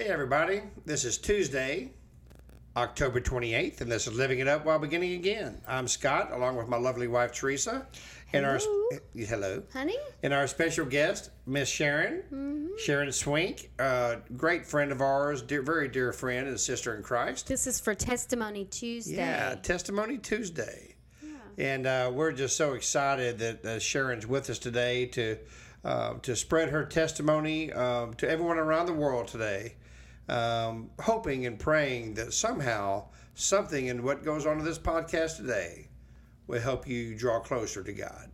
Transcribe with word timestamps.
Hey, 0.00 0.08
everybody. 0.08 0.62
This 0.86 1.04
is 1.04 1.18
Tuesday, 1.18 1.92
October 2.74 3.20
28th, 3.20 3.82
and 3.82 3.92
this 3.92 4.06
is 4.06 4.14
Living 4.14 4.38
It 4.38 4.48
Up 4.48 4.64
While 4.64 4.78
Beginning 4.78 5.12
Again. 5.12 5.60
I'm 5.68 5.86
Scott, 5.86 6.32
along 6.32 6.56
with 6.56 6.68
my 6.68 6.78
lovely 6.78 7.06
wife, 7.06 7.32
Teresa. 7.32 7.86
And 8.32 8.46
our 8.46 8.56
Hello. 8.56 8.98
hello, 9.14 9.62
Honey? 9.74 9.98
and 10.22 10.32
our 10.32 10.46
special 10.46 10.86
guest, 10.86 11.32
Miss 11.44 11.68
Sharon, 11.68 12.70
Sharon 12.78 13.12
Swink, 13.12 13.72
uh, 13.78 14.16
great 14.38 14.64
friend 14.64 14.90
of 14.90 15.02
ours, 15.02 15.42
dear, 15.42 15.60
very 15.60 15.88
dear 15.88 16.14
friend 16.14 16.48
and 16.48 16.58
sister 16.58 16.96
in 16.96 17.02
Christ. 17.02 17.46
This 17.46 17.66
is 17.66 17.78
for 17.78 17.94
Testimony 17.94 18.64
Tuesday. 18.64 19.16
Yeah, 19.16 19.54
Testimony 19.56 20.16
Tuesday. 20.16 20.94
yeah. 21.22 21.28
And 21.58 21.86
uh, 21.86 22.10
we're 22.14 22.32
just 22.32 22.56
so 22.56 22.72
excited 22.72 23.38
that 23.40 23.66
uh, 23.66 23.78
Sharon's 23.78 24.26
with 24.26 24.48
us 24.48 24.58
today 24.58 25.04
to 25.08 25.36
uh, 25.84 26.14
to 26.22 26.36
spread 26.36 26.68
her 26.70 26.84
testimony 26.84 27.72
um, 27.72 28.14
to 28.14 28.28
everyone 28.28 28.58
around 28.58 28.86
the 28.86 28.92
world 28.92 29.28
today, 29.28 29.74
um, 30.30 30.90
hoping 31.00 31.46
and 31.46 31.58
praying 31.58 32.14
that 32.14 32.32
somehow 32.32 33.04
something 33.34 33.86
in 33.86 34.02
what 34.02 34.24
goes 34.24 34.46
on 34.46 34.58
in 34.58 34.64
this 34.64 34.78
podcast 34.78 35.36
today 35.36 35.88
will 36.46 36.60
help 36.60 36.86
you 36.86 37.16
draw 37.16 37.40
closer 37.40 37.82
to 37.82 37.92
God. 37.92 38.30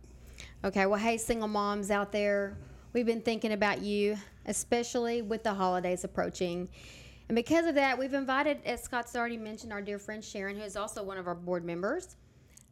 Okay, 0.63 0.85
well, 0.85 0.99
hey, 0.99 1.17
single 1.17 1.47
moms 1.47 1.91
out 1.91 2.11
there, 2.11 2.57
we've 2.93 3.05
been 3.05 3.21
thinking 3.21 3.53
about 3.53 3.81
you, 3.81 4.15
especially 4.45 5.21
with 5.21 5.43
the 5.43 5.53
holidays 5.53 6.03
approaching. 6.03 6.69
And 7.29 7.35
because 7.35 7.65
of 7.65 7.75
that, 7.75 7.97
we've 7.97 8.13
invited, 8.13 8.59
as 8.63 8.81
Scott's 8.83 9.15
already 9.15 9.37
mentioned, 9.37 9.73
our 9.73 9.81
dear 9.81 9.99
friend 9.99 10.23
Sharon, 10.23 10.55
who 10.55 10.63
is 10.63 10.75
also 10.75 11.03
one 11.03 11.17
of 11.17 11.27
our 11.27 11.35
board 11.35 11.65
members. 11.65 12.15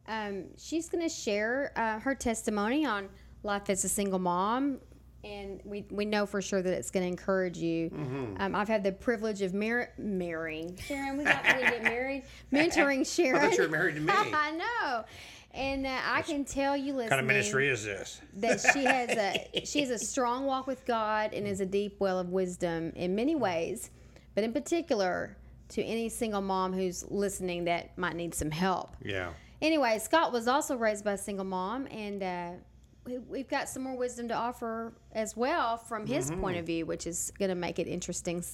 Um, 0.08 0.44
she's 0.56 0.88
going 0.88 1.02
to 1.02 1.12
share 1.12 1.72
uh, 1.76 1.98
her 1.98 2.14
testimony 2.14 2.86
on 2.86 3.08
life 3.42 3.68
as 3.70 3.84
a 3.84 3.88
single 3.88 4.20
mom. 4.20 4.78
And 5.26 5.60
we, 5.64 5.84
we 5.90 6.04
know 6.04 6.24
for 6.24 6.40
sure 6.40 6.62
that 6.62 6.72
it's 6.72 6.90
going 6.90 7.02
to 7.04 7.08
encourage 7.08 7.58
you. 7.58 7.90
Um, 8.38 8.54
I've 8.54 8.68
had 8.68 8.84
the 8.84 8.92
privilege 8.92 9.42
of 9.42 9.54
mar- 9.54 9.90
marrying 9.98 10.76
Sharon. 10.76 11.16
We 11.18 11.24
got 11.24 11.42
to 11.44 11.58
get 11.60 11.82
married, 11.82 12.22
mentoring 12.52 13.04
Sharon. 13.04 13.40
I 13.42 13.48
thought 13.48 13.56
you 13.56 13.62
were 13.64 13.68
married 13.68 13.96
to 13.96 14.00
me. 14.02 14.12
I 14.14 14.52
know. 14.52 15.04
And 15.52 15.86
uh, 15.86 15.98
I 16.04 16.22
can 16.22 16.44
tell 16.44 16.76
you, 16.76 16.92
listening, 16.92 16.98
What 17.04 17.08
kind 17.10 17.20
of 17.20 17.26
ministry 17.26 17.68
is 17.68 17.82
this? 17.84 18.20
that 18.36 18.60
she 18.72 18.84
has 18.84 19.10
a 19.10 19.64
she 19.64 19.80
has 19.80 19.90
a 19.90 19.98
strong 19.98 20.44
walk 20.44 20.66
with 20.66 20.84
God 20.84 21.32
and 21.32 21.46
is 21.46 21.60
a 21.60 21.66
deep 21.66 21.96
well 21.98 22.18
of 22.18 22.28
wisdom 22.28 22.92
in 22.94 23.14
many 23.14 23.34
ways, 23.34 23.90
but 24.34 24.44
in 24.44 24.52
particular 24.52 25.36
to 25.70 25.82
any 25.82 26.08
single 26.10 26.42
mom 26.42 26.72
who's 26.74 27.04
listening 27.10 27.64
that 27.64 27.96
might 27.98 28.14
need 28.14 28.34
some 28.34 28.50
help. 28.50 28.96
Yeah. 29.02 29.30
Anyway, 29.62 29.98
Scott 29.98 30.30
was 30.32 30.46
also 30.46 30.76
raised 30.76 31.04
by 31.04 31.12
a 31.14 31.18
single 31.18 31.46
mom, 31.46 31.88
and 31.90 32.22
uh, 32.22 32.50
we've 33.28 33.48
got 33.48 33.68
some 33.68 33.82
more 33.82 33.96
wisdom 33.96 34.28
to 34.28 34.34
offer 34.34 34.92
as 35.12 35.36
well 35.36 35.76
from 35.76 36.06
his 36.06 36.30
point 36.30 36.58
of 36.58 36.66
view, 36.66 36.86
which 36.86 37.06
is 37.06 37.32
going 37.38 37.48
to 37.48 37.54
make 37.54 37.78
it 37.78 37.86
interesting. 37.86 38.44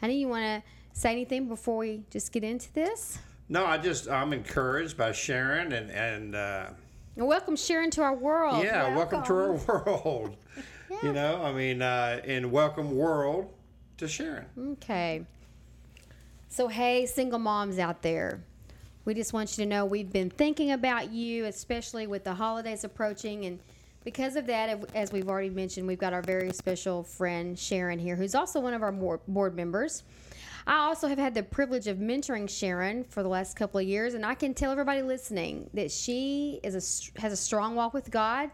Honey, 0.00 0.18
you 0.18 0.28
want 0.28 0.44
to 0.44 0.62
say 0.92 1.10
anything 1.12 1.48
before 1.48 1.78
we 1.78 2.02
just 2.10 2.32
get 2.32 2.44
into 2.44 2.72
this? 2.74 3.18
No, 3.48 3.64
I 3.66 3.78
just 3.78 4.08
I'm 4.08 4.32
encouraged 4.32 4.96
by 4.96 5.12
Sharon 5.12 5.72
and 5.72 5.90
and. 5.90 6.34
Uh, 6.34 6.70
And 7.16 7.26
welcome 7.26 7.56
Sharon 7.56 7.90
to 7.92 8.02
our 8.02 8.14
world. 8.14 8.62
Yeah, 8.64 8.94
welcome, 8.96 9.22
to 9.24 9.32
our 9.34 9.52
world. 9.66 10.36
You 11.02 11.12
know, 11.12 11.42
I 11.42 11.52
mean, 11.52 11.82
uh, 11.82 12.20
in 12.24 12.50
welcome 12.50 12.94
world 12.96 13.50
to 13.98 14.06
Sharon. 14.08 14.46
Okay. 14.72 15.24
So, 16.48 16.68
hey, 16.68 17.06
single 17.06 17.38
moms 17.38 17.78
out 17.78 18.02
there, 18.02 18.42
we 19.06 19.14
just 19.14 19.32
want 19.32 19.56
you 19.56 19.64
to 19.64 19.68
know 19.68 19.86
we've 19.86 20.12
been 20.12 20.28
thinking 20.30 20.72
about 20.72 21.10
you, 21.10 21.46
especially 21.46 22.06
with 22.06 22.24
the 22.24 22.34
holidays 22.34 22.84
approaching. 22.84 23.46
And 23.46 23.58
because 24.04 24.36
of 24.36 24.46
that, 24.46 24.84
as 24.94 25.12
we've 25.12 25.28
already 25.28 25.50
mentioned, 25.50 25.86
we've 25.86 25.98
got 25.98 26.12
our 26.12 26.22
very 26.22 26.52
special 26.52 27.02
friend 27.02 27.58
Sharon 27.58 27.98
here, 27.98 28.16
who's 28.16 28.34
also 28.34 28.60
one 28.60 28.74
of 28.74 28.82
our 28.82 28.92
board 28.92 29.54
members. 29.54 30.02
I 30.66 30.78
also 30.78 31.08
have 31.08 31.18
had 31.18 31.34
the 31.34 31.42
privilege 31.42 31.88
of 31.88 31.98
mentoring 31.98 32.48
Sharon 32.48 33.04
for 33.04 33.22
the 33.22 33.28
last 33.28 33.56
couple 33.56 33.80
of 33.80 33.86
years, 33.86 34.14
and 34.14 34.24
I 34.24 34.34
can 34.34 34.54
tell 34.54 34.70
everybody 34.70 35.02
listening 35.02 35.68
that 35.74 35.90
she 35.90 36.60
is 36.62 36.74
a, 37.16 37.20
has 37.20 37.32
a 37.32 37.36
strong 37.36 37.74
walk 37.74 37.94
with 37.94 38.10
God 38.10 38.50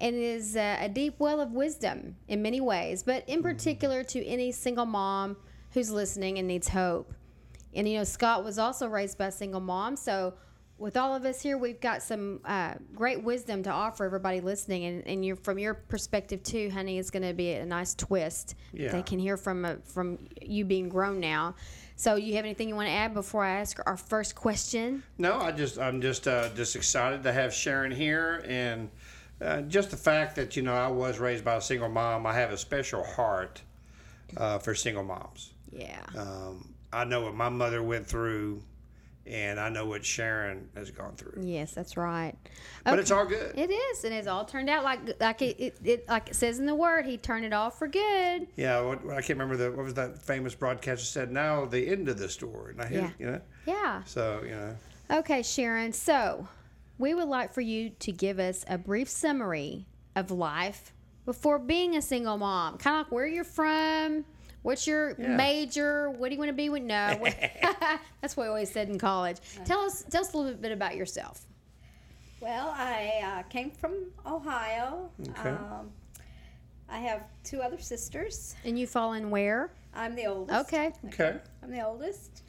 and 0.00 0.16
is 0.16 0.56
a, 0.56 0.84
a 0.84 0.88
deep 0.88 1.14
well 1.18 1.40
of 1.40 1.52
wisdom 1.52 2.16
in 2.26 2.42
many 2.42 2.60
ways, 2.60 3.02
but 3.02 3.28
in 3.28 3.38
mm-hmm. 3.38 3.48
particular 3.48 4.02
to 4.04 4.24
any 4.24 4.50
single 4.50 4.86
mom 4.86 5.36
who's 5.72 5.90
listening 5.90 6.38
and 6.38 6.48
needs 6.48 6.68
hope. 6.68 7.14
And 7.74 7.88
you 7.88 7.98
know, 7.98 8.04
Scott 8.04 8.42
was 8.42 8.58
also 8.58 8.88
raised 8.88 9.18
by 9.18 9.26
a 9.26 9.32
single 9.32 9.60
mom, 9.60 9.94
so 9.94 10.34
with 10.80 10.96
all 10.96 11.14
of 11.14 11.26
us 11.26 11.42
here, 11.42 11.58
we've 11.58 11.80
got 11.80 12.02
some 12.02 12.40
uh, 12.44 12.74
great 12.94 13.22
wisdom 13.22 13.62
to 13.62 13.70
offer 13.70 14.04
everybody 14.06 14.40
listening, 14.40 14.86
and, 14.86 15.06
and 15.06 15.38
from 15.44 15.58
your 15.58 15.74
perspective 15.74 16.42
too, 16.42 16.70
honey, 16.70 16.98
it's 16.98 17.10
going 17.10 17.22
to 17.22 17.34
be 17.34 17.52
a 17.52 17.66
nice 17.66 17.94
twist. 17.94 18.54
Yeah. 18.72 18.90
They 18.90 19.02
can 19.02 19.18
hear 19.18 19.36
from 19.36 19.66
a, 19.66 19.76
from 19.84 20.18
you 20.40 20.64
being 20.64 20.88
grown 20.88 21.20
now. 21.20 21.54
So, 21.96 22.14
you 22.14 22.34
have 22.36 22.46
anything 22.46 22.66
you 22.66 22.74
want 22.74 22.88
to 22.88 22.94
add 22.94 23.12
before 23.12 23.44
I 23.44 23.60
ask 23.60 23.78
our 23.84 23.98
first 23.98 24.34
question? 24.34 25.02
No, 25.18 25.38
I 25.38 25.52
just 25.52 25.78
I'm 25.78 26.00
just 26.00 26.26
uh, 26.26 26.48
just 26.54 26.74
excited 26.74 27.22
to 27.24 27.32
have 27.32 27.52
Sharon 27.52 27.92
here, 27.92 28.42
and 28.48 28.88
uh, 29.42 29.60
just 29.62 29.90
the 29.90 29.98
fact 29.98 30.34
that 30.36 30.56
you 30.56 30.62
know 30.62 30.74
I 30.74 30.88
was 30.88 31.18
raised 31.18 31.44
by 31.44 31.56
a 31.56 31.60
single 31.60 31.90
mom. 31.90 32.26
I 32.26 32.32
have 32.32 32.52
a 32.52 32.56
special 32.56 33.04
heart 33.04 33.60
uh, 34.38 34.58
for 34.58 34.74
single 34.74 35.04
moms. 35.04 35.52
Yeah. 35.70 36.00
Um, 36.16 36.74
I 36.90 37.04
know 37.04 37.20
what 37.20 37.34
my 37.34 37.50
mother 37.50 37.82
went 37.82 38.06
through, 38.06 38.62
and 39.30 39.60
I 39.60 39.68
know 39.68 39.86
what 39.86 40.04
Sharon 40.04 40.68
has 40.74 40.90
gone 40.90 41.14
through. 41.14 41.42
Yes, 41.44 41.72
that's 41.72 41.96
right. 41.96 42.34
But 42.84 42.98
it's 42.98 43.10
all 43.10 43.24
good. 43.24 43.56
It 43.56 43.70
is, 43.70 44.04
and 44.04 44.12
it's 44.12 44.26
all 44.26 44.44
turned 44.44 44.68
out 44.68 44.82
like 44.82 45.00
like 45.20 45.40
it, 45.42 45.60
it, 45.60 45.76
it 45.84 46.08
like 46.08 46.28
it 46.30 46.34
says 46.34 46.58
in 46.58 46.66
the 46.66 46.74
word. 46.74 47.06
He 47.06 47.16
turned 47.16 47.44
it 47.44 47.52
all 47.52 47.70
for 47.70 47.86
good. 47.86 48.48
Yeah, 48.56 48.80
what, 48.80 48.98
I 49.08 49.20
can't 49.22 49.38
remember 49.38 49.56
the 49.56 49.70
what 49.70 49.84
was 49.84 49.94
that 49.94 50.20
famous 50.20 50.54
broadcaster 50.54 51.04
said. 51.04 51.30
Now 51.30 51.64
the 51.64 51.88
end 51.88 52.08
of 52.08 52.18
the 52.18 52.28
story. 52.28 52.72
And 52.72 52.82
I 52.82 52.86
hit, 52.86 53.02
Yeah. 53.02 53.10
you 53.18 53.26
know. 53.26 53.40
Yeah. 53.66 54.02
So 54.04 54.42
you 54.44 54.50
know. 54.50 54.76
Okay, 55.10 55.42
Sharon. 55.42 55.92
So 55.92 56.48
we 56.98 57.14
would 57.14 57.28
like 57.28 57.52
for 57.52 57.60
you 57.60 57.90
to 58.00 58.12
give 58.12 58.38
us 58.38 58.64
a 58.68 58.76
brief 58.78 59.08
summary 59.08 59.86
of 60.16 60.30
life 60.30 60.92
before 61.24 61.58
being 61.58 61.96
a 61.96 62.02
single 62.02 62.36
mom. 62.38 62.78
Kind 62.78 62.96
of 63.00 63.06
like 63.06 63.12
where 63.12 63.26
you're 63.26 63.44
from. 63.44 64.24
What's 64.62 64.86
your 64.86 65.10
Yeah. 65.18 65.36
major? 65.36 66.10
What 66.10 66.28
do 66.28 66.34
you 66.34 66.38
want 66.38 66.50
to 66.50 66.54
be 66.54 66.68
when? 66.68 66.86
No, 66.86 67.18
that's 68.20 68.36
what 68.36 68.44
we 68.44 68.48
always 68.48 68.70
said 68.70 68.88
in 68.88 68.98
college. 68.98 69.36
Tell 69.64 69.80
us, 69.80 70.04
tell 70.10 70.22
us 70.22 70.32
a 70.34 70.36
little 70.38 70.54
bit 70.54 70.72
about 70.72 70.96
yourself. 70.96 71.46
Well, 72.40 72.74
I 72.76 73.20
uh, 73.22 73.42
came 73.50 73.70
from 73.70 73.94
Ohio. 74.26 75.10
Okay. 75.30 75.50
Um, 75.50 75.90
I 76.88 76.98
have 76.98 77.22
two 77.44 77.60
other 77.60 77.78
sisters. 77.78 78.54
And 78.64 78.78
you 78.78 78.86
fall 78.86 79.12
in 79.12 79.30
where? 79.30 79.70
I'm 79.94 80.14
the 80.14 80.26
oldest. 80.26 80.66
Okay. 80.72 80.92
Okay. 81.06 81.36
I'm 81.62 81.70
the 81.70 81.84
oldest. 81.86 82.42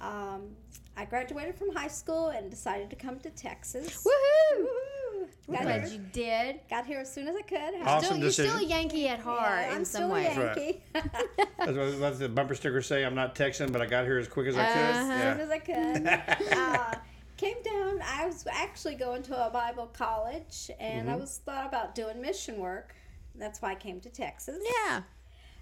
Um, 0.00 0.42
I 0.96 1.04
graduated 1.04 1.54
from 1.56 1.74
high 1.74 1.88
school 1.88 2.28
and 2.28 2.50
decided 2.50 2.90
to 2.90 2.96
come 2.96 3.18
to 3.20 3.30
Texas. 3.30 4.04
Woohoo! 4.04 4.62
Woohoo! 4.62 4.66
Got, 5.50 5.62
Glad 5.62 5.82
here, 5.88 5.92
you 5.98 6.04
did. 6.12 6.60
got 6.70 6.86
here 6.86 7.00
as 7.00 7.12
soon 7.12 7.26
as 7.26 7.34
I 7.34 7.42
could. 7.42 7.74
Awesome 7.82 8.04
Still, 8.06 8.18
you're 8.18 8.30
still 8.30 8.56
a. 8.58 8.62
Yankee 8.64 9.08
at 9.08 9.18
heart 9.18 9.40
Yeah, 9.62 9.70
in 9.72 9.76
I'm 9.78 9.84
some 9.84 10.02
still 10.02 10.10
way. 10.12 10.26
a. 10.26 10.34
Yankee. 10.34 10.82
That's 11.58 11.72
what, 11.76 11.98
what 11.98 12.18
the 12.20 12.28
bumper 12.28 12.54
sticker 12.54 12.80
say. 12.82 13.04
I'm 13.04 13.14
not 13.16 13.34
Texan, 13.34 13.72
but 13.72 13.80
I 13.82 13.86
got 13.86 14.04
here 14.04 14.18
as 14.18 14.28
quick 14.28 14.46
as 14.46 14.56
I 14.56 14.66
could. 14.66 14.76
Uh-huh. 14.80 15.12
as 15.12 15.36
soon 15.36 15.40
as 15.40 15.50
I 15.50 15.58
could. 15.58 16.56
uh, 16.56 16.94
came 17.36 17.60
down. 17.64 18.00
I 18.04 18.26
was 18.26 18.46
actually 18.50 18.94
going 18.94 19.22
to 19.24 19.46
a 19.46 19.50
Bible 19.50 19.86
college, 19.92 20.70
and 20.78 21.06
Mm-hmm. 21.06 21.14
I 21.14 21.16
was 21.16 21.40
thought 21.44 21.66
about 21.66 21.94
doing 21.96 22.20
mission 22.20 22.58
work. 22.58 22.94
That's 23.34 23.60
why 23.60 23.72
I 23.72 23.74
came 23.76 24.00
to 24.02 24.08
Texas. 24.10 24.62
Yeah. 24.84 25.02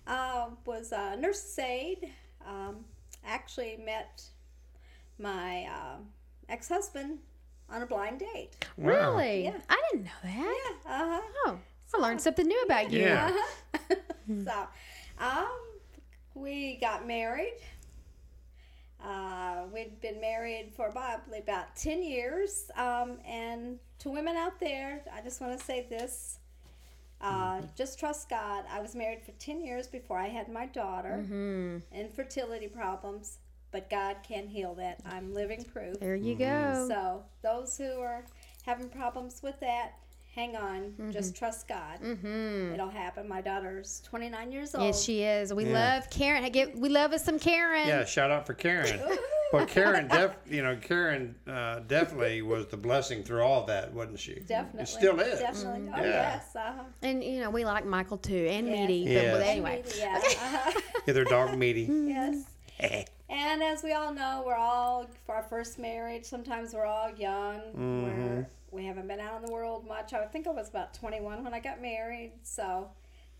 uh, 0.07 0.49
was 0.67 0.93
a 0.93 1.17
nurse's 1.17 1.59
aide. 1.59 2.11
Um, 2.47 2.85
actually 3.25 3.79
met 3.85 4.23
my 5.19 5.65
uh, 5.65 5.97
ex-husband 6.49 7.19
on 7.71 7.83
a 7.83 7.87
blind 7.87 8.21
date. 8.21 8.51
Wow. 8.77 8.89
Really? 9.17 9.45
Yeah. 9.45 9.57
I 9.69 9.83
didn't 9.93 10.05
know 10.05 10.11
that. 10.23 10.37
Yeah. 10.87 10.93
Uh-huh. 10.93 11.21
Oh, 11.47 11.59
I 11.95 11.99
learned 12.01 12.21
something 12.21 12.47
new 12.47 12.63
about 12.63 12.91
you. 12.91 13.01
Yeah. 13.01 13.33
Uh-huh. 13.75 13.95
so, 14.45 14.67
um, 15.25 15.49
we 16.35 16.77
got 16.81 17.07
married. 17.07 17.57
Uh, 19.05 19.63
we'd 19.73 20.01
been 20.01 20.21
married 20.21 20.73
for 20.77 20.91
probably 20.91 21.39
about 21.39 21.77
10 21.77 22.03
years. 22.03 22.71
Um, 22.77 23.19
and 23.27 23.79
to 24.01 24.11
women 24.11 24.37
out 24.37 24.59
there, 24.61 25.03
I 25.13 25.21
just 25.21 25.41
want 25.41 25.59
to 25.59 25.65
say 25.65 25.87
this. 25.89 26.39
Uh, 27.21 27.61
Just 27.77 27.99
trust 27.99 28.29
God. 28.29 28.65
I 28.71 28.81
was 28.81 28.95
married 28.95 29.23
for 29.25 29.33
10 29.33 29.61
years 29.61 29.89
before 29.89 30.19
I 30.19 30.29
had 30.29 30.49
my 30.49 30.67
daughter. 30.67 31.25
Hmm. 31.27 31.79
Infertility 31.93 32.69
problems, 32.69 33.39
but 33.71 33.91
God 33.91 34.17
can 34.27 34.47
heal 34.47 34.75
that. 34.77 35.01
I'm 35.07 35.33
living 35.35 35.65
proof. 35.65 35.99
There 36.01 36.17
you 36.17 36.35
Mm-hmm. 36.37 36.73
go. 36.75 36.89
So, 36.89 37.25
those 37.43 37.77
who 37.77 38.01
are 38.01 38.25
having 38.65 38.89
problems 38.89 39.41
with 39.43 39.59
that, 39.61 39.93
hang 40.35 40.57
on. 40.57 40.95
Just 41.13 41.35
trust 41.37 41.67
God. 41.69 42.01
Mm-hmm. 42.03 42.75
It'll 42.75 42.89
happen. 42.91 43.29
My 43.29 43.41
daughter's 43.41 44.01
29 44.07 44.53
years 44.53 44.75
old. 44.75 44.85
Yes, 44.85 45.03
she 45.03 45.23
is. 45.23 45.53
We 45.53 45.65
Yeah. 45.67 45.97
love 45.97 46.11
Karen. 46.11 46.45
I 46.45 46.49
get- 46.49 46.77
We 46.79 46.89
love 46.89 47.13
us 47.13 47.25
some 47.25 47.39
Karen. 47.39 47.89
Yeah, 47.89 48.05
shout 48.05 48.31
out 48.31 48.47
for 48.47 48.55
Karen. 48.55 49.01
but 49.53 49.67
Karen, 49.69 50.07
def, 50.09 50.33
you 50.47 50.63
know, 50.63 50.77
Karen 50.77 51.35
uh, 51.47 51.81
definitely 51.81 52.43
was 52.43 52.67
the 52.67 52.77
blessing 52.77 53.23
through 53.25 53.41
all 53.43 53.65
that, 53.67 53.93
wasn't 53.93 54.21
she? 54.21 54.35
Definitely. 54.47 54.83
It 54.83 54.89
still 54.89 55.19
is. 55.21 55.41
Definitely. 55.41 55.91
Oh, 55.95 56.01
Yeah. 56.03 56.07
yes. 56.11 56.55
Uh-huh. 56.55 56.83
And 57.03 57.25
you 57.25 57.41
know 57.41 57.51
we 57.51 57.65
like 57.65 57.85
Michael 57.87 58.19
too, 58.19 58.47
and 58.51 58.67
Yes. 58.69 58.89
Meaty. 58.89 59.05
But 59.05 59.11
Yes. 59.13 59.25
well, 59.33 59.37
And 59.37 59.45
anyway, 59.51 59.83
Yeah. 59.99 60.21
Uh-huh. 60.25 60.81
Yeah, 61.07 61.15
they're 61.15 61.25
dog 61.25 61.57
meaty. 61.57 61.83
yes. 61.91 62.45
And 63.29 63.63
as 63.63 63.83
we 63.83 63.93
all 63.93 64.13
know, 64.13 64.43
we're 64.47 64.57
all 64.57 65.07
for 65.27 65.35
our 65.35 65.43
first 65.43 65.79
marriage. 65.79 66.25
Sometimes 66.25 66.73
we're 66.73 66.87
all 66.87 67.11
young. 67.15 67.61
We're, 67.75 68.11
mm-hmm. 68.11 68.43
we 68.71 68.87
haven't 68.87 69.07
been 69.07 69.21
out 69.21 69.41
in 69.41 69.47
the 69.47 69.53
world 69.53 69.87
much. 69.87 70.15
I 70.15 70.25
think 70.27 70.47
I 70.47 70.51
was 70.51 70.69
about 70.71 70.95
21 70.95 71.45
when 71.45 71.53
I 71.53 71.61
got 71.61 71.83
married, 71.83 72.33
so 72.43 72.89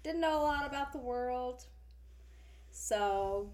didn't 0.03 0.21
know 0.21 0.39
a 0.39 0.43
lot 0.43 0.67
about 0.67 0.93
the 0.93 0.99
world. 0.99 1.65
So 2.71 3.49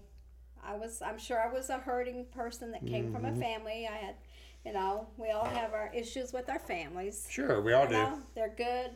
I 0.63 0.75
was, 0.75 1.01
I'm 1.01 1.17
sure 1.17 1.41
I 1.41 1.51
was 1.51 1.69
a 1.69 1.77
hurting 1.77 2.25
person 2.33 2.71
that 2.71 2.85
came 2.85 3.13
from 3.13 3.25
a 3.25 3.29
mm-hmm. 3.29 3.39
family. 3.39 3.87
I 3.89 3.95
had, 3.95 4.15
you 4.65 4.73
know, 4.73 5.07
we 5.17 5.31
all 5.31 5.45
have 5.45 5.73
our 5.73 5.89
issues 5.93 6.33
with 6.33 6.49
our 6.49 6.59
families. 6.59 7.27
Sure, 7.29 7.61
we 7.61 7.71
all 7.71 7.83
You 7.83 7.89
do. 7.89 7.93
know, 7.93 8.19
they're 8.35 8.53
good, 8.55 8.91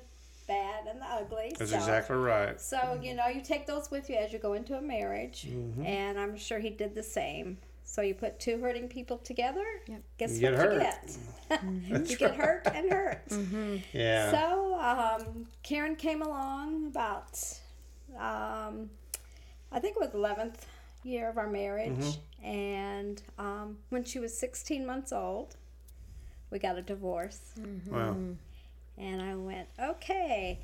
bad, 0.49 0.87
and 0.89 0.99
the 0.99 1.05
ugly. 1.05 1.53
That's 1.57 1.71
so. 1.71 1.77
exactly 1.77 2.17
right. 2.17 2.59
So, 2.59 2.99
you 3.01 3.13
know, 3.15 3.27
you 3.27 3.39
take 3.41 3.65
those 3.67 3.89
with 3.89 4.09
you 4.09 4.15
as 4.17 4.33
you 4.33 4.39
go 4.39 4.53
into 4.53 4.77
a 4.77 4.81
marriage, 4.81 5.47
and 5.85 6.19
I'm 6.19 6.35
sure 6.37 6.59
he 6.59 6.69
did 6.71 6.93
the 6.95 7.03
same. 7.03 7.57
So 7.85 8.01
you 8.03 8.13
put 8.13 8.39
two 8.39 8.59
hurting 8.61 8.87
people 8.89 9.17
together, 9.17 9.65
Yep. 9.87 10.01
guess 10.19 10.37
You 10.39 10.51
what 10.51 10.57
get 10.57 10.63
you 10.63 10.69
hurt. 10.69 10.79
get? 10.81 11.17
That's 11.89 12.11
you 12.11 12.17
get 12.17 12.35
hurt 12.35 12.67
and 12.73 12.91
hurt. 12.91 13.23
Yeah. 13.93 14.31
So 14.31 14.75
um, 14.79 15.47
Karen 15.63 15.95
came 15.95 16.21
along 16.21 16.85
about, 16.87 17.31
um, 18.17 18.89
I 19.71 19.79
think 19.79 19.95
it 19.95 19.99
was 20.01 20.09
11th 20.11 20.55
year 21.03 21.29
of 21.29 21.37
our 21.37 21.47
marriage, 21.49 21.91
Mm-hmm. 21.93 22.45
and 22.45 23.21
um, 23.39 23.77
when 23.89 24.03
she 24.03 24.19
was 24.19 24.37
16 24.37 24.85
months 24.85 25.11
old, 25.11 25.55
we 26.51 26.59
got 26.59 26.77
a 26.77 26.81
divorce. 26.83 27.39
wow. 27.89 28.15
And 28.99 29.21
I 29.21 29.33
went, 29.35 29.67
okay. 29.81 30.59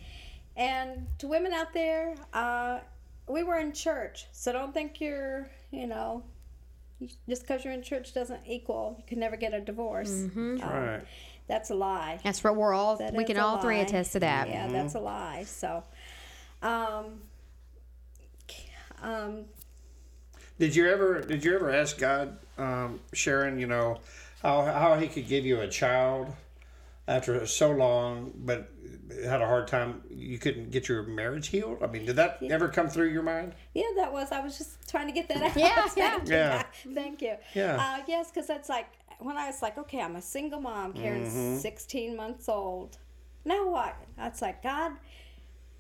And 0.57 1.07
to 1.19 1.27
women 1.27 1.53
out 1.53 1.73
there, 1.73 2.15
uh, 2.33 2.79
we 3.27 3.43
were 3.43 3.57
in 3.57 3.71
church, 3.73 4.27
so 4.31 4.51
don't 4.51 4.73
think 4.73 5.01
you're, 5.01 5.49
you 5.71 5.87
know, 5.87 6.23
just 7.27 7.41
because 7.41 7.63
you're 7.63 7.73
in 7.73 7.81
church 7.81 8.13
doesn't 8.13 8.41
equal 8.47 8.95
you 8.97 9.03
can 9.05 9.19
never 9.19 9.35
get 9.35 9.53
a 9.53 9.59
divorce. 9.59 10.09
Um, 10.35 10.59
Right. 10.61 11.01
That's 11.47 11.69
a 11.69 11.75
lie. 11.75 12.19
that's 12.23 12.43
what 12.43 12.55
we're 12.55 12.73
all. 12.73 12.95
That 12.97 13.13
we 13.13 13.23
can 13.23 13.37
a 13.37 13.45
all 13.45 13.59
three 13.59 13.79
attest 13.79 14.13
to 14.13 14.19
that. 14.21 14.49
Yeah, 14.49 14.67
that's 14.67 14.95
a 14.95 14.99
lie. 14.99 15.43
So, 15.45 15.83
um, 16.63 17.21
um, 19.01 19.45
Did 20.57 20.75
you 20.75 20.89
ever 20.89 21.21
did 21.21 21.43
you 21.43 21.53
ever 21.55 21.69
ask 21.69 21.97
God, 21.99 22.37
um, 22.57 22.99
Sharon, 23.13 23.59
you 23.59 23.67
know, 23.67 23.99
how 24.41 24.63
how 24.63 24.97
he 24.97 25.07
could 25.07 25.27
give 25.27 25.45
you 25.45 25.61
a 25.61 25.67
child 25.67 26.33
after 27.07 27.45
so 27.45 27.71
long 27.71 28.31
but 28.35 28.71
had 29.23 29.41
a 29.41 29.45
hard 29.45 29.67
time 29.67 30.01
you 30.09 30.37
couldn't 30.39 30.71
get 30.71 30.87
your 30.89 31.03
marriage 31.03 31.47
healed? 31.47 31.77
I 31.83 31.87
mean, 31.87 32.05
did 32.05 32.15
that 32.17 32.39
ever 32.49 32.67
come 32.69 32.87
through 32.89 33.09
your 33.09 33.23
mind? 33.23 33.53
yeah, 33.73 33.83
that 33.97 34.11
was. 34.11 34.31
I 34.31 34.39
was 34.41 34.57
just 34.57 34.89
trying 34.89 35.07
to 35.07 35.13
get 35.13 35.27
that 35.29 35.41
out. 35.41 35.55
Yeah, 35.55 35.87
Thank 35.87 36.27
you. 36.27 36.33
yeah. 36.33 36.63
Thank 36.93 37.21
you. 37.21 37.35
Yeah. 37.53 37.75
Uh, 37.99 38.03
yes, 38.07 38.29
because 38.31 38.47
that's 38.47 38.67
like 38.69 38.87
when 39.19 39.37
I 39.37 39.47
was 39.47 39.61
like, 39.61 39.77
okay, 39.77 40.01
I'm 40.01 40.15
a 40.15 40.21
single 40.21 40.59
mom. 40.59 40.93
Karen's 40.93 41.33
Mm-hmm. 41.33 41.57
16 41.59 42.15
months 42.17 42.49
old. 42.49 42.97
Now 43.45 43.69
what? 43.69 43.95
That's 44.17 44.41
like 44.41 44.63
God. 44.63 44.93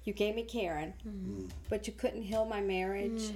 You 0.03 0.13
gave 0.13 0.35
me 0.35 0.43
Karen, 0.43 0.93
Mm-hmm. 1.07 1.47
but 1.69 1.87
you 1.87 1.93
couldn't 1.93 2.21
heal 2.21 2.45
my 2.45 2.61
marriage. 2.61 3.31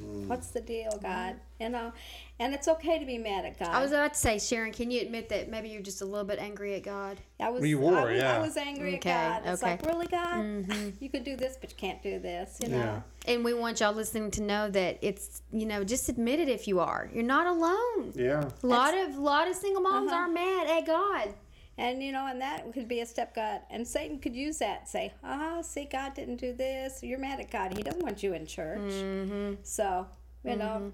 Mm. 0.00 0.26
What's 0.26 0.48
the 0.48 0.60
deal, 0.60 0.90
mm. 0.92 1.02
God? 1.02 1.36
You 1.60 1.70
know, 1.70 1.92
and 2.38 2.52
it's 2.52 2.68
okay 2.68 2.98
to 2.98 3.06
be 3.06 3.16
mad 3.16 3.46
at 3.46 3.58
God. 3.58 3.68
I 3.68 3.80
was 3.80 3.92
about 3.92 4.12
to 4.12 4.20
say, 4.20 4.38
Sharon, 4.38 4.72
can 4.72 4.90
you 4.90 5.00
admit 5.00 5.30
that 5.30 5.48
maybe 5.50 5.70
you're 5.70 5.80
just 5.80 6.02
a 6.02 6.04
little 6.04 6.26
bit 6.26 6.38
angry 6.38 6.74
at 6.74 6.82
God? 6.82 7.18
I 7.40 7.48
was, 7.48 7.64
You 7.66 7.78
were, 7.78 7.96
I 7.98 8.04
was, 8.12 8.20
yeah. 8.20 8.36
I 8.36 8.38
was 8.40 8.56
angry 8.58 8.96
Okay, 8.96 9.10
at 9.10 9.42
God. 9.44 9.52
It's 9.52 9.62
okay. 9.62 9.70
like, 9.72 9.86
really, 9.86 10.06
God? 10.06 10.34
Mm-hmm. 10.44 10.88
You 11.00 11.08
could 11.08 11.24
do 11.24 11.34
this, 11.36 11.56
but 11.60 11.70
you 11.70 11.76
can't 11.78 12.02
do 12.02 12.18
this. 12.18 12.58
You 12.62 12.68
know. 12.68 12.76
Yeah. 12.78 13.00
And 13.34 13.42
we 13.44 13.54
want 13.54 13.80
y'all 13.80 13.94
listening 13.94 14.30
to 14.32 14.42
know 14.42 14.68
that 14.70 14.98
it's 15.00 15.42
you 15.50 15.64
know 15.66 15.82
just 15.82 16.08
admit 16.08 16.40
it 16.40 16.48
if 16.48 16.68
you 16.68 16.78
are. 16.80 17.08
You're 17.14 17.22
not 17.24 17.46
alone. 17.46 18.12
Yeah. 18.14 18.50
A 18.62 18.66
lot 18.66 18.94
of 18.96 19.16
lot 19.16 19.48
of 19.48 19.56
single 19.56 19.82
moms 19.82 20.10
Uh-huh. 20.12 20.20
are 20.22 20.28
mad 20.28 20.66
at 20.78 20.86
God. 20.86 21.34
And 21.78 22.02
you 22.02 22.10
know, 22.10 22.26
and 22.26 22.40
that 22.40 22.72
could 22.72 22.88
be 22.88 23.00
a 23.00 23.06
step 23.06 23.34
God, 23.34 23.60
and 23.70 23.86
Satan 23.86 24.18
could 24.18 24.34
use 24.34 24.58
that. 24.58 24.88
Say, 24.88 25.12
"Ah, 25.22 25.60
see, 25.60 25.84
God 25.84 26.14
didn't 26.14 26.36
do 26.36 26.54
this. 26.54 27.02
You're 27.02 27.18
mad 27.18 27.38
at 27.38 27.50
God. 27.50 27.76
He 27.76 27.82
doesn't 27.82 28.02
want 28.02 28.22
you 28.22 28.32
in 28.32 28.46
church." 28.46 28.80
Mm-hmm. 28.80 29.54
So, 29.62 30.06
you 30.42 30.56
know, 30.56 30.92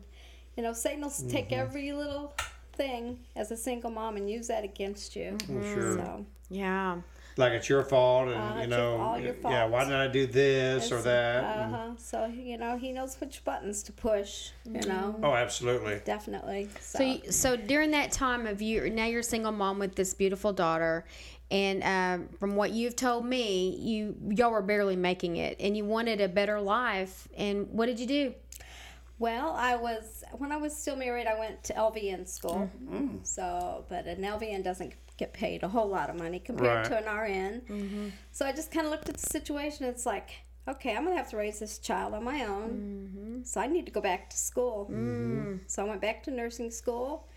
you 0.57 0.63
know, 0.63 0.73
Satan 0.73 1.03
will 1.03 1.09
s 1.09 1.23
take 1.29 1.53
every 1.53 1.93
little 1.93 2.35
thing 2.73 3.19
as 3.37 3.51
a 3.51 3.57
single 3.57 3.91
mom 3.91 4.17
and 4.17 4.29
use 4.29 4.49
that 4.49 4.65
against 4.65 5.15
you. 5.15 5.37
I'm 5.49 5.63
sure. 5.63 5.97
So, 5.97 6.27
Yeah. 6.51 7.01
Like 7.37 7.53
it's 7.53 7.69
your 7.69 7.83
fault, 7.85 8.29
and 8.29 8.59
Uh, 8.59 8.61
you 8.61 8.67
know, 8.67 8.99
all 9.01 9.19
your 9.19 9.35
yeah. 9.43 9.65
Why 9.67 9.81
fault. 9.81 9.91
did 9.91 9.99
I 9.99 10.09
do 10.09 10.27
this 10.27 10.93
or 10.93 11.01
that? 11.03 11.45
Uh-huh. 11.45 11.91
So 11.97 12.27
you 12.27 12.59
know, 12.59 12.77
he 12.77 12.93
knows 12.93 13.17
which 13.21 13.43
buttons 13.45 13.83
to 13.85 13.93
push. 13.93 14.51
You 14.67 14.83
know, 14.87 15.17
Oh, 15.23 15.35
absolutely. 15.35 16.01
definitely. 16.05 16.69
So, 16.81 16.99
So, 16.99 17.05
you- 17.05 17.33
so 17.33 17.57
during 17.57 17.91
that 17.93 18.13
time 18.13 18.47
of 18.47 18.61
you, 18.61 18.89
now 18.91 19.07
you're 19.07 19.21
a 19.21 19.25
single 19.25 19.53
mom 19.53 19.79
with 19.79 19.95
this 19.95 20.13
beautiful 20.15 20.53
daughter, 20.53 21.05
and 21.51 21.83
um, 21.83 22.29
from 22.39 22.55
what 22.57 22.71
you've 22.73 22.97
told 22.97 23.25
me, 23.25 23.77
you 23.79 24.15
y'all 24.31 24.51
were 24.53 24.63
barely 24.63 24.97
making 24.97 25.37
it, 25.37 25.57
and 25.59 25.77
you 25.77 25.85
wanted 25.87 26.21
a 26.21 26.29
better 26.29 26.61
life. 26.61 27.29
And 27.37 27.69
what 27.71 27.87
did 27.87 27.99
you 27.99 28.07
do? 28.07 28.35
Well, 29.19 29.53
I 29.57 29.77
was 29.77 30.25
when 30.33 30.51
I 30.53 30.57
was 30.57 30.77
still 30.77 30.97
married. 30.97 31.27
I 31.27 31.39
went 31.39 31.63
to 31.65 31.75
LVN 31.75 32.27
school. 32.27 32.69
So, 33.23 33.85
but 33.89 34.07
an 34.07 34.23
LVN 34.23 34.63
doesn't 34.65 34.93
get 35.23 35.33
paid 35.33 35.63
a 35.63 35.69
whole 35.69 35.89
lot 35.89 36.11
of 36.11 36.17
money 36.17 36.41
compared 36.41 36.85
to 36.87 36.97
an 36.97 37.05
RN. 37.05 37.63
Mm-hmm. 37.69 38.09
So 38.33 38.45
I 38.45 38.53
just 38.53 38.73
kind 38.73 38.87
of 38.87 38.91
looked 38.91 39.09
at 39.09 39.17
the 39.17 39.31
situation. 39.31 39.87
It's 39.87 40.05
like, 40.05 40.31
okay, 40.67 40.97
I'm 40.97 41.05
gonna 41.05 41.17
have 41.17 41.31
to 41.31 41.37
raise 41.37 41.61
this 41.61 41.79
child 41.79 42.13
on 42.15 42.25
my 42.25 42.45
own. 42.45 42.71
Mm-hmm. 42.71 43.43
So 43.45 43.61
I 43.61 43.69
need 43.69 43.87
to 43.87 43.93
go 43.93 44.01
back 44.01 44.31
to 44.31 44.37
school. 44.37 44.89
Mm-hmm. 44.91 45.59
So 45.69 45.85
I 45.85 45.89
went 45.89 46.01
back 46.01 46.25
to 46.25 46.31
nursing 46.33 46.71
school. 46.73 47.29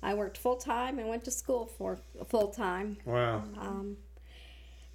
I 0.00 0.14
worked 0.14 0.38
full 0.38 0.56
time 0.56 0.98
and 0.98 1.08
went 1.08 1.24
to 1.24 1.32
school 1.32 1.66
for 1.66 1.98
full 2.26 2.48
time. 2.48 2.98
Wow. 3.04 3.42
Um, 3.58 3.96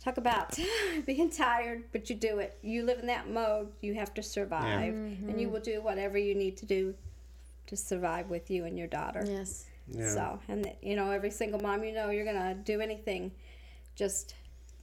talk 0.01 0.17
about 0.17 0.57
being 1.05 1.29
tired, 1.29 1.83
but 1.91 2.09
you 2.09 2.15
do 2.15 2.39
it. 2.39 2.57
You 2.61 2.83
live 2.83 2.99
in 2.99 3.07
that 3.07 3.29
mode. 3.29 3.69
You 3.81 3.95
have 3.95 4.13
to 4.13 4.23
survive, 4.23 4.93
and 4.93 5.41
you 5.41 5.49
will 5.49 5.61
do 5.61 5.81
whatever 5.81 6.17
you 6.17 6.35
need 6.35 6.55
to 6.57 6.65
do 6.65 6.93
to 7.67 7.75
survive 7.75 8.29
with 8.29 8.49
you 8.49 8.65
and 8.65 8.77
your 8.77 8.87
daughter. 8.87 9.25
Yes. 9.27 9.65
Yeah. 9.91 10.09
So, 10.09 10.39
and 10.47 10.71
you 10.81 10.95
know, 10.95 11.11
every 11.11 11.31
single 11.31 11.59
mom, 11.59 11.83
you 11.83 11.93
know, 11.93 12.09
you're 12.09 12.25
gonna 12.25 12.55
do 12.55 12.81
anything 12.81 13.31
just 13.95 14.35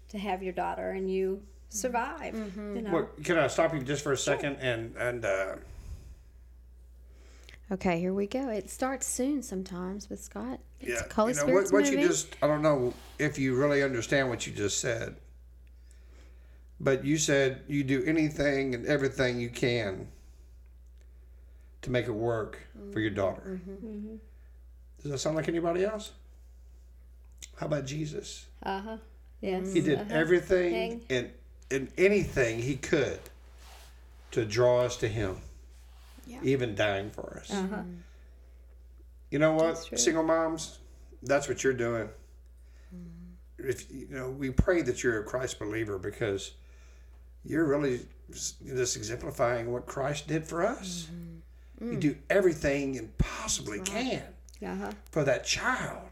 to 0.08 0.18
have 0.18 0.42
your 0.42 0.52
daughter 0.52 0.90
and 0.90 1.10
you 1.10 1.42
survive. 1.68 2.34
You 2.56 2.82
know. 2.82 2.92
Well, 2.92 3.10
can 3.22 3.38
I 3.38 3.46
stop 3.46 3.74
you 3.74 3.80
just 3.82 4.02
for 4.02 4.12
a 4.12 4.16
second 4.16 4.56
and 4.56 4.96
and 4.96 5.24
uh, 5.24 5.56
Okay, 7.70 7.98
here 7.98 8.14
we 8.14 8.26
go. 8.26 8.48
It 8.48 8.70
starts 8.70 9.06
soon 9.06 9.42
sometimes 9.42 10.08
with 10.08 10.22
Scott. 10.22 10.60
It's 10.80 10.90
yeah, 10.90 11.12
Holy 11.12 11.32
you 11.32 11.36
know 11.36 11.42
Spirit's 11.46 11.72
what, 11.72 11.82
what 11.82 11.92
you 11.92 12.06
just 12.06 12.36
I 12.40 12.46
don't 12.46 12.62
know 12.62 12.94
if 13.18 13.38
you 13.38 13.56
really 13.56 13.82
understand 13.82 14.28
what 14.28 14.46
you 14.46 14.52
just 14.52 14.78
said, 14.80 15.16
but 16.78 17.04
you 17.04 17.18
said 17.18 17.62
you 17.66 17.82
do 17.82 18.04
anything 18.04 18.74
and 18.74 18.86
everything 18.86 19.40
you 19.40 19.48
can 19.48 20.06
to 21.82 21.90
make 21.90 22.06
it 22.06 22.12
work 22.12 22.60
for 22.92 23.00
your 23.00 23.10
daughter. 23.10 23.60
Mm-hmm. 23.64 24.16
Does 25.06 25.12
that 25.12 25.18
sound 25.18 25.36
like 25.36 25.46
anybody 25.46 25.84
else? 25.84 26.10
How 27.58 27.66
about 27.66 27.84
Jesus? 27.86 28.46
Uh 28.60 28.80
huh. 28.80 28.96
Yes. 29.40 29.72
He 29.72 29.80
did 29.80 30.00
uh-huh. 30.00 30.10
everything 30.10 31.02
and 31.08 31.30
and 31.70 31.92
anything 31.96 32.60
he 32.60 32.74
could 32.74 33.20
to 34.32 34.44
draw 34.44 34.80
us 34.80 34.96
to 34.96 35.08
him, 35.08 35.36
Yeah. 36.26 36.40
even 36.42 36.74
dying 36.74 37.10
for 37.10 37.38
us. 37.40 37.52
Uh 37.52 37.66
huh. 37.68 37.82
You 39.30 39.38
know 39.38 39.52
what, 39.52 39.76
single 39.96 40.24
moms, 40.24 40.80
that's 41.22 41.48
what 41.48 41.62
you're 41.62 41.72
doing. 41.72 42.08
If 43.58 43.88
you 43.92 44.08
know, 44.10 44.30
we 44.30 44.50
pray 44.50 44.82
that 44.82 45.04
you're 45.04 45.20
a 45.20 45.24
Christ 45.24 45.60
believer 45.60 45.98
because 45.98 46.50
you're 47.44 47.64
really 47.64 48.00
just 48.32 48.96
exemplifying 48.96 49.70
what 49.72 49.86
Christ 49.86 50.26
did 50.26 50.44
for 50.44 50.66
us. 50.66 51.08
You 51.80 51.96
do 51.96 52.16
everything 52.28 52.94
you 52.94 53.08
possibly 53.18 53.78
can 53.80 54.22
Uh 54.64 54.74
huh. 54.76 54.90
for 55.10 55.24
that 55.24 55.44
child. 55.44 56.08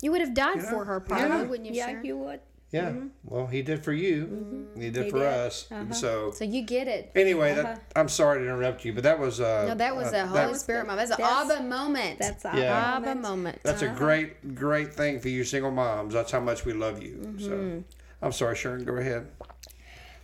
You 0.00 0.10
would 0.12 0.20
have 0.20 0.34
died 0.34 0.56
Yeah. 0.56 0.70
for 0.70 0.84
her, 0.84 1.00
probably, 1.00 1.28
Yeah. 1.28 1.42
wouldn't 1.42 1.68
you, 1.68 1.74
Yeah, 1.74 1.86
Sharon? 1.88 2.04
you 2.04 2.16
would. 2.18 2.40
Yeah. 2.70 2.92
Well, 3.24 3.46
he 3.46 3.62
did 3.62 3.84
for 3.84 3.92
you. 3.92 4.68
He 4.76 4.90
did 4.90 5.04
He 5.04 5.10
for 5.10 5.20
did. 5.20 5.28
us. 5.28 5.68
So 5.92 6.32
So 6.32 6.42
you 6.44 6.62
get 6.62 6.88
it. 6.88 7.12
anyway, 7.14 7.54
that 7.54 7.82
I'm 7.94 8.08
sorry 8.08 8.38
to 8.40 8.44
interrupt 8.44 8.84
you, 8.84 8.92
but 8.92 9.04
that 9.04 9.18
was 9.20 9.40
uh 9.40 9.66
No, 9.68 9.74
that 9.76 9.94
was 9.94 10.12
uh, 10.12 10.16
a 10.16 10.26
Holy 10.26 10.52
that- 10.52 10.56
Spirit 10.60 10.86
moment. 10.88 10.98
That's 11.08 11.20
an 11.20 11.24
That's- 11.24 11.50
Abba 11.58 11.62
moment. 11.68 12.18
That's 12.18 12.44
our 12.44 12.58
Yeah. 12.58 12.96
Abba 12.96 13.00
moment. 13.06 13.22
moment. 13.22 13.58
That's 13.62 13.82
a 13.82 13.88
great, 13.88 14.54
great 14.56 14.92
thing 14.92 15.20
for 15.20 15.28
you 15.28 15.44
single 15.44 15.70
moms. 15.70 16.14
That's 16.14 16.32
how 16.32 16.40
much 16.40 16.64
we 16.64 16.72
love 16.72 17.00
you. 17.00 17.14
Mm-hmm. 17.22 17.38
So 17.46 17.84
I'm 18.22 18.32
sorry, 18.32 18.56
Sharon. 18.56 18.84
Go 18.84 18.96
ahead. 18.96 19.28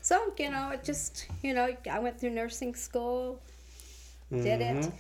So, 0.03 0.35
you 0.39 0.51
know, 0.51 0.71
it 0.71 0.83
just, 0.83 1.27
you 1.43 1.55
know, 1.55 1.69
I 1.91 1.99
went 2.01 2.19
through 2.19 2.31
nursing 2.31 2.75
school, 2.75 3.41
did 4.33 4.61
Mm-hmm. 4.61 4.79
it, 4.89 4.93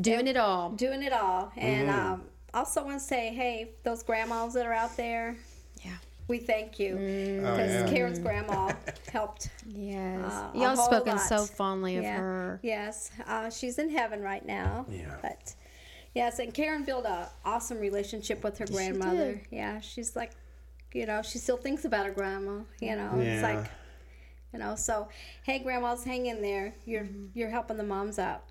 Doing 0.00 0.26
it 0.26 0.36
all. 0.36 0.70
doing 0.70 1.02
it 1.02 1.12
all. 1.12 1.52
And 1.56 1.88
Mm-hmm. 1.88 2.12
um, 2.12 2.22
also 2.54 2.84
want 2.84 2.98
to 2.98 3.04
say, 3.04 3.28
hey, 3.34 3.70
those 3.82 4.02
grandmas 4.02 4.54
that 4.54 4.66
are 4.66 4.72
out 4.72 4.96
there, 4.96 5.36
Yeah. 5.84 5.96
we 6.28 6.38
thank 6.38 6.78
you. 6.78 6.94
Oh, 6.94 7.50
Because 7.56 7.70
yeah. 7.72 7.88
Karen's 7.88 8.18
grandma 8.18 8.72
helped. 9.12 9.50
Yes. 9.66 10.32
Uh, 10.32 10.50
Y'all 10.54 10.76
whole 10.76 10.84
spoken 10.86 11.16
lot. 11.16 11.20
so 11.26 11.44
fondly 11.44 11.96
of 11.96 12.04
yeah. 12.04 12.16
her. 12.18 12.60
Yes. 12.62 13.10
Uh, 13.26 13.50
she's 13.50 13.78
in 13.78 13.90
heaven 13.90 14.22
right 14.22 14.44
now. 14.44 14.86
Yeah. 14.90 15.16
But, 15.22 15.54
yes, 16.14 16.38
and 16.38 16.52
Karen 16.54 16.84
built 16.84 17.04
an 17.06 17.26
awesome 17.44 17.78
relationship 17.78 18.42
with 18.44 18.58
her 18.58 18.66
grandmother. 18.66 19.40
Yeah, 19.50 19.80
she's 19.80 20.14
like, 20.16 20.32
you 20.94 21.04
know, 21.06 21.20
she 21.22 21.38
still 21.38 21.58
thinks 21.58 21.84
about 21.84 22.06
her 22.06 22.12
grandma. 22.12 22.60
You 22.80 22.96
know, 22.96 23.10
it's 23.20 23.42
like, 23.42 23.66
you 24.52 24.58
know, 24.58 24.76
so 24.76 25.08
hey, 25.44 25.58
grandmas, 25.58 26.04
hang 26.04 26.26
in 26.26 26.40
there. 26.40 26.74
You're 26.86 27.02
Mm-hmm. 27.04 27.26
you're 27.34 27.50
helping 27.50 27.76
the 27.76 27.82
moms 27.84 28.18
out 28.18 28.44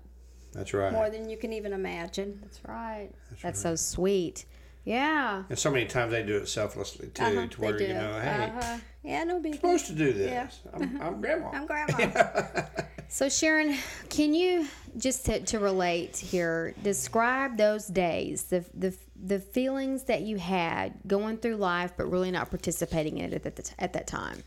That's 0.56 0.72
right. 0.72 0.92
more 0.92 1.10
than 1.10 1.28
you 1.28 1.36
can 1.36 1.52
even 1.52 1.72
imagine. 1.72 2.38
That's 2.42 2.60
right. 2.66 3.10
That's, 3.42 3.60
so 3.60 3.76
sweet. 3.76 4.46
Yeah. 4.84 5.42
and 5.48 5.58
so 5.58 5.70
many 5.70 5.86
times 5.86 6.12
they 6.12 6.22
do 6.22 6.36
it 6.36 6.48
selflessly 6.48 7.08
too, 7.08 7.22
Uh-huh, 7.24 7.46
to 7.48 7.60
where 7.60 7.82
you 7.82 7.92
know, 7.94 8.20
hey, 8.20 8.52
Uh-huh. 8.56 8.78
Yeah, 9.02 9.24
no 9.24 9.40
big. 9.40 9.54
supposed 9.56 9.86
to 9.88 9.92
do 9.92 10.12
this. 10.12 10.30
Yeah. 10.30 10.48
I'm, 10.72 11.00
I'm 11.02 11.20
grandma. 11.22 11.50
I'm 11.52 11.66
grandma. 11.66 12.22
So 13.08 13.28
Sharon, 13.28 13.76
can 14.08 14.34
you 14.34 14.66
just 14.96 15.26
to, 15.26 15.38
to 15.38 15.60
relate 15.60 16.16
here, 16.16 16.74
describe 16.82 17.56
those 17.56 17.86
days, 17.86 18.42
the 18.44 18.64
the 18.74 18.96
the 19.14 19.38
feelings 19.38 20.02
that 20.04 20.22
you 20.22 20.38
had 20.38 20.94
going 21.06 21.38
through 21.38 21.54
life, 21.56 21.92
but 21.96 22.10
really 22.10 22.32
not 22.32 22.50
participating 22.50 23.18
in 23.18 23.32
it 23.32 23.46
at 23.46 23.54
the, 23.54 23.70
at 23.78 23.92
that 23.92 24.08
time. 24.08 24.42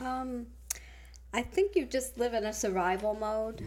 Um, 0.00 0.46
I 1.32 1.42
think 1.42 1.76
you 1.76 1.86
just 1.86 2.18
live 2.18 2.34
in 2.34 2.44
a 2.44 2.52
survival 2.52 3.14
mode. 3.14 3.62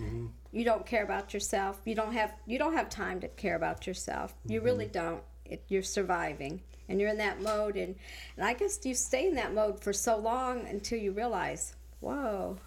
You 0.52 0.64
don't 0.64 0.86
care 0.86 1.04
about 1.04 1.34
yourself. 1.34 1.82
You 1.86 1.96
don't 1.96 2.14
have 2.14 2.34
you 2.46 2.58
don't 2.58 2.74
have 2.74 2.90
time 2.90 3.20
to 3.22 3.28
care 3.28 3.56
about 3.56 3.88
yourself. 3.88 4.34
You 4.46 4.62
really 4.62 4.88
don't. 4.88 5.22
It, 5.46 5.64
you're 5.70 5.84
surviving, 5.84 6.62
and 6.90 7.00
you're 7.00 7.10
in 7.10 7.18
that 7.18 7.42
mode, 7.42 7.76
and 7.78 7.96
and 8.36 8.46
I 8.46 8.54
guess 8.54 8.80
you 8.84 8.94
stay 8.94 9.28
in 9.28 9.36
that 9.36 9.54
mode 9.54 9.82
for 9.82 9.94
so 9.94 10.18
long 10.18 10.68
until 10.68 11.00
you 11.00 11.12
realize, 11.12 11.76
whoa, 12.00 12.58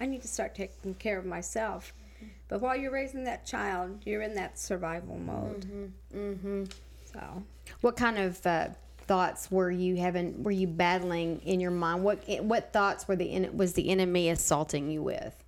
I 0.00 0.06
need 0.06 0.22
to 0.22 0.28
start 0.28 0.54
taking 0.54 0.94
care 0.94 1.18
of 1.18 1.26
myself. 1.26 1.92
But 2.48 2.60
while 2.60 2.76
you're 2.76 2.92
raising 2.92 3.24
that 3.24 3.46
child, 3.46 4.02
you're 4.04 4.22
in 4.22 4.34
that 4.34 4.58
survival 4.58 5.18
mode. 5.18 5.66
Mm-hmm. 6.14 6.64
So. 7.12 7.42
What 7.80 7.96
kind 7.96 8.18
of 8.18 8.44
uh, 8.46 8.68
thoughts 9.06 9.50
were 9.50 9.70
you 9.70 9.96
having? 9.96 10.42
Were 10.42 10.50
you 10.50 10.66
battling 10.66 11.40
in 11.40 11.60
your 11.60 11.70
mind? 11.70 12.04
What 12.04 12.24
what 12.40 12.72
thoughts 12.72 13.06
were 13.08 13.16
the 13.16 13.48
was 13.50 13.72
the 13.74 13.90
enemy 13.90 14.28
assaulting 14.30 14.90
you 14.90 15.02
with? 15.02 15.43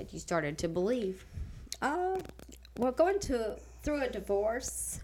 That 0.00 0.14
you 0.14 0.18
started 0.18 0.56
to 0.56 0.68
believe. 0.68 1.26
Uh, 1.82 2.16
well, 2.78 2.90
going 2.90 3.20
to 3.20 3.56
through 3.82 4.02
a 4.02 4.08
divorce, 4.08 5.00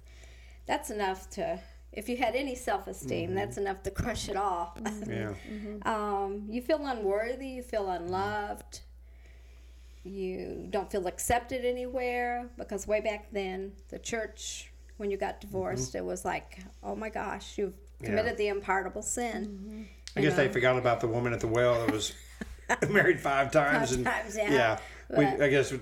that's 0.64 0.88
enough 0.88 1.28
to. 1.32 1.60
If 1.92 2.08
you 2.08 2.16
had 2.16 2.34
any 2.34 2.54
self-esteem, 2.54 3.26
mm-hmm. 3.26 3.34
that's 3.36 3.58
enough 3.58 3.82
to 3.82 3.90
crush 3.90 4.30
it 4.30 4.36
all. 4.36 4.74
Mm-hmm. 4.80 5.12
yeah. 5.12 5.34
Mm-hmm. 5.52 5.86
um, 5.86 6.46
you 6.48 6.62
feel 6.62 6.80
unworthy. 6.86 7.46
You 7.46 7.62
feel 7.62 7.90
unloved. 7.90 8.80
You 10.02 10.66
don't 10.70 10.90
feel 10.90 11.06
accepted 11.06 11.66
anywhere 11.66 12.48
because 12.56 12.86
way 12.86 13.02
back 13.02 13.26
then, 13.32 13.72
the 13.90 13.98
church, 13.98 14.72
when 14.96 15.10
you 15.10 15.18
got 15.18 15.42
divorced, 15.42 15.94
it 15.94 16.02
was 16.06 16.24
like, 16.24 16.60
oh 16.82 16.96
my 16.96 17.10
gosh, 17.10 17.58
you've 17.58 17.74
committed 18.02 18.38
the 18.38 18.48
unpardonable 18.48 19.02
sin. 19.02 19.88
I 20.16 20.22
guess 20.22 20.36
they 20.36 20.48
forgot 20.48 20.78
about 20.78 21.02
the 21.02 21.08
woman 21.08 21.34
at 21.34 21.40
the 21.40 21.48
well 21.48 21.84
that 21.84 21.92
was 21.92 22.14
married 22.88 23.20
five 23.20 23.50
times. 23.50 23.90
Five 23.90 23.96
and 23.98 24.06
times, 24.06 24.36
yeah. 24.36 24.78
we, 25.10 25.24
But- 25.24 25.40
I 25.42 25.48
guess 25.48 25.72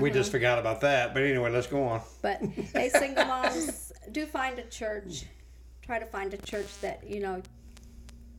we 0.00 0.10
just 0.10 0.30
forgot 0.30 0.58
about 0.58 0.80
that. 0.82 1.14
But 1.14 1.22
anyway, 1.22 1.50
let's 1.50 1.66
go 1.66 1.82
on. 1.84 2.00
But 2.22 2.40
hey, 2.74 2.88
single 2.94 3.24
moms, 3.24 3.92
do 4.12 4.26
find 4.26 4.58
a 4.58 4.64
church. 4.64 5.24
Try 5.82 5.98
to 5.98 6.06
find 6.06 6.32
a 6.34 6.38
church 6.38 6.68
that 6.82 7.02
you 7.08 7.20
know 7.20 7.42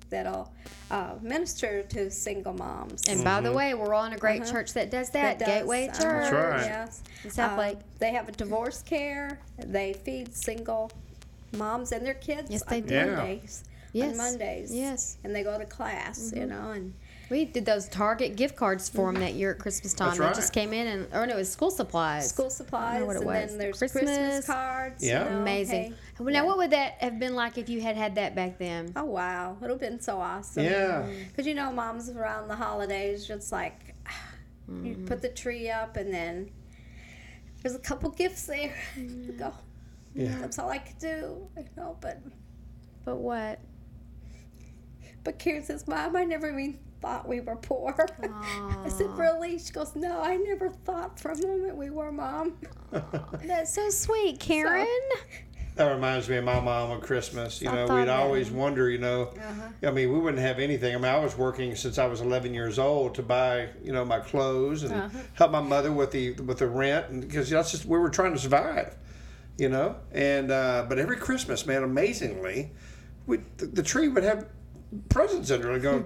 that'll 0.09 0.51
uh, 0.89 1.15
minister 1.21 1.83
to 1.83 2.11
single 2.11 2.53
moms. 2.53 3.03
And 3.07 3.23
by 3.23 3.39
the 3.41 3.51
way, 3.51 3.73
we're 3.73 3.93
all 3.93 4.05
in 4.05 4.13
a 4.13 4.17
great 4.17 4.45
church 4.45 4.73
that 4.73 4.91
does 4.91 5.09
that. 5.11 5.39
That 5.39 5.45
does, 5.45 5.47
Gateway 5.59 5.87
uh, 5.87 5.93
Church. 6.01 6.31
right. 6.33 6.65
Yes. 6.65 7.03
In 7.23 7.29
South 7.31 7.53
Uh, 7.57 7.61
Lake. 7.61 7.77
They 7.99 8.11
have 8.11 8.27
a 8.27 8.31
divorce 8.33 8.81
care. 8.81 9.39
They 9.57 9.93
feed 9.93 10.35
single 10.35 10.91
moms 11.57 11.91
and 11.93 12.05
their 12.05 12.13
kids 12.15 12.49
Yes, 12.51 12.63
they 12.63 12.77
on 12.81 12.87
do. 12.87 12.93
Yeah. 12.93 13.05
Mondays. 13.15 13.63
Yes. 13.93 14.11
On 14.11 14.17
Mondays. 14.17 14.73
Yes. 14.75 15.17
And 15.23 15.33
they 15.35 15.43
go 15.43 15.57
to 15.57 15.65
class, 15.65 16.33
you 16.35 16.45
know, 16.45 16.71
and 16.71 16.93
We 17.31 17.45
did 17.45 17.65
those 17.65 17.87
Target 17.87 18.35
gift 18.35 18.57
cards 18.57 18.89
for 18.89 19.05
them 19.05 19.15
mm-hmm. 19.15 19.23
that 19.23 19.33
year 19.35 19.51
at 19.51 19.59
Christmas 19.59 19.93
time. 19.93 20.09
That's 20.09 20.19
They 20.19 20.25
right. 20.25 20.35
just 20.35 20.51
came 20.51 20.73
in 20.73 20.85
and, 20.85 21.07
or 21.13 21.25
no, 21.25 21.35
it 21.35 21.37
was 21.37 21.49
school 21.49 21.71
supplies. 21.71 22.29
school 22.29 22.49
supplies. 22.49 23.05
what 23.05 23.15
it 23.15 23.19
and 23.19 23.25
was. 23.25 23.49
then 23.51 23.57
there's 23.57 23.77
Christmas. 23.77 24.03
Christmas, 24.03 24.45
cards. 24.45 25.01
Yeah. 25.01 25.23
You 25.23 25.29
know, 25.29 25.37
Amazing. 25.37 25.83
hey. 25.91 25.93
Well, 26.19 26.33
Now, 26.33 26.45
what 26.45 26.57
would 26.57 26.71
that 26.71 26.95
have 26.95 27.19
been 27.19 27.33
like 27.33 27.57
if 27.57 27.69
you 27.69 27.79
had 27.79 27.95
had 27.95 28.15
that 28.15 28.35
back 28.35 28.57
then? 28.57 28.91
Oh 28.97 29.05
wow, 29.05 29.55
it'll 29.63 29.75
have 29.75 29.79
been 29.79 30.01
so 30.01 30.19
awesome. 30.19 30.65
Yeah. 30.65 31.07
Mm. 31.07 31.27
Because 31.29 31.47
you 31.47 31.53
know, 31.53 31.71
moms 31.71 32.09
around 32.09 32.49
the 32.49 32.55
holidays, 32.57 33.25
just 33.25 33.53
like 33.53 33.95
you 34.67 34.95
put 34.95 35.05
mm-hmm. 35.05 35.19
the 35.21 35.29
tree 35.29 35.69
up, 35.69 35.95
and 35.95 36.13
then 36.13 36.51
there's 37.63 37.75
a 37.75 37.79
couple 37.79 38.09
gifts 38.09 38.43
there. 38.43 38.75
You 38.97 39.03
mm-hmm. 39.03 39.37
go. 39.37 39.53
Yeah. 40.13 40.37
That's 40.41 40.59
all 40.59 40.69
I 40.69 40.79
could 40.79 40.99
do. 40.99 41.47
You 41.55 41.65
know, 41.77 41.97
but 42.01 42.21
But 43.05 43.15
what? 43.15 43.59
but 45.23 45.39
Karen 45.39 45.63
says, 45.63 45.87
"Mom, 45.87 46.17
I 46.17 46.25
never 46.25 46.49
even 46.49 46.77
thought 47.01 47.27
we 47.27 47.39
were 47.41 47.55
poor." 47.55 47.95
I 48.85 48.89
said, 48.89 49.17
"Really?" 49.17 49.57
She 49.59 49.71
goes, 49.71 49.95
"No, 49.95 50.21
I 50.21 50.37
never 50.37 50.69
thought 50.69 51.19
for 51.19 51.31
a 51.31 51.37
moment 51.37 51.75
we 51.75 51.89
were, 51.89 52.11
Mom." 52.11 52.53
That's 53.45 53.73
so 53.73 53.89
sweet, 53.89 54.39
Karen. 54.39 54.85
That 55.75 55.85
reminds 55.93 56.27
me 56.27 56.35
of 56.35 56.43
my 56.43 56.59
mom 56.59 56.91
on 56.91 56.99
Christmas. 56.99 57.61
You 57.61 57.69
I 57.69 57.75
know, 57.75 57.83
we'd 57.95 58.01
that. 58.03 58.09
always 58.09 58.51
wonder, 58.51 58.89
you 58.89 58.97
know, 58.97 59.29
Uh-huh. 59.33 59.87
I 59.87 59.91
mean, 59.91 60.11
we 60.11 60.19
wouldn't 60.19 60.43
have 60.43 60.59
anything. 60.59 60.93
I 60.93 60.97
mean, 60.97 61.05
I 61.05 61.17
was 61.19 61.37
working 61.37 61.73
since 61.77 61.97
I 61.97 62.07
was 62.07 62.19
11 62.19 62.53
years 62.53 62.77
old 62.77 63.15
to 63.15 63.23
buy, 63.23 63.69
you 63.81 63.93
know, 63.93 64.03
my 64.03 64.19
clothes 64.19 64.83
and 64.83 64.93
Uh-huh. 64.93 65.17
help 65.35 65.51
my 65.51 65.61
mother 65.61 65.89
with 65.89 66.11
the 66.11 66.31
with 66.33 66.57
the 66.57 66.67
rent, 66.67 67.09
and 67.09 67.21
because 67.21 67.49
that's 67.49 67.71
just 67.71 67.85
we 67.85 67.97
were 67.97 68.09
trying 68.09 68.33
to 68.33 68.37
survive, 68.39 68.97
you 69.57 69.69
know. 69.69 69.95
And 70.11 70.51
uh, 70.51 70.85
but 70.89 70.99
every 70.99 71.15
Christmas, 71.15 71.65
man, 71.65 71.83
amazingly, 71.83 72.71
we 73.25 73.37
the, 73.55 73.67
the 73.67 73.81
tree 73.83 74.09
would 74.09 74.23
have 74.25 74.47
presents 75.07 75.51
under 75.51 75.71
it. 75.71 75.75
and 75.75 75.83
Go, 75.83 76.05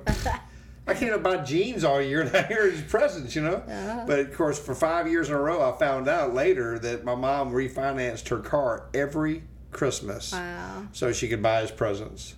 I 0.88 0.94
can't 0.94 1.22
buy 1.24 1.38
jeans 1.38 1.84
all 1.84 2.02
year, 2.02 2.22
and 2.24 2.36
I 2.36 2.44
hear 2.44 2.70
these 2.70 2.82
presents, 2.84 3.36
you 3.36 3.42
know. 3.42 3.56
Uh-huh. 3.56 4.04
But 4.06 4.20
of 4.20 4.34
course, 4.36 4.60
for 4.60 4.76
five 4.76 5.08
years 5.08 5.30
in 5.30 5.36
a 5.36 5.40
row, 5.42 5.68
I 5.74 5.78
found 5.78 6.08
out 6.08 6.34
later 6.34 6.78
that 6.80 7.04
my 7.04 7.16
mom 7.16 7.52
refinanced 7.52 8.28
her 8.30 8.40
car 8.40 8.90
every 8.94 9.44
Christmas 9.72 10.32
Wow. 10.32 10.88
so 10.94 11.12
she 11.12 11.28
could 11.28 11.42
buy 11.42 11.62
his 11.62 11.72
presents. 11.72 12.36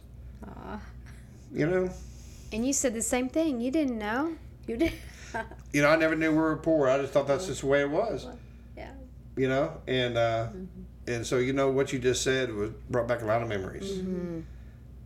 Aw. 0.48 0.80
You 1.54 1.68
know, 1.68 1.89
And 2.54 2.66
you 2.66 2.74
said 2.74 2.94
the 2.94 3.01
same 3.01 3.30
thing. 3.30 3.60
You 3.62 3.70
didn't 3.72 3.98
know. 4.00 4.34
You 4.66 4.77
did. 4.77 4.94
you 5.74 5.82
know, 5.82 5.89
I 5.89 5.96
never 5.98 6.16
knew 6.16 6.32
we 6.32 6.38
were 6.38 6.56
poor. 6.58 6.88
I 6.89 6.98
just 7.00 7.13
thought 7.13 7.27
that's 7.27 7.48
just 7.48 7.62
the 7.62 7.68
way 7.68 7.82
it 7.82 7.89
was. 7.89 8.27
yeah. 8.77 8.92
You 9.36 9.50
know, 9.50 9.74
and 9.88 10.18
uh, 10.18 10.48
and 11.06 11.25
so 11.27 11.38
you 11.38 11.54
know 11.54 11.70
what 11.70 11.92
you 11.94 12.00
just 12.00 12.24
said 12.24 12.54
was 12.54 12.72
brought 12.89 13.08
back 13.08 13.22
a 13.22 13.25
lot 13.25 13.42
of 13.42 13.48
memories. 13.50 13.98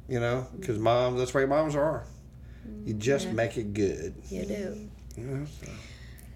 You 0.08 0.20
know, 0.20 0.48
because 0.60 0.78
moms, 0.78 1.20
that's 1.20 1.32
the 1.32 1.40
way 1.40 1.46
moms 1.46 1.76
are. 1.76 2.04
You 2.86 2.94
just 2.94 3.28
make 3.30 3.58
it 3.58 3.74
good. 3.74 4.16
You 4.30 4.46
do. 4.46 4.90
You 5.18 5.24
know, 5.24 5.46
so. 5.46 5.72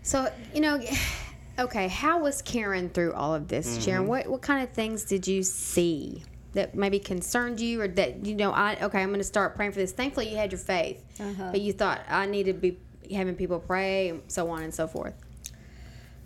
So, 0.03 0.33
you 0.53 0.61
know, 0.61 0.79
okay, 1.59 1.87
how 1.87 2.19
was 2.19 2.41
Karen 2.41 2.89
through 2.89 3.13
all 3.13 3.33
of 3.33 3.47
this, 3.47 3.67
Mm-hmm. 3.67 3.81
Sharon? 3.81 4.07
What 4.07 4.27
what 4.27 4.41
kind 4.41 4.63
of 4.63 4.73
things 4.73 5.05
did 5.05 5.27
you 5.27 5.43
see 5.43 6.23
that 6.53 6.75
maybe 6.75 6.99
concerned 6.99 7.59
you 7.59 7.81
or 7.81 7.87
that 7.89 8.25
you 8.25 8.35
know, 8.35 8.51
I 8.51 8.77
okay, 8.81 9.01
I'm 9.01 9.09
going 9.09 9.19
to 9.19 9.23
start 9.23 9.55
praying 9.55 9.71
for 9.71 9.79
this. 9.79 9.91
Thankfully, 9.91 10.29
you 10.29 10.37
had 10.37 10.51
your 10.51 10.59
faith. 10.59 11.03
Uh-huh. 11.19 11.49
But 11.51 11.61
you 11.61 11.73
thought 11.73 12.01
I 12.09 12.25
need 12.25 12.43
to 12.45 12.53
be 12.53 12.77
having 13.11 13.35
people 13.35 13.59
pray 13.59 14.09
and 14.09 14.21
so 14.27 14.49
on 14.49 14.63
and 14.63 14.73
so 14.73 14.87
forth. 14.87 15.13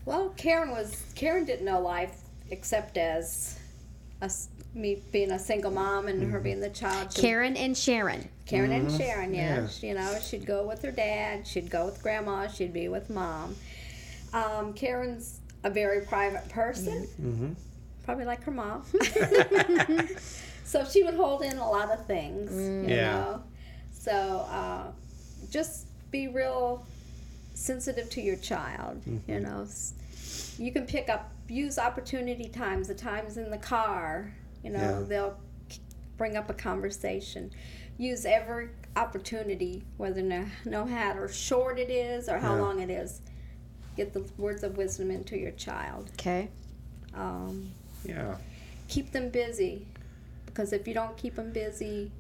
Well, 0.06 0.30
Karen 0.38 0.72
was 0.72 1.04
Karen 1.16 1.46
didn't 1.46 1.66
know 1.66 1.80
life 1.80 2.22
except 2.52 2.98
as 2.98 3.60
a 4.22 4.26
s 4.26 4.50
me 4.80 5.02
being 5.12 5.32
a 5.32 5.40
single 5.40 5.72
mom 5.72 6.08
and 6.08 6.22
her 6.24 6.38
mm-hmm. 6.38 6.44
being 6.44 6.60
the 6.60 6.70
child. 6.70 7.14
She- 7.14 7.22
Karen 7.22 7.56
and 7.56 7.78
Sharon. 7.78 8.28
Karen 8.46 8.72
and 8.72 8.88
mm-hmm. 8.88 8.98
Sharon, 8.98 9.34
yeah. 9.34 9.62
Yes. 9.62 9.84
You 9.84 9.94
know, 9.94 10.18
she'd 10.22 10.46
go 10.46 10.66
with 10.66 10.82
her 10.82 10.92
dad, 10.92 11.46
she'd 11.46 11.70
go 11.70 11.86
with 11.86 12.02
grandma, 12.02 12.48
she'd 12.48 12.74
be 12.74 12.88
with 12.88 13.10
mom. 13.10 13.56
Um, 14.34 14.74
Karen's 14.74 15.40
a 15.64 15.70
very 15.70 16.06
private 16.06 16.50
person. 16.50 17.08
Mm-hmm. 17.22 17.54
probably 18.06 18.26
like 18.26 18.44
her 18.44 18.52
mom. 18.52 18.84
so 20.64 20.86
she 20.86 21.04
would 21.04 21.14
hold 21.14 21.44
in 21.44 21.58
a 21.58 21.70
lot 21.70 21.92
of 21.92 22.06
things, 22.08 22.52
you 22.52 22.58
mm. 22.58 22.90
Yeah. 22.90 23.12
know. 23.12 23.44
So 23.92 24.48
uh, 24.50 24.92
just 25.52 25.88
be 26.10 26.28
real 26.28 26.86
sensitive 27.54 28.10
to 28.12 28.22
your 28.22 28.38
child, 28.38 29.02
you 29.28 29.40
know. 29.40 29.68
You 30.58 30.72
can 30.72 30.86
pick 30.86 31.10
up, 31.10 31.32
use 31.48 31.78
opportunity 31.78 32.50
times, 32.50 32.88
the 32.88 32.96
times 32.96 33.38
in 33.38 33.52
the 33.52 33.58
car, 33.58 34.34
you 34.64 34.70
know, 34.72 34.80
Yeah. 34.80 35.06
they'll 35.08 35.38
bring 36.18 36.36
up 36.36 36.50
a 36.50 36.54
conversation. 36.54 37.52
Use 37.98 38.26
every 38.26 38.70
opportunity, 38.96 39.84
whether 39.98 40.22
no, 40.22 40.46
no 40.66 40.86
matter 40.86 41.28
short 41.28 41.80
it 41.80 41.90
is 41.90 42.28
or 42.30 42.38
how 42.40 42.56
Yeah. 42.56 42.62
long 42.62 42.80
it 42.80 42.90
is. 42.90 43.22
Get 43.96 44.14
the 44.14 44.22
words 44.38 44.64
of 44.64 44.78
wisdom 44.78 45.12
into 45.12 45.38
your 45.38 45.52
child. 45.52 46.10
Okay. 46.14 46.50
Um, 47.14 47.72
Yeah. 48.06 48.38
keep 48.88 49.12
them 49.12 49.30
busy 49.30 49.86
because 50.46 50.72
if 50.74 50.88
you 50.88 50.94
don't 50.94 51.16
keep 51.18 51.36
them 51.36 51.52
busy 51.52 52.12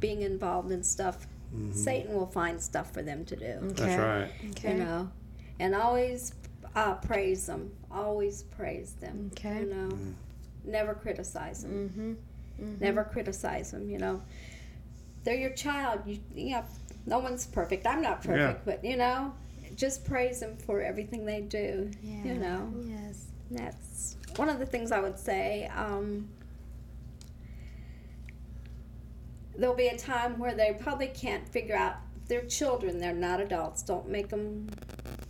being 0.00 0.22
involved 0.22 0.70
in 0.72 0.82
stuff 0.82 1.26
satan 1.72 2.14
will 2.14 2.26
find 2.26 2.60
stuff 2.60 2.92
for 2.92 3.02
them 3.02 3.24
to 3.24 3.34
do 3.34 3.58
That's 3.74 3.98
right. 3.98 4.30
Okay. 4.50 4.72
you 4.72 4.78
know 4.84 5.10
and 5.58 5.74
always 5.74 6.34
uh, 6.76 6.94
praise 6.96 7.46
them 7.46 7.70
always 7.90 8.42
praise 8.42 8.92
them 9.00 9.30
Okay. 9.32 9.60
you 9.60 9.66
know 9.66 9.98
never 10.68 10.94
criticize 10.94 11.62
them 11.62 12.16
Mm-hmm. 12.60 12.80
never 12.80 13.04
criticize 13.04 13.70
them 13.70 13.88
you 13.88 13.98
know 13.98 14.20
they're 15.24 15.36
your 15.36 15.50
child 15.50 16.00
you, 16.06 16.18
you 16.34 16.50
know 16.50 16.64
no 17.06 17.18
one's 17.20 17.46
perfect 17.46 17.86
i'm 17.86 18.02
not 18.02 18.22
perfect 18.22 18.64
but 18.64 18.84
you 18.84 18.96
know 18.96 19.32
just 19.76 20.04
praise 20.04 20.40
them 20.40 20.56
for 20.56 20.80
everything 20.80 21.24
they 21.24 21.40
do 21.40 21.90
Yeah. 22.02 22.24
you 22.24 22.34
know 22.34 22.72
Yes. 22.84 23.26
that's 23.50 24.16
one 24.36 24.48
of 24.48 24.58
the 24.58 24.66
things 24.66 24.92
I 24.92 25.00
would 25.00 25.18
say. 25.18 25.68
Um, 25.74 26.28
there'll 29.56 29.74
be 29.74 29.88
a 29.88 29.96
time 29.98 30.38
where 30.38 30.54
they 30.54 30.76
probably 30.78 31.08
can't 31.08 31.46
figure 31.48 31.74
out 31.76 31.96
they're 32.28 32.44
children. 32.44 32.98
They're 32.98 33.14
not 33.14 33.40
adults. 33.40 33.82
Don't 33.82 34.08
make 34.08 34.28
them 34.28 34.68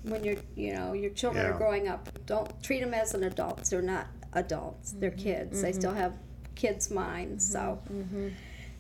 when 0.03 0.25
you're 0.25 0.37
you 0.57 0.75
know 0.75 0.93
your 0.93 1.11
children 1.11 1.45
Yeah. 1.47 1.53
are 1.55 1.59
growing 1.59 1.89
up. 1.89 2.09
Don't 2.27 2.63
treat 2.63 2.81
them 2.81 2.93
as 2.95 3.15
an 3.15 3.25
adults. 3.25 3.71
They're 3.71 3.81
not 3.83 4.07
adults. 4.35 4.93
They're 4.93 5.11
mm-hmm. 5.11 5.21
kids. 5.21 5.63
They 5.63 5.71
mm-hmm. 5.71 5.79
still 5.79 5.95
have 5.95 6.15
kids' 6.55 6.91
minds. 6.91 7.51
So 7.51 7.81
mm-hmm. 7.93 8.29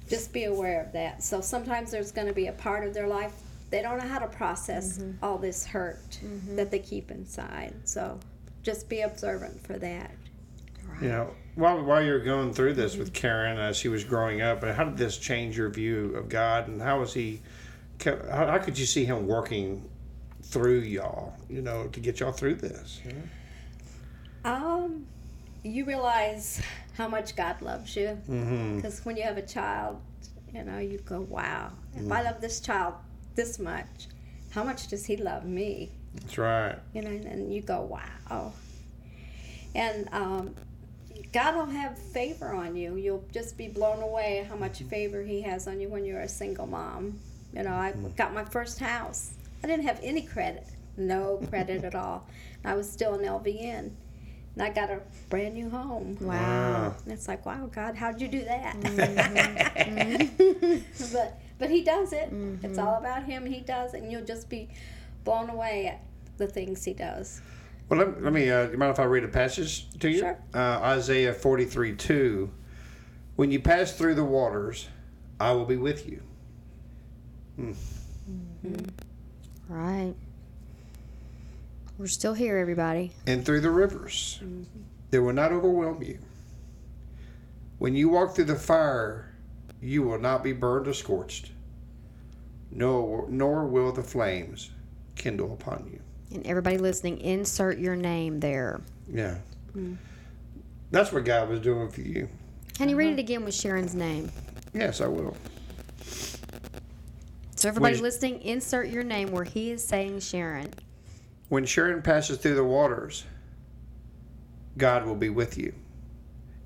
just 0.08 0.32
be 0.32 0.44
aware 0.44 0.82
of 0.82 0.92
that. 0.92 1.22
So 1.22 1.40
sometimes 1.40 1.90
there's 1.90 2.12
going 2.12 2.28
to 2.28 2.34
be 2.34 2.46
a 2.46 2.52
part 2.52 2.86
of 2.86 2.94
their 2.94 3.06
life 3.08 3.32
they 3.70 3.82
don't 3.82 3.98
know 3.98 4.08
how 4.08 4.18
to 4.18 4.26
process 4.26 5.02
all 5.22 5.38
this 5.38 5.66
hurt 5.66 6.18
that 6.50 6.70
they 6.70 6.78
keep 6.78 7.10
inside. 7.10 7.74
So 7.84 8.18
just 8.62 8.88
be 8.88 9.00
observant 9.00 9.60
for 9.60 9.78
that. 9.78 10.10
You 11.02 11.08
know, 11.08 11.34
while 11.54 11.84
while 11.84 12.02
you're 12.02 12.24
going 12.24 12.52
through 12.52 12.74
this 12.74 12.96
with 12.96 13.12
Karen 13.12 13.58
as 13.58 13.76
she 13.76 13.88
was 13.88 14.02
growing 14.02 14.40
up, 14.40 14.62
and 14.64 14.74
how 14.74 14.84
did 14.84 14.96
this 14.96 15.16
change 15.16 15.56
your 15.56 15.68
view 15.68 16.16
of 16.16 16.28
God, 16.28 16.66
and 16.66 16.82
how 16.82 16.98
was 17.00 17.14
he? 17.14 17.40
How, 18.04 18.16
how 18.46 18.58
could 18.58 18.76
you 18.76 18.86
see 18.86 19.04
him 19.04 19.26
working 19.28 19.88
through 20.42 20.80
y'all? 20.80 21.34
You 21.48 21.62
know, 21.62 21.86
to 21.88 22.00
get 22.00 22.18
y'all 22.18 22.32
through 22.32 22.56
this. 22.56 23.00
you 23.04 23.12
know? 23.12 24.50
Um, 24.50 25.06
you 25.64 25.84
realize 25.84 26.60
how 26.96 27.08
much 27.08 27.36
God 27.36 27.60
loves 27.62 27.94
you 27.96 28.18
Mm-hmm. 28.28 28.76
because 28.76 29.04
when 29.04 29.16
you 29.16 29.22
have 29.24 29.36
a 29.38 29.42
child, 29.46 30.00
you 30.54 30.62
know 30.64 30.78
you 30.78 30.98
go, 30.98 31.20
"Wow, 31.20 31.72
if 31.94 32.10
I 32.10 32.22
love 32.22 32.40
this 32.40 32.60
child 32.60 32.94
this 33.34 33.58
much, 33.58 34.08
how 34.50 34.64
much 34.64 34.88
does 34.88 35.04
He 35.06 35.16
love 35.16 35.44
me?" 35.44 35.90
That's 36.14 36.38
right. 36.38 36.76
You 36.94 37.02
know, 37.02 37.10
and 37.10 37.52
you 37.52 37.60
go, 37.62 37.82
"Wow," 37.82 38.52
and 39.74 40.08
um, 40.12 40.54
God 41.32 41.54
will 41.56 41.66
have 41.66 41.98
favor 41.98 42.52
on 42.54 42.76
you. 42.76 42.96
You'll 42.96 43.24
just 43.32 43.56
be 43.58 43.68
blown 43.68 44.02
away 44.02 44.46
how 44.48 44.56
much 44.56 44.82
favor 44.84 45.22
He 45.22 45.42
has 45.42 45.66
on 45.68 45.80
you 45.80 45.88
when 45.88 46.04
you're 46.04 46.20
a 46.20 46.28
single 46.28 46.66
mom. 46.66 47.18
You 47.52 47.62
know, 47.64 47.72
I 47.72 47.92
got 48.16 48.32
my 48.34 48.44
first 48.44 48.78
house. 48.78 49.32
I 49.62 49.66
didn't 49.66 49.86
have 49.86 50.00
any 50.02 50.22
credit, 50.22 50.66
no 50.96 51.40
credit 51.48 51.84
at 51.84 51.94
all. 52.02 52.26
I 52.64 52.74
was 52.74 52.90
still 52.90 53.14
an 53.14 53.24
LVN. 53.24 53.90
And 54.58 54.66
I 54.66 54.70
got 54.70 54.90
a 54.90 55.00
brand 55.30 55.54
new 55.54 55.70
home. 55.70 56.18
Wow. 56.20 56.92
And 57.04 57.12
it's 57.12 57.28
like, 57.28 57.46
wow, 57.46 57.70
God, 57.72 57.94
how'd 57.94 58.20
you 58.20 58.26
do 58.26 58.44
that? 58.44 58.74
Mm-hmm. 58.80 60.32
but 61.12 61.40
but 61.60 61.70
He 61.70 61.84
does 61.84 62.12
it. 62.12 62.32
It's 62.64 62.76
all 62.76 62.96
about 62.96 63.22
Him. 63.22 63.46
He 63.46 63.60
does 63.60 63.94
it, 63.94 64.02
and 64.02 64.10
you'll 64.10 64.24
just 64.24 64.48
be 64.48 64.68
blown 65.22 65.48
away 65.48 65.86
at 65.86 66.00
the 66.38 66.48
things 66.48 66.84
He 66.84 66.92
does. 66.92 67.40
Well, 67.88 68.00
let, 68.00 68.20
let 68.20 68.32
me. 68.32 68.50
Uh, 68.50 68.66
do 68.66 68.72
you 68.72 68.78
mind 68.78 68.90
if 68.90 68.98
I 68.98 69.04
read 69.04 69.22
a 69.22 69.28
passage 69.28 69.88
to 70.00 70.10
you? 70.10 70.18
Sure. 70.18 70.38
Uh, 70.52 70.80
Isaiah 70.82 71.32
forty-three 71.32 71.94
two. 71.94 72.50
When 73.36 73.52
you 73.52 73.60
pass 73.60 73.92
through 73.92 74.16
the 74.16 74.24
waters, 74.24 74.88
I 75.38 75.52
will 75.52 75.66
be 75.66 75.76
with 75.76 76.08
you. 76.08 76.20
Right. 79.68 80.14
We're 81.98 82.06
still 82.06 82.34
here, 82.34 82.56
everybody. 82.58 83.10
and 83.26 83.44
through 83.44 83.60
the 83.60 83.70
rivers. 83.70 84.38
Mm-hmm. 84.42 84.62
They 85.10 85.18
will 85.18 85.32
not 85.32 85.50
overwhelm 85.50 86.00
you. 86.02 86.18
When 87.78 87.94
you 87.94 88.08
walk 88.08 88.34
through 88.34 88.44
the 88.44 88.54
fire, 88.54 89.34
you 89.80 90.02
will 90.02 90.18
not 90.18 90.44
be 90.44 90.52
burned 90.52 90.86
or 90.86 90.92
scorched, 90.92 91.50
nor, 92.70 93.26
nor 93.28 93.66
will 93.66 93.92
the 93.92 94.02
flames 94.02 94.70
kindle 95.16 95.52
upon 95.52 95.90
you. 95.92 96.00
And 96.34 96.46
everybody 96.46 96.78
listening, 96.78 97.18
insert 97.20 97.78
your 97.78 97.96
name 97.96 98.38
there. 98.38 98.80
Yeah. 99.10 99.38
Mm. 99.76 99.96
That's 100.90 101.10
what 101.10 101.24
God 101.24 101.48
was 101.48 101.60
doing 101.60 101.90
for 101.90 102.02
you. 102.02 102.28
Can 102.74 102.88
you 102.88 102.96
read 102.96 103.08
it 103.08 103.10
mm-hmm. 103.12 103.18
again 103.20 103.44
with 103.44 103.54
Sharon's 103.54 103.94
name? 103.94 104.30
Yes, 104.72 105.00
I 105.00 105.08
will. 105.08 105.36
So 107.56 107.68
everybody 107.68 107.94
When- 107.94 108.02
listening, 108.02 108.42
insert 108.42 108.88
your 108.88 109.02
name 109.02 109.32
where 109.32 109.44
he 109.44 109.72
is 109.72 109.84
saying 109.84 110.20
Sharon. 110.20 110.72
When 111.48 111.64
Sharon 111.64 112.02
passes 112.02 112.38
through 112.38 112.56
the 112.56 112.64
waters, 112.64 113.24
God 114.76 115.06
will 115.06 115.16
be 115.16 115.30
with 115.30 115.56
you. 115.56 115.74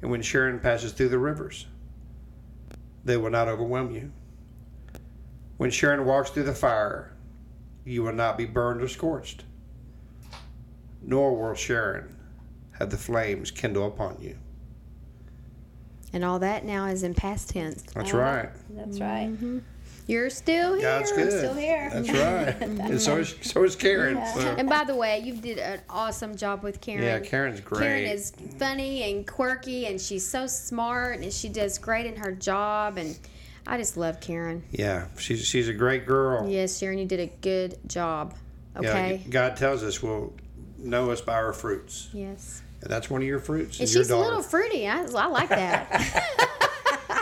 And 0.00 0.10
when 0.10 0.22
Sharon 0.22 0.58
passes 0.58 0.92
through 0.92 1.10
the 1.10 1.18
rivers, 1.18 1.66
they 3.04 3.16
will 3.16 3.30
not 3.30 3.48
overwhelm 3.48 3.94
you. 3.94 4.12
When 5.56 5.70
Sharon 5.70 6.04
walks 6.04 6.30
through 6.30 6.42
the 6.44 6.54
fire, 6.54 7.12
you 7.84 8.02
will 8.02 8.12
not 8.12 8.36
be 8.36 8.44
burned 8.44 8.82
or 8.82 8.88
scorched, 8.88 9.44
nor 11.00 11.36
will 11.36 11.54
Sharon 11.54 12.16
have 12.72 12.90
the 12.90 12.96
flames 12.96 13.50
kindle 13.50 13.86
upon 13.86 14.18
you. 14.20 14.36
And 16.12 16.24
all 16.24 16.40
that 16.40 16.64
now 16.64 16.86
is 16.86 17.04
in 17.04 17.14
past 17.14 17.50
tense. 17.50 17.82
That's 17.94 18.12
right. 18.12 18.50
That's 18.70 19.00
right. 19.00 19.28
Mm-hmm. 19.30 19.58
You're 20.12 20.28
still 20.30 20.74
here. 20.74 20.82
God's 20.82 21.10
good. 21.12 21.32
still 21.32 21.54
here. 21.54 21.90
That's 21.90 22.08
right. 22.10 22.62
and 22.90 23.00
so 23.00 23.16
is, 23.16 23.34
so 23.40 23.64
is 23.64 23.74
Karen. 23.76 24.16
So- 24.34 24.40
And 24.58 24.68
by 24.68 24.84
the 24.84 24.94
way, 24.94 25.20
you 25.20 25.34
did 25.34 25.58
an 25.58 25.80
awesome 25.88 26.36
job 26.36 26.62
with 26.62 26.82
Karen. 26.82 27.02
yeah, 27.02 27.18
Karen's 27.20 27.60
great. 27.60 27.80
Karen 27.80 28.04
is 28.04 28.32
funny 28.58 29.02
and 29.10 29.26
quirky, 29.26 29.86
and 29.86 29.98
she's 29.98 30.28
so 30.28 30.46
smart, 30.46 31.20
and 31.20 31.32
she 31.32 31.48
does 31.48 31.78
great 31.78 32.04
in 32.04 32.16
her 32.16 32.30
job. 32.32 32.98
And 32.98 33.18
I 33.66 33.78
just 33.78 33.96
love 33.96 34.20
Karen. 34.20 34.62
yeah, 34.70 35.06
she's 35.18 35.46
she's 35.46 35.68
a 35.68 35.72
great 35.74 36.04
girl. 36.06 36.46
Yes, 36.46 36.78
Sharon, 36.78 36.98
you 36.98 37.06
did 37.06 37.20
a 37.20 37.32
good 37.40 37.78
job. 37.86 38.34
Yeah, 38.80 38.88
Okay. 38.90 39.22
God 39.30 39.56
tells 39.56 39.82
us 39.82 40.02
we'll 40.02 40.34
know 40.78 41.10
us 41.10 41.20
by 41.22 41.34
our 41.34 41.52
fruits. 41.54 42.10
Yes. 42.12 42.60
And 42.82 42.90
that's 42.90 43.08
one 43.08 43.22
of 43.22 43.26
your 43.28 43.38
fruits. 43.38 43.78
And 43.80 43.88
your 43.88 44.02
she's 44.02 44.10
a 44.10 44.16
little 44.18 44.42
fruity. 44.42 44.88
I, 44.88 45.04
I 45.04 45.26
like 45.28 45.48
that. 45.48 46.58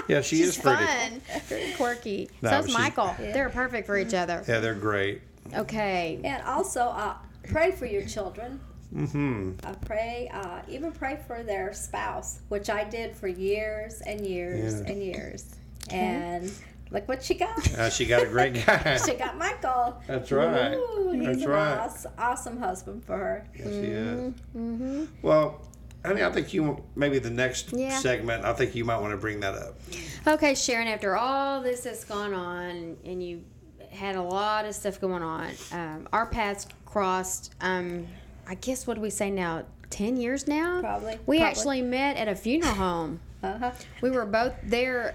yeah, 0.09 0.21
she 0.21 0.37
she's 0.37 0.49
is 0.49 0.59
pretty. 0.59 0.85
fun. 0.85 1.21
Very 1.47 1.73
quirky. 1.75 2.29
No, 2.43 2.51
So's 2.51 2.67
she's- 2.67 2.79
Michael. 2.79 3.15
They're 3.19 3.49
perfect 3.51 3.87
for 3.87 3.97
each 3.99 4.15
other. 4.15 4.43
Yeah, 4.49 4.61
they're 4.61 4.75
great. 4.75 5.23
Okay. 5.55 6.21
And 6.25 6.43
also, 6.45 6.81
uh, 6.83 7.15
pray 7.49 7.73
for 7.73 7.87
your 7.87 8.05
children. 8.07 8.61
Mm-hmm. 8.95 9.53
Uh, 9.65 9.73
pray, 9.87 10.29
uh, 10.33 10.61
even 10.69 10.91
pray 10.93 11.19
for 11.27 11.43
their 11.43 11.73
spouse, 11.73 12.41
which 12.49 12.69
I 12.71 12.85
did 12.85 13.15
for 13.17 13.29
years 13.29 14.01
and 14.05 14.27
years 14.27 14.81
Yeah. 14.81 14.93
and 14.93 15.03
years. 15.03 15.55
And 15.91 16.53
look 16.91 17.07
what 17.09 17.23
she 17.23 17.35
got. 17.35 17.73
Uh, 17.79 17.89
she 17.91 18.05
got 18.07 18.23
a 18.23 18.27
great 18.27 18.55
guy. 18.67 18.99
she 19.05 19.15
got 19.15 19.39
Michael. 19.39 20.01
That's 20.09 20.31
right. 20.33 20.75
Ooh, 20.75 21.13
he's 21.13 21.25
That's 21.25 21.43
an 21.43 21.49
right. 21.51 21.79
awesome, 21.79 22.13
awesome 22.19 22.59
husband 22.59 23.05
for 23.05 23.17
her. 23.17 23.47
yes, 23.57 23.67
he 23.69 23.73
is. 23.73 24.19
Mm-hmm. 24.57 25.05
Well, 25.23 25.61
honey, 26.05 26.23
I 26.23 26.31
think 26.31 26.53
you 26.53 26.83
maybe 26.95 27.19
the 27.19 27.31
next 27.31 27.73
Yeah. 27.73 27.99
segment. 27.99 28.45
I 28.45 28.53
think 28.53 28.75
you 28.75 28.85
might 28.85 28.99
want 29.01 29.13
to 29.13 29.17
bring 29.17 29.41
that 29.41 29.55
up. 29.55 29.79
Okay, 30.27 30.55
Sharon, 30.55 30.89
after 30.89 31.17
all 31.17 31.61
this 31.63 31.85
has 31.85 32.05
gone 32.05 32.35
on 32.35 32.97
and 33.05 33.23
you 33.23 33.43
had 33.91 34.17
a 34.17 34.23
lot 34.23 34.65
of 34.65 34.75
stuff 34.75 35.01
going 35.01 35.23
on, 35.23 35.51
um, 35.73 36.09
our 36.13 36.27
paths 36.27 36.67
crossed, 36.87 37.55
um, 37.61 38.07
I 38.47 38.55
guess, 38.55 38.87
what 38.87 38.95
do 38.95 39.01
we 39.01 39.11
say 39.11 39.31
now? 39.31 39.65
10 39.91 40.17
years 40.17 40.47
now? 40.47 40.81
Probably, 40.81 41.19
We 41.27 41.39
probably. 41.39 41.41
actually 41.43 41.83
met 41.83 42.17
at 42.17 42.29
a 42.29 42.35
funeral 42.37 42.75
home. 42.75 43.21
Uh-huh. 43.43 43.73
We 44.03 44.11
were 44.11 44.27
both 44.27 44.53
there 44.63 45.15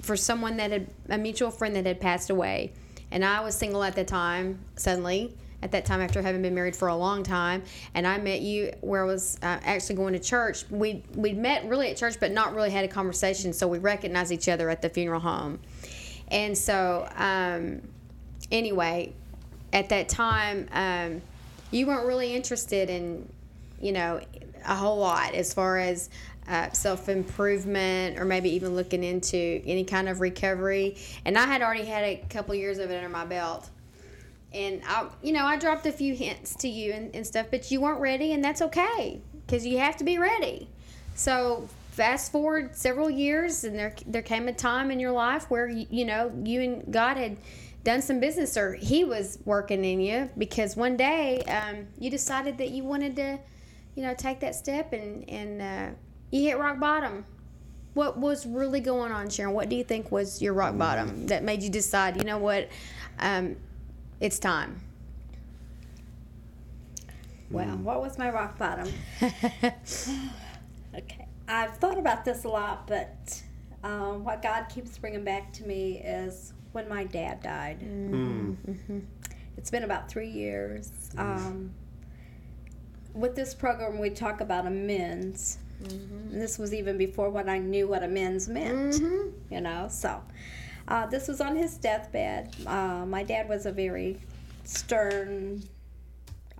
for 0.00 0.16
someone 0.16 0.56
that 0.56 0.70
had, 0.70 0.86
a 1.08 1.18
mutual 1.18 1.50
friend 1.50 1.74
that 1.76 1.84
had 1.84 2.00
passed 2.00 2.30
away. 2.30 2.72
And 3.10 3.24
I 3.24 3.40
was 3.40 3.56
single 3.56 3.82
at 3.82 3.94
the 3.96 4.04
time, 4.04 4.60
suddenly. 4.76 5.36
At 5.62 5.72
that 5.72 5.84
time 5.84 6.00
after 6.00 6.22
having 6.22 6.42
been 6.42 6.54
married 6.54 6.76
for 6.76 6.88
a 6.88 6.96
long 6.96 7.22
time. 7.22 7.62
And 7.94 8.06
I 8.06 8.18
met 8.18 8.40
you 8.40 8.72
where 8.80 9.02
I 9.02 9.06
was 9.06 9.38
uh, 9.42 9.58
actually 9.62 9.96
going 9.96 10.14
to 10.14 10.18
church. 10.18 10.64
We 10.70 11.02
we 11.14 11.32
met 11.32 11.66
really 11.66 11.90
at 11.90 11.96
church, 11.96 12.16
but 12.20 12.32
not 12.32 12.54
really 12.54 12.70
had 12.70 12.84
a 12.84 12.88
conversation. 12.88 13.52
So 13.52 13.68
we 13.68 13.78
recognized 13.78 14.32
each 14.32 14.48
other 14.48 14.70
at 14.70 14.82
the 14.82 14.88
funeral 14.88 15.20
home. 15.20 15.60
And 16.28 16.56
so, 16.56 17.08
um, 17.16 17.82
anyway, 18.52 19.12
at 19.72 19.88
that 19.88 20.08
time, 20.08 20.68
um, 20.72 21.22
you 21.70 21.86
weren't 21.86 22.06
really 22.06 22.34
interested 22.34 22.88
in, 22.88 23.28
you 23.80 23.92
know, 23.92 24.20
a 24.66 24.74
whole 24.74 24.98
lot 24.98 25.34
as 25.34 25.52
far 25.52 25.78
as 25.78 26.10
uh, 26.48 26.70
self 26.72 27.08
improvement 27.08 28.18
or 28.18 28.24
maybe 28.24 28.50
even 28.50 28.74
looking 28.74 29.04
into 29.04 29.62
any 29.64 29.84
kind 29.84 30.08
of 30.08 30.20
recovery. 30.20 30.96
And 31.24 31.38
I 31.38 31.46
had 31.46 31.62
already 31.62 31.84
had 31.84 32.04
a 32.04 32.24
couple 32.28 32.54
years 32.54 32.78
of 32.78 32.90
it 32.90 32.96
under 32.96 33.08
my 33.08 33.24
belt. 33.24 33.68
And 34.52 34.82
I, 34.86 35.08
you 35.22 35.32
know, 35.32 35.44
I 35.44 35.56
dropped 35.56 35.86
a 35.86 35.92
few 35.92 36.14
hints 36.14 36.54
to 36.56 36.68
you 36.68 36.92
and, 36.92 37.14
and 37.14 37.26
stuff, 37.26 37.46
but 37.50 37.70
you 37.70 37.80
weren't 37.80 38.00
ready, 38.00 38.32
and 38.32 38.42
that's 38.42 38.62
okay 38.62 39.20
because 39.46 39.64
you 39.64 39.78
have 39.78 39.96
to 39.98 40.04
be 40.04 40.18
ready. 40.18 40.68
So 41.14 41.68
fast 41.92 42.32
forward 42.32 42.74
several 42.74 43.10
years, 43.10 43.64
and 43.64 43.78
there 43.78 43.94
there 44.06 44.22
came 44.22 44.48
a 44.48 44.52
time 44.52 44.90
in 44.90 44.98
your 44.98 45.12
life 45.12 45.50
where 45.50 45.68
you, 45.68 45.86
you 45.90 46.04
know 46.04 46.32
you 46.44 46.62
and 46.62 46.92
God 46.92 47.16
had 47.16 47.36
done 47.84 48.02
some 48.02 48.20
business, 48.20 48.56
or 48.56 48.74
He 48.74 49.04
was 49.04 49.38
working 49.44 49.84
in 49.84 50.00
you 50.00 50.30
because 50.36 50.76
one 50.76 50.96
day 50.96 51.42
um, 51.42 51.86
you 51.98 52.10
decided 52.10 52.58
that 52.58 52.70
you 52.70 52.84
wanted 52.84 53.16
to, 53.16 53.38
you 53.94 54.02
know, 54.02 54.14
take 54.14 54.40
that 54.40 54.54
step, 54.54 54.92
and 54.92 55.28
and 55.28 55.62
uh, 55.62 55.94
you 56.30 56.42
hit 56.42 56.58
rock 56.58 56.80
bottom. 56.80 57.24
What 57.94 58.18
was 58.18 58.46
really 58.46 58.80
going 58.80 59.10
on, 59.10 59.28
Sharon? 59.30 59.52
What 59.52 59.68
do 59.68 59.76
you 59.76 59.82
think 59.84 60.12
was 60.12 60.40
your 60.40 60.54
rock 60.54 60.78
bottom 60.78 61.26
that 61.26 61.42
made 61.42 61.62
you 61.62 61.70
decide, 61.70 62.16
you 62.16 62.22
know 62.22 62.38
what, 62.38 62.68
um, 63.18 63.56
it's 64.20 64.38
time? 64.38 64.80
Well, 67.50 67.76
what 67.78 68.00
was 68.00 68.16
my 68.18 68.30
rock 68.30 68.58
bottom? 68.58 68.92
Okay. 70.92 71.26
I've 71.46 71.76
thought 71.76 71.98
about 71.98 72.24
this 72.24 72.44
a 72.44 72.48
lot, 72.48 72.86
but 72.86 73.40
um, 73.84 74.24
what 74.24 74.42
God 74.42 74.64
keeps 74.68 74.98
bringing 74.98 75.22
back 75.24 75.52
to 75.54 75.64
me 75.64 75.98
is 75.98 76.52
when 76.72 76.88
my 76.88 77.04
dad 77.04 77.42
died. 77.42 77.80
Mm. 77.80 78.56
It's 79.56 79.70
been 79.70 79.84
about 79.84 80.08
three 80.08 80.28
years. 80.28 80.90
Um, 81.16 81.72
with 83.14 83.34
this 83.36 83.54
program, 83.54 83.98
we 83.98 84.10
talk 84.10 84.40
about 84.40 84.66
amends. 84.66 85.58
And 85.82 86.40
this 86.40 86.58
was 86.58 86.74
even 86.74 86.98
before 86.98 87.30
when 87.30 87.48
I 87.48 87.58
knew 87.58 87.86
what 87.88 88.02
amends 88.02 88.48
meant, 88.48 89.00
you 89.50 89.60
know. 89.60 89.88
So, 89.90 90.22
uh, 90.90 91.06
this 91.06 91.28
was 91.28 91.40
on 91.40 91.56
his 91.56 91.76
deathbed. 91.76 92.54
Uh, 92.66 93.04
my 93.06 93.22
dad 93.22 93.48
was 93.48 93.64
a 93.66 93.72
very 93.72 94.18
stern, 94.64 95.62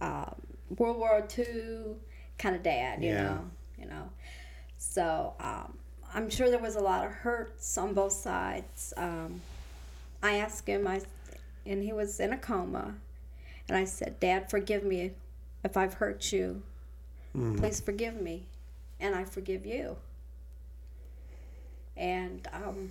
um, 0.01 0.35
World 0.79 0.99
War 0.99 1.27
II 1.37 1.97
kind 2.39 2.55
of 2.57 2.63
dad, 2.63 3.03
you 3.03 3.11
Yeah. 3.11 3.23
know. 3.25 3.51
You 3.79 3.87
know, 3.87 4.11
so 4.77 5.33
um, 5.41 5.79
I'm 6.15 6.29
sure 6.29 6.51
there 6.51 6.59
was 6.59 6.77
a 6.77 6.81
lot 6.81 7.07
of 7.07 7.13
hurts 7.13 7.79
on 7.79 7.95
both 7.95 8.13
sides. 8.13 8.93
Um, 8.99 9.41
I 10.23 10.35
asked 10.37 10.67
him, 10.69 10.87
I, 10.87 11.01
and 11.65 11.83
he 11.83 11.95
was 11.95 12.21
in 12.21 12.35
a 12.35 12.37
coma, 12.37 12.95
and 13.69 13.77
I 13.79 13.85
said, 13.85 14.21
"Dad, 14.21 14.51
forgive 14.51 14.85
me 14.85 15.13
if 15.65 15.79
I've 15.79 15.95
hurt 15.95 16.31
you. 16.31 16.63
Please 17.33 17.81
forgive 17.81 18.21
me, 18.21 18.45
and 19.01 19.15
I 19.15 19.25
forgive 19.25 19.65
you." 19.65 19.97
And 21.97 22.47
um, 22.53 22.91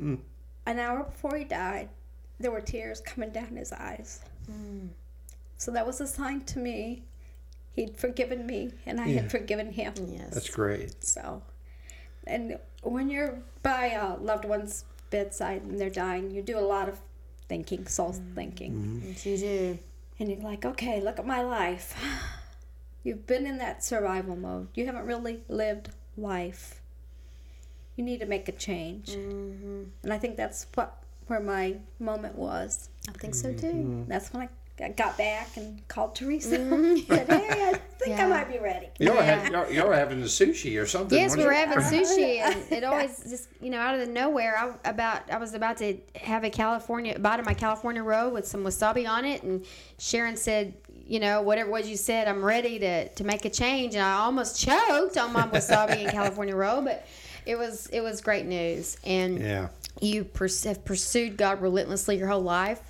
Mm. 0.00 0.18
An 0.66 0.78
hour 0.78 1.04
before 1.04 1.36
he 1.36 1.44
died, 1.44 1.88
there 2.40 2.50
were 2.50 2.60
tears 2.60 3.00
coming 3.00 3.30
down 3.30 3.56
his 3.56 3.72
eyes. 3.72 4.20
Mm. 4.50 4.88
So 5.56 5.70
that 5.70 5.86
was 5.86 6.00
a 6.00 6.06
sign 6.06 6.42
to 6.42 6.58
me. 6.58 7.04
He'd 7.72 7.96
forgiven 7.96 8.46
me, 8.46 8.70
and 8.86 9.00
I 9.00 9.06
Yeah. 9.06 9.22
had 9.22 9.30
forgiven 9.30 9.72
him. 9.72 9.94
Yes. 10.06 10.34
That's 10.34 10.50
great. 10.50 11.04
So, 11.04 11.42
and 12.26 12.58
when 12.82 13.08
you're 13.10 13.38
by 13.62 13.86
a 13.86 14.16
loved 14.16 14.44
one's 14.44 14.84
bedside 15.10 15.62
and 15.62 15.80
they're 15.80 15.90
dying, 15.90 16.30
you 16.30 16.42
do 16.42 16.58
a 16.58 16.60
lot 16.60 16.88
of 16.88 17.00
thinking, 17.48 17.86
soul 17.86 18.12
mm. 18.12 18.34
thinking. 18.34 18.72
Mm-hmm. 18.72 19.08
Yes, 19.08 19.26
you 19.26 19.38
do. 19.38 19.78
And 20.18 20.28
you're 20.30 20.40
like, 20.40 20.64
okay, 20.64 21.00
look 21.00 21.18
at 21.18 21.26
my 21.26 21.42
life. 21.42 21.94
You've 23.02 23.26
been 23.26 23.46
in 23.46 23.58
that 23.58 23.84
survival 23.84 24.36
mode. 24.36 24.68
You 24.74 24.86
haven't 24.86 25.04
really 25.04 25.42
lived 25.48 25.90
life. 26.16 26.80
You 27.96 28.04
need 28.04 28.20
to 28.20 28.26
make 28.26 28.48
a 28.48 28.52
change. 28.52 29.10
Mm-hmm. 29.10 29.82
And 30.02 30.12
I 30.12 30.18
think 30.18 30.36
that's 30.36 30.66
what 30.74 31.02
where 31.26 31.40
my 31.40 31.76
moment 31.98 32.34
was. 32.36 32.90
I 33.08 33.12
think 33.12 33.34
so 33.34 33.52
too. 33.52 33.66
Mm-hmm. 33.66 34.08
That's 34.08 34.32
when 34.32 34.42
I 34.42 34.48
I 34.82 34.88
got 34.88 35.16
back 35.16 35.56
and 35.56 35.86
called 35.86 36.16
Teresa. 36.16 36.48
said, 37.06 37.28
hey, 37.28 37.70
I 37.70 37.80
think 37.98 38.18
Yeah. 38.18 38.24
I 38.24 38.28
might 38.28 38.50
be 38.50 38.58
ready. 38.58 38.88
Y'all, 38.98 39.22
had, 39.22 39.52
y'all, 39.52 39.70
y'all 39.70 39.86
were 39.86 39.94
having 39.94 40.20
the 40.20 40.26
sushi 40.26 40.80
or 40.82 40.86
something. 40.86 41.16
Yes, 41.16 41.36
we 41.36 41.44
weren't 41.44 41.68
you? 41.68 41.74
having 41.74 41.84
sushi, 42.04 42.38
and 42.40 42.72
it 42.72 42.82
always 42.82 43.22
just 43.22 43.48
you 43.60 43.70
know 43.70 43.78
out 43.78 43.94
of 43.94 44.00
the 44.00 44.12
nowhere. 44.12 44.56
I 44.58 44.90
about 44.90 45.30
I 45.30 45.38
was 45.38 45.54
about 45.54 45.76
to 45.76 45.96
have 46.16 46.42
a 46.42 46.50
California 46.50 47.16
bite 47.18 47.38
of 47.38 47.46
my 47.46 47.54
California 47.54 48.02
roll 48.02 48.30
with 48.30 48.48
some 48.48 48.64
wasabi 48.64 49.08
on 49.08 49.24
it, 49.24 49.44
and 49.44 49.64
Sharon 49.98 50.36
said, 50.36 50.74
you 51.06 51.20
know, 51.20 51.40
whatever 51.40 51.68
it 51.68 51.72
was 51.72 51.88
you 51.88 51.96
said, 51.96 52.26
I'm 52.26 52.44
ready 52.44 52.80
to 52.80 53.08
to 53.08 53.24
make 53.24 53.44
a 53.44 53.50
change, 53.50 53.94
and 53.94 54.02
I 54.02 54.14
almost 54.14 54.60
choked 54.60 55.16
on 55.16 55.32
my 55.32 55.46
wasabi 55.46 56.02
and 56.02 56.10
California 56.10 56.56
roll, 56.56 56.82
but 56.82 57.06
it 57.46 57.56
was 57.56 57.86
it 57.88 58.00
was 58.00 58.20
great 58.20 58.46
news, 58.46 58.96
and 59.04 59.38
Yeah. 59.40 59.68
you 60.00 60.24
pers- 60.24 60.64
have 60.64 60.84
pursued 60.84 61.36
God 61.36 61.60
relentlessly 61.62 62.16
your 62.18 62.28
whole 62.28 62.42
life. 62.42 62.80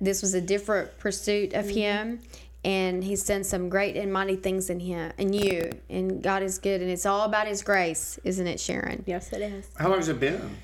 This 0.00 0.22
was 0.22 0.34
a 0.34 0.40
different 0.40 0.98
pursuit 0.98 1.52
of 1.52 1.68
Him, 1.68 2.20
and 2.64 3.04
He's 3.04 3.24
done 3.24 3.44
some 3.44 3.68
great 3.68 3.96
and 3.96 4.12
mighty 4.12 4.36
things 4.36 4.70
in 4.70 4.80
Him 4.80 5.12
and 5.18 5.34
you. 5.34 5.70
And 5.90 6.22
God 6.22 6.42
is 6.42 6.58
good, 6.58 6.80
and 6.80 6.90
it's 6.90 7.04
all 7.06 7.22
about 7.26 7.46
His 7.46 7.62
grace, 7.62 8.18
isn't 8.24 8.46
it, 8.46 8.58
Sharon? 8.58 9.04
Yes, 9.06 9.32
it 9.32 9.42
is. 9.42 9.68
How 9.76 9.88
long 9.88 9.98
has 9.98 10.08
it 10.08 10.18
been? 10.18 10.56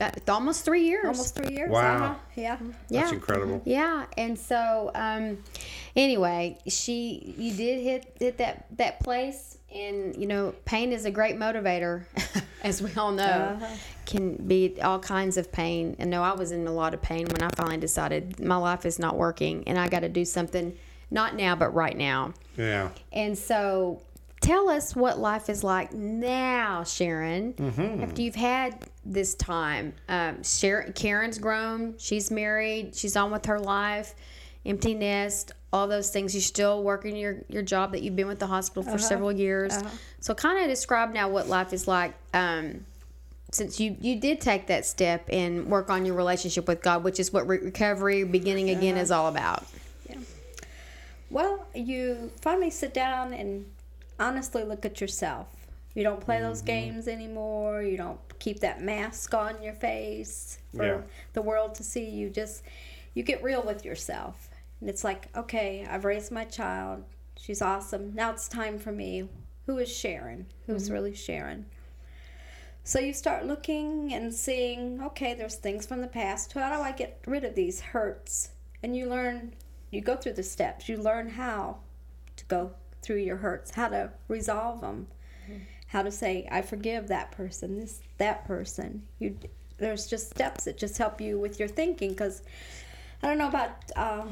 Uh, 0.00 0.10
almost 0.28 0.64
three 0.64 0.82
years. 0.82 1.04
Almost 1.06 1.36
three 1.36 1.54
years. 1.54 1.70
Wow. 1.70 1.96
uh-huh. 2.04 2.14
Yeah. 2.34 2.58
yeah. 2.88 3.00
That's 3.02 3.12
incredible. 3.12 3.62
Yeah, 3.64 4.06
and 4.16 4.36
so 4.38 4.90
um, 4.94 5.38
anyway, 5.94 6.58
she 6.66 7.34
you 7.38 7.54
did 7.54 7.80
hit 7.82 8.16
hit 8.18 8.38
that 8.38 8.66
that 8.76 9.00
place, 9.00 9.58
and 9.74 10.16
you 10.16 10.26
know, 10.26 10.54
pain 10.64 10.92
is 10.92 11.04
a 11.04 11.10
great 11.10 11.36
motivator, 11.36 12.04
as 12.62 12.80
we 12.80 12.90
all 12.94 13.12
know. 13.12 13.58
Uh-huh. 13.60 13.74
Can 14.06 14.36
be 14.36 14.80
all 14.82 14.98
kinds 14.98 15.36
of 15.36 15.50
pain. 15.50 15.96
And 15.98 16.10
no, 16.10 16.22
I 16.22 16.34
was 16.34 16.52
in 16.52 16.66
a 16.66 16.72
lot 16.72 16.92
of 16.94 17.00
pain 17.00 17.26
when 17.26 17.42
I 17.42 17.48
finally 17.56 17.78
decided 17.78 18.38
my 18.38 18.56
life 18.56 18.84
is 18.84 18.98
not 18.98 19.16
working, 19.16 19.66
and 19.66 19.78
I 19.78 19.88
got 19.88 20.00
to 20.00 20.08
do 20.08 20.24
something. 20.24 20.76
Not 21.10 21.36
now, 21.36 21.54
but 21.54 21.74
right 21.74 21.96
now. 21.96 22.34
Yeah. 22.56 22.90
And 23.12 23.36
so, 23.36 24.02
tell 24.40 24.68
us 24.68 24.94
what 24.94 25.18
life 25.18 25.48
is 25.48 25.62
like 25.64 25.92
now, 25.92 26.84
Sharon. 26.84 27.54
After 28.02 28.22
you've 28.22 28.34
had 28.34 28.88
this 29.04 29.34
time, 29.34 29.94
um, 30.08 30.42
Sharon, 30.42 30.92
Karen's 30.92 31.38
grown. 31.38 31.94
She's 31.98 32.30
married. 32.30 32.94
She's 32.94 33.16
on 33.16 33.30
with 33.30 33.46
her 33.46 33.58
life. 33.58 34.14
Empty 34.66 34.94
nest. 34.94 35.52
All 35.74 35.88
those 35.88 36.10
things. 36.10 36.34
You're 36.34 36.42
still 36.42 36.84
working 36.84 37.16
your 37.16 37.38
your 37.48 37.62
job 37.62 37.90
that 37.92 38.02
you've 38.02 38.14
been 38.14 38.28
with 38.28 38.38
the 38.38 38.46
hospital 38.46 38.84
for 38.84 38.90
uh-huh. 38.90 38.98
several 38.98 39.32
years. 39.32 39.74
Uh-huh. 39.74 39.90
So, 40.20 40.32
kind 40.32 40.62
of 40.62 40.68
describe 40.68 41.12
now 41.12 41.28
what 41.28 41.48
life 41.48 41.72
is 41.72 41.88
like. 41.88 42.14
Um, 42.32 42.86
since 43.50 43.80
you 43.80 43.96
you 44.00 44.20
did 44.20 44.40
take 44.40 44.68
that 44.68 44.86
step 44.86 45.28
and 45.32 45.66
work 45.66 45.90
on 45.90 46.06
your 46.06 46.14
relationship 46.14 46.68
with 46.68 46.80
God, 46.80 47.02
which 47.02 47.18
is 47.18 47.32
what 47.32 47.48
re- 47.48 47.58
recovery, 47.58 48.22
beginning 48.22 48.70
again, 48.70 48.96
is 48.96 49.10
uh-huh. 49.10 49.22
all 49.22 49.28
about. 49.28 49.64
Yeah. 50.08 50.18
Well, 51.28 51.66
you 51.74 52.30
finally 52.40 52.70
sit 52.70 52.94
down 52.94 53.32
and 53.32 53.66
honestly 54.20 54.62
look 54.62 54.84
at 54.84 55.00
yourself. 55.00 55.48
You 55.94 56.04
don't 56.04 56.20
play 56.20 56.40
those 56.40 56.58
mm-hmm. 56.58 56.66
games 56.66 57.08
anymore. 57.08 57.82
You 57.82 57.96
don't 57.96 58.20
keep 58.38 58.60
that 58.60 58.80
mask 58.80 59.34
on 59.34 59.60
your 59.60 59.74
face 59.74 60.58
for 60.76 60.84
Yeah. 60.84 61.00
the 61.32 61.42
world 61.42 61.74
to 61.76 61.82
see. 61.82 62.08
You 62.08 62.30
just 62.30 62.62
you 63.14 63.22
get 63.22 63.42
real 63.42 63.62
with 63.62 63.84
yourself. 63.84 64.50
And 64.84 64.90
it's 64.90 65.02
like, 65.02 65.34
okay, 65.34 65.86
I've 65.90 66.04
raised 66.04 66.30
my 66.30 66.44
child. 66.44 67.04
She's 67.38 67.62
awesome. 67.62 68.12
Now 68.14 68.32
it's 68.32 68.48
time 68.48 68.78
for 68.78 68.92
me. 68.92 69.30
Who 69.64 69.78
is 69.78 69.90
Sharon? 69.90 70.44
Who's 70.66 70.90
really 70.90 71.14
Sharon? 71.14 71.64
So 72.82 72.98
you 72.98 73.14
start 73.14 73.46
looking 73.46 74.12
and 74.12 74.34
seeing, 74.34 75.00
okay, 75.02 75.32
there's 75.32 75.54
things 75.54 75.86
from 75.86 76.02
the 76.02 76.06
past. 76.06 76.52
How 76.52 76.76
do 76.76 76.82
I 76.82 76.92
get 76.92 77.18
rid 77.26 77.44
of 77.44 77.54
these 77.54 77.80
hurts? 77.80 78.50
And 78.82 78.94
you 78.94 79.08
learn, 79.08 79.54
you 79.90 80.02
go 80.02 80.16
through 80.16 80.34
the 80.34 80.42
steps. 80.42 80.86
You 80.86 80.98
learn 80.98 81.30
how 81.30 81.78
to 82.36 82.44
go 82.44 82.70
through 83.00 83.20
your 83.20 83.38
hurts, 83.38 83.70
how 83.70 83.88
to 83.88 84.10
resolve 84.28 84.82
them, 84.82 85.06
how 85.86 86.02
to 86.02 86.10
say, 86.10 86.46
I 86.52 86.60
forgive 86.60 87.08
that 87.08 87.32
person, 87.32 87.80
this 87.80 88.02
that 88.18 88.46
person. 88.46 89.02
You, 89.18 89.38
there's 89.78 90.06
just 90.06 90.28
steps 90.28 90.64
that 90.64 90.76
just 90.76 90.98
help 90.98 91.22
you 91.22 91.38
with 91.38 91.58
your 91.58 91.68
thinking. 91.68 92.10
Because 92.10 92.42
I 93.22 93.28
don't 93.28 93.38
know 93.38 93.48
about 93.48 93.70
uh, 93.96 94.26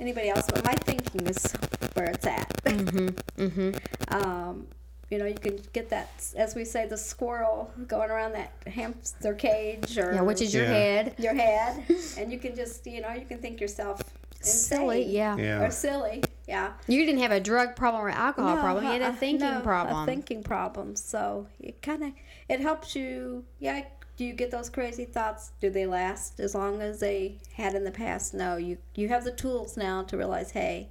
anybody 0.00 0.28
else, 0.30 0.46
but 0.52 0.64
my 0.64 0.74
thinking 0.74 1.26
is 1.26 1.52
where 1.94 2.06
it's 2.06 2.26
at. 2.26 2.48
Mm-hmm, 2.70 3.42
mm-hmm. 3.42 4.14
um, 4.14 4.66
you 5.10 5.18
know, 5.18 5.24
you 5.26 5.34
can 5.34 5.58
get 5.72 5.90
that, 5.90 6.08
as 6.36 6.54
we 6.54 6.64
say, 6.64 6.86
the 6.86 6.96
squirrel 6.96 7.72
going 7.88 8.10
around 8.10 8.32
that 8.32 8.52
hamster 8.66 9.34
cage 9.34 9.98
or 9.98 10.12
Yeah, 10.14 10.20
which 10.22 10.40
is 10.40 10.54
your 10.54 10.64
Yeah. 10.64 10.72
head. 10.72 11.14
your 11.18 11.34
head, 11.34 11.84
and 12.18 12.32
you 12.32 12.38
can 12.38 12.54
just, 12.54 12.86
you 12.86 13.00
know, 13.00 13.12
you 13.12 13.26
can 13.26 13.38
think 13.38 13.60
yourself 13.60 14.02
Silly, 14.42 15.04
yeah. 15.04 15.36
Yeah. 15.36 15.62
or 15.62 15.70
silly. 15.70 16.24
Yeah. 16.48 16.72
You 16.86 17.04
didn't 17.04 17.20
have 17.20 17.30
a 17.32 17.40
drug 17.40 17.76
problem 17.76 18.02
or 18.02 18.08
alcohol 18.08 18.56
No, 18.56 18.60
problem. 18.62 18.84
You 18.86 18.92
had 18.92 19.02
a 19.02 19.06
uh-uh, 19.08 19.12
thinking 19.16 19.50
no, 19.50 19.60
problem. 19.60 20.02
A 20.02 20.06
thinking 20.06 20.42
problem. 20.42 20.96
So 20.96 21.46
it 21.60 21.82
kind 21.82 22.02
of 22.04 22.12
it 22.48 22.60
helps 22.60 22.96
you. 22.96 23.44
Yeah. 23.58 23.82
Do 24.20 24.26
you 24.26 24.34
get 24.34 24.50
those 24.50 24.68
crazy 24.68 25.06
thoughts? 25.06 25.52
Do 25.62 25.70
they 25.70 25.86
last 25.86 26.40
as 26.40 26.54
long 26.54 26.82
as 26.82 27.00
they 27.00 27.38
had 27.54 27.74
in 27.74 27.84
the 27.84 27.90
past? 27.90 28.34
No. 28.34 28.58
You 28.58 28.76
you 28.94 29.08
have 29.08 29.24
the 29.24 29.30
tools 29.30 29.78
now 29.78 30.02
to 30.02 30.14
realize, 30.14 30.50
hey, 30.50 30.90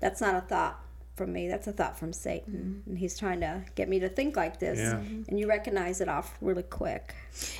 that's 0.00 0.20
not 0.20 0.34
a 0.34 0.40
thought 0.40 0.82
from 1.18 1.32
me. 1.32 1.48
That's 1.48 1.66
a 1.66 1.72
thought 1.72 1.98
from 1.98 2.12
Satan, 2.14 2.82
and 2.86 2.96
he's 2.96 3.18
trying 3.18 3.40
to 3.40 3.62
get 3.74 3.88
me 3.88 3.98
to 4.00 4.08
think 4.08 4.36
like 4.36 4.58
this. 4.58 4.78
Yeah. 4.78 4.96
And 5.28 5.38
you 5.38 5.46
recognize 5.48 6.00
it 6.00 6.08
off 6.08 6.38
really 6.40 6.62
quick. 6.62 7.14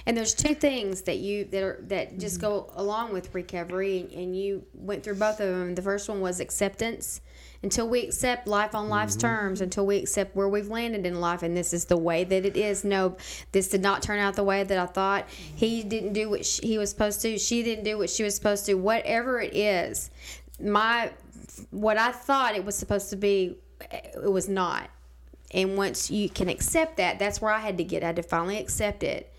And 0.07 0.17
there's 0.17 0.33
two 0.33 0.55
things 0.55 1.03
that 1.03 1.19
you 1.19 1.45
that 1.47 1.63
are 1.63 1.79
that 1.89 2.19
just 2.19 2.37
Mm-hmm. 2.41 2.47
go 2.47 2.71
along 2.77 3.13
with 3.13 3.35
recovery, 3.35 4.09
and 4.15 4.35
you 4.35 4.65
went 4.73 5.03
through 5.03 5.17
both 5.17 5.41
of 5.41 5.49
them. 5.49 5.75
The 5.75 5.83
first 5.83 6.09
one 6.09 6.21
was 6.23 6.41
acceptance. 6.41 7.21
Until 7.61 7.89
we 7.89 8.03
accept 8.03 8.47
life 8.47 8.73
on 8.77 8.89
life's 8.89 9.17
Mm-hmm. 9.17 9.27
terms, 9.27 9.61
until 9.61 9.85
we 9.85 9.97
accept 9.97 10.37
where 10.37 10.49
we've 10.49 10.69
landed 10.69 11.05
in 11.05 11.21
life, 11.21 11.43
and 11.43 11.57
this 11.57 11.73
is 11.73 11.87
the 11.87 11.97
way 11.97 12.23
that 12.23 12.47
it 12.47 12.57
is. 12.57 12.85
No, 12.85 13.17
this 13.51 13.69
did 13.69 13.83
not 13.83 14.01
turn 14.01 14.21
out 14.21 14.35
the 14.37 14.45
way 14.45 14.63
that 14.63 14.79
I 14.79 14.87
thought. 14.87 15.29
He 15.29 15.83
didn't 15.83 16.13
do 16.13 16.31
what 16.31 16.47
she, 16.47 16.65
he 16.65 16.79
was 16.79 16.89
supposed 16.91 17.21
to. 17.23 17.37
She 17.37 17.65
didn't 17.65 17.83
do 17.83 17.99
what 17.99 18.11
she 18.11 18.23
was 18.23 18.37
supposed 18.37 18.65
to. 18.67 18.75
Whatever 18.75 19.41
it 19.41 19.57
is, 19.57 20.11
my 20.61 21.11
what 21.71 21.99
I 21.99 22.13
thought 22.13 22.55
it 22.55 22.65
was 22.65 22.77
supposed 22.77 23.11
to 23.11 23.17
be, 23.17 23.59
it 23.91 24.31
was 24.31 24.49
not. 24.49 24.91
And 25.53 25.77
once 25.77 26.11
you 26.11 26.29
can 26.29 26.49
accept 26.49 26.99
that, 26.99 27.19
that's 27.19 27.41
where 27.41 27.53
I 27.53 27.59
had 27.59 27.79
to 27.79 27.85
get. 27.85 28.03
I 28.03 28.07
had 28.07 28.17
to 28.17 28.23
finally 28.23 28.59
accept 28.59 29.03
it. 29.03 29.33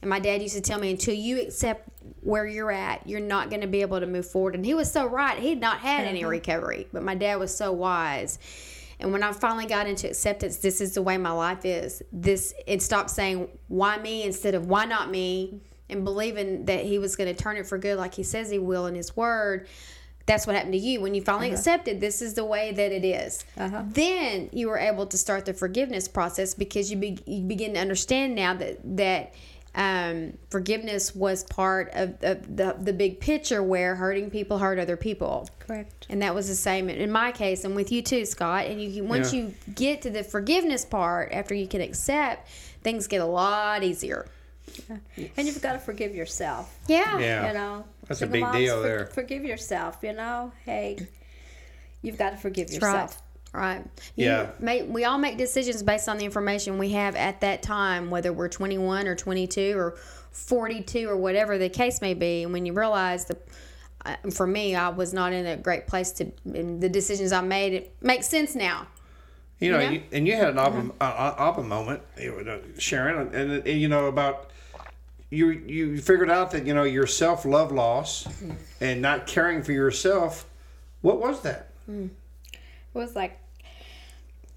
And 0.00 0.08
my 0.08 0.18
dad 0.18 0.42
used 0.42 0.56
to 0.56 0.60
tell 0.60 0.80
me, 0.80 0.90
until 0.90 1.14
you 1.14 1.40
accept 1.40 1.88
where 2.20 2.46
you're 2.46 2.72
at, 2.72 3.06
you're 3.08 3.20
not 3.20 3.50
going 3.50 3.60
to 3.60 3.68
be 3.68 3.82
able 3.82 4.00
to 4.00 4.06
move 4.06 4.28
forward. 4.28 4.56
And 4.56 4.66
he 4.66 4.74
was 4.74 4.90
so 4.90 5.06
right. 5.06 5.38
He'd 5.38 5.60
not 5.60 5.78
had 5.78 6.04
any 6.04 6.22
uh-huh. 6.22 6.30
recovery, 6.30 6.88
but 6.92 7.04
my 7.04 7.14
dad 7.14 7.36
was 7.36 7.56
so 7.56 7.70
wise. 7.70 8.40
And 8.98 9.12
when 9.12 9.22
I 9.22 9.32
finally 9.32 9.66
got 9.66 9.86
into 9.86 10.08
acceptance, 10.08 10.56
this 10.56 10.80
is 10.80 10.94
the 10.94 11.02
way 11.02 11.18
my 11.18 11.30
life 11.30 11.64
is. 11.64 12.02
This 12.12 12.52
and 12.66 12.82
stopped 12.82 13.10
saying 13.10 13.48
why 13.68 13.98
me 13.98 14.24
instead 14.24 14.54
of 14.54 14.66
why 14.66 14.84
not 14.84 15.10
me, 15.10 15.60
and 15.88 16.04
believing 16.04 16.64
that 16.64 16.84
he 16.84 16.98
was 16.98 17.16
going 17.16 17.32
to 17.32 17.40
turn 17.40 17.56
it 17.56 17.66
for 17.66 17.78
good, 17.78 17.98
like 17.98 18.14
he 18.14 18.22
says 18.22 18.50
he 18.50 18.58
will 18.58 18.86
in 18.86 18.94
his 18.94 19.16
word. 19.16 19.68
That's 20.26 20.46
what 20.46 20.54
happened 20.54 20.74
to 20.74 20.78
you 20.78 21.00
when 21.00 21.14
you 21.14 21.22
finally 21.22 21.50
accepted 21.50 22.00
this 22.00 22.22
is 22.22 22.34
the 22.34 22.44
way 22.44 22.72
that 22.72 22.92
it 22.92 23.04
is. 23.04 23.44
Then 23.56 24.48
you 24.52 24.68
were 24.68 24.78
able 24.78 25.06
to 25.06 25.18
start 25.18 25.46
the 25.46 25.54
forgiveness 25.54 26.08
process 26.08 26.54
because 26.54 26.90
you, 26.90 26.96
be, 26.96 27.18
you 27.26 27.42
begin 27.42 27.74
to 27.74 27.80
understand 27.80 28.34
now 28.34 28.54
that 28.54 28.78
that 28.96 29.34
um, 29.74 30.34
forgiveness 30.50 31.14
was 31.14 31.44
part 31.44 31.90
of, 31.94 32.22
of 32.22 32.56
the 32.56 32.76
the 32.78 32.92
big 32.92 33.20
picture 33.20 33.62
where 33.62 33.94
hurting 33.96 34.30
people 34.30 34.58
hurt 34.58 34.78
other 34.78 34.96
people. 34.96 35.48
Correct. 35.60 36.06
And 36.10 36.20
that 36.22 36.34
was 36.34 36.46
the 36.46 36.54
same 36.54 36.88
in 36.90 37.10
my 37.10 37.32
case, 37.32 37.64
and 37.64 37.74
with 37.74 37.90
you 37.90 38.02
too, 38.02 38.24
Scott. 38.26 38.66
And 38.66 38.80
you 38.80 39.02
once 39.02 39.32
Yeah. 39.32 39.40
you 39.40 39.54
get 39.74 40.02
to 40.02 40.10
the 40.10 40.22
forgiveness 40.22 40.84
part, 40.84 41.32
after 41.32 41.54
you 41.54 41.66
can 41.66 41.80
accept, 41.80 42.48
things 42.82 43.06
get 43.06 43.22
a 43.22 43.26
lot 43.26 43.82
easier. 43.82 44.26
And 45.36 45.46
you've 45.46 45.60
got 45.60 45.72
to 45.72 45.78
forgive 45.78 46.14
yourself. 46.14 46.78
Yeah. 46.86 47.18
Yeah. 47.18 47.48
You 47.48 47.54
know, 47.54 47.84
That's 48.20 48.30
a 48.30 48.32
big 48.32 48.42
moms, 48.42 48.56
deal 48.56 48.76
for- 48.76 48.82
there. 48.82 49.06
Forgive 49.06 49.44
yourself. 49.44 49.98
You 50.02 50.12
know, 50.12 50.52
hey, 50.64 51.06
you've 52.02 52.18
got 52.18 52.30
to 52.30 52.36
forgive 52.36 52.68
That's 52.68 52.82
right. 52.82 52.92
yourself. 52.92 53.22
Right. 53.54 53.84
You 54.16 54.26
Yeah. 54.26 54.50
Make, 54.60 54.86
we 54.88 55.04
all 55.04 55.18
make 55.18 55.36
decisions 55.36 55.82
based 55.82 56.08
on 56.08 56.16
the 56.16 56.24
information 56.24 56.78
we 56.78 56.90
have 56.92 57.14
at 57.16 57.42
that 57.42 57.62
time, 57.62 58.10
whether 58.10 58.32
we're 58.32 58.48
21 58.48 59.06
or 59.06 59.14
22 59.14 59.74
or 59.76 59.96
42 60.30 61.06
or 61.08 61.16
whatever 61.18 61.58
the 61.58 61.68
case 61.68 62.00
may 62.00 62.14
be. 62.14 62.44
And 62.44 62.52
when 62.54 62.64
you 62.64 62.72
realize 62.72 63.26
the, 63.26 63.36
uh, 64.06 64.16
for 64.32 64.46
me, 64.46 64.74
I 64.74 64.88
was 64.88 65.12
not 65.12 65.34
in 65.34 65.44
a 65.46 65.58
great 65.58 65.86
place 65.86 66.12
to, 66.12 66.32
and 66.46 66.80
the 66.80 66.88
decisions 66.88 67.30
I 67.30 67.42
made, 67.42 67.74
it 67.74 67.94
makes 68.00 68.26
sense 68.26 68.54
now. 68.54 68.86
You 69.60 69.72
know, 69.72 69.80
You 69.80 69.84
know? 69.86 69.92
You, 69.92 70.02
and 70.12 70.26
you 70.26 70.34
had 70.34 70.48
an 70.48 70.58
Abba, 70.58 70.90
uh, 70.98 71.04
uh, 71.04 71.34
Abba 71.50 71.62
moment, 71.62 72.00
you 72.18 72.42
know, 72.42 72.58
Sharon, 72.78 73.34
and, 73.34 73.52
and, 73.52 73.66
you 73.80 73.86
know 73.88 74.06
about 74.06 74.50
you. 75.32 75.50
You 75.50 76.00
figured 76.00 76.30
out 76.30 76.50
that 76.52 76.66
you 76.66 76.74
know 76.74 76.84
your 76.84 77.06
self 77.06 77.44
love 77.44 77.72
loss 77.72 78.26
and 78.80 79.02
not 79.02 79.26
caring 79.26 79.62
for 79.62 79.72
yourself. 79.72 80.46
What 81.00 81.18
was 81.20 81.40
that? 81.42 81.70
It 81.88 82.10
was 82.94 83.16
like, 83.16 83.38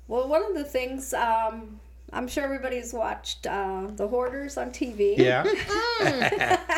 well, 0.07 0.27
one 0.27 0.43
of 0.45 0.53
the 0.53 0.63
things 0.63 1.13
um, 1.13 1.79
I'm 2.13 2.27
sure 2.27 2.43
everybody's 2.43 2.93
watched 2.93 3.47
uh, 3.47 3.87
the 3.95 4.07
Hoarders 4.07 4.57
on 4.57 4.69
TV. 4.71 5.17
Yeah, 5.17 5.43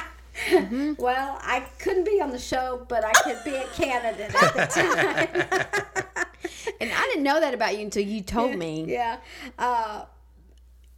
Well, 0.98 1.40
I 1.42 1.66
couldn't 1.80 2.06
be 2.06 2.22
on 2.22 2.30
the 2.32 2.40
show, 2.40 2.86
but 2.88 3.04
I 3.04 3.12
could 3.24 3.44
be 3.44 3.56
a 3.56 3.66
candidate 3.68 4.34
at 4.42 4.54
the 4.54 4.66
time. 4.68 5.74
And 6.80 6.92
I 6.92 7.02
didn't 7.08 7.24
know 7.24 7.40
that 7.40 7.56
about 7.56 7.76
you 7.76 7.82
until 7.84 8.04
you 8.04 8.22
told 8.22 8.56
me. 8.66 8.86
yeah. 8.88 9.18
Uh, 9.58 10.06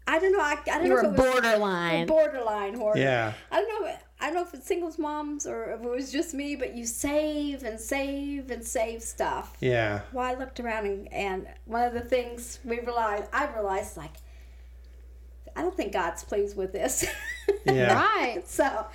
I 0.10 0.18
don't 0.18 0.32
know. 0.32 0.42
I, 0.42 0.54
I 0.54 0.78
don't 0.80 0.84
You 0.84 0.90
know 0.90 0.96
were 0.96 1.00
if 1.02 1.06
it 1.06 1.12
was 1.12 1.32
borderline. 1.34 2.04
a 2.04 2.06
borderline 2.08 2.74
hoarder. 2.74 3.00
Yeah. 3.00 3.34
I 3.52 3.62
don't 3.62 3.86
know. 3.86 3.94
I 4.20 4.26
don't 4.26 4.34
know 4.34 4.42
if 4.42 4.54
it's 4.56 4.66
singles 4.66 4.98
moms 4.98 5.46
or 5.46 5.66
if 5.72 5.82
it 5.82 5.88
was 5.90 6.12
just 6.12 6.34
me, 6.34 6.56
but 6.56 6.74
you 6.76 6.88
save 6.88 7.64
and 7.64 7.80
save 7.80 8.50
and 8.50 8.66
save 8.66 9.04
stuff. 9.04 9.56
yeah, 9.62 10.02
Well, 10.12 10.26
I 10.26 10.34
looked 10.34 10.60
around 10.60 10.88
and, 10.88 11.14
and 11.14 11.48
one 11.66 11.84
of 11.84 11.94
the 11.94 12.02
things 12.02 12.60
we 12.66 12.80
realized, 12.80 13.26
I 13.32 13.54
realized, 13.54 13.96
like, 13.96 14.16
I 15.56 15.62
don't 15.62 15.78
think 15.78 15.94
God's 15.94 16.24
pleased 16.24 16.58
with 16.58 16.74
this. 16.74 17.06
yeah. 17.66 17.94
Right. 17.94 18.42
so 18.48 18.88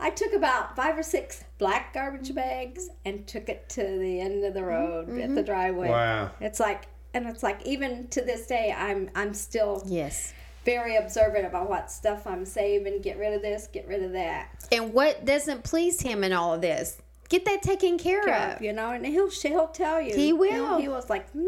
I 0.00 0.10
took 0.10 0.32
about 0.32 0.74
five 0.74 0.98
or 0.98 1.04
six 1.04 1.44
black 1.58 1.94
garbage 1.94 2.34
bags 2.34 2.90
and 3.04 3.26
took 3.28 3.48
it 3.48 3.68
to 3.70 3.82
the 3.82 4.20
end 4.20 4.44
of 4.44 4.54
the 4.54 4.60
mm-hmm, 4.60 4.68
road 4.68 5.08
at 5.08 5.14
the 5.14 5.22
mm-hmm. 5.22 5.44
driveway. 5.44 5.88
Wow. 5.88 6.32
It's 6.40 6.58
like, 6.60 6.88
and 7.14 7.26
it's 7.26 7.42
like 7.42 7.64
even 7.64 8.08
to 8.08 8.20
this 8.20 8.46
day, 8.46 8.74
I'm 8.76 9.08
I'm 9.14 9.32
still 9.32 9.82
Yes. 9.86 10.34
Very 10.68 10.96
observant 10.96 11.46
about 11.46 11.68
what 11.70 11.90
stuff 11.90 12.26
I'm 12.26 12.44
saving. 12.44 13.00
Get 13.00 13.18
rid 13.18 13.32
of 13.32 13.40
this. 13.42 13.68
Get 13.72 13.88
rid 13.88 14.02
of 14.02 14.12
that. 14.12 14.48
And 14.70 14.92
what 14.92 15.24
doesn't 15.24 15.64
please 15.64 16.00
him 16.02 16.22
in 16.24 16.32
all 16.32 16.52
of 16.54 16.60
this? 16.60 17.00
Get 17.30 17.44
that 17.44 17.60
taken 17.62 17.98
care 17.98 18.26
of. 18.54 18.62
You 18.62 18.72
know, 18.72 18.90
and 18.90 19.04
he'll 19.06 19.30
he'll 19.30 19.68
tell 19.68 20.00
you. 20.00 20.14
He 20.14 20.28
You 20.28 20.32
know, 20.34 20.38
will. 20.72 20.78
he 20.78 20.88
was 20.88 21.10
like, 21.10 21.30
mm, 21.34 21.46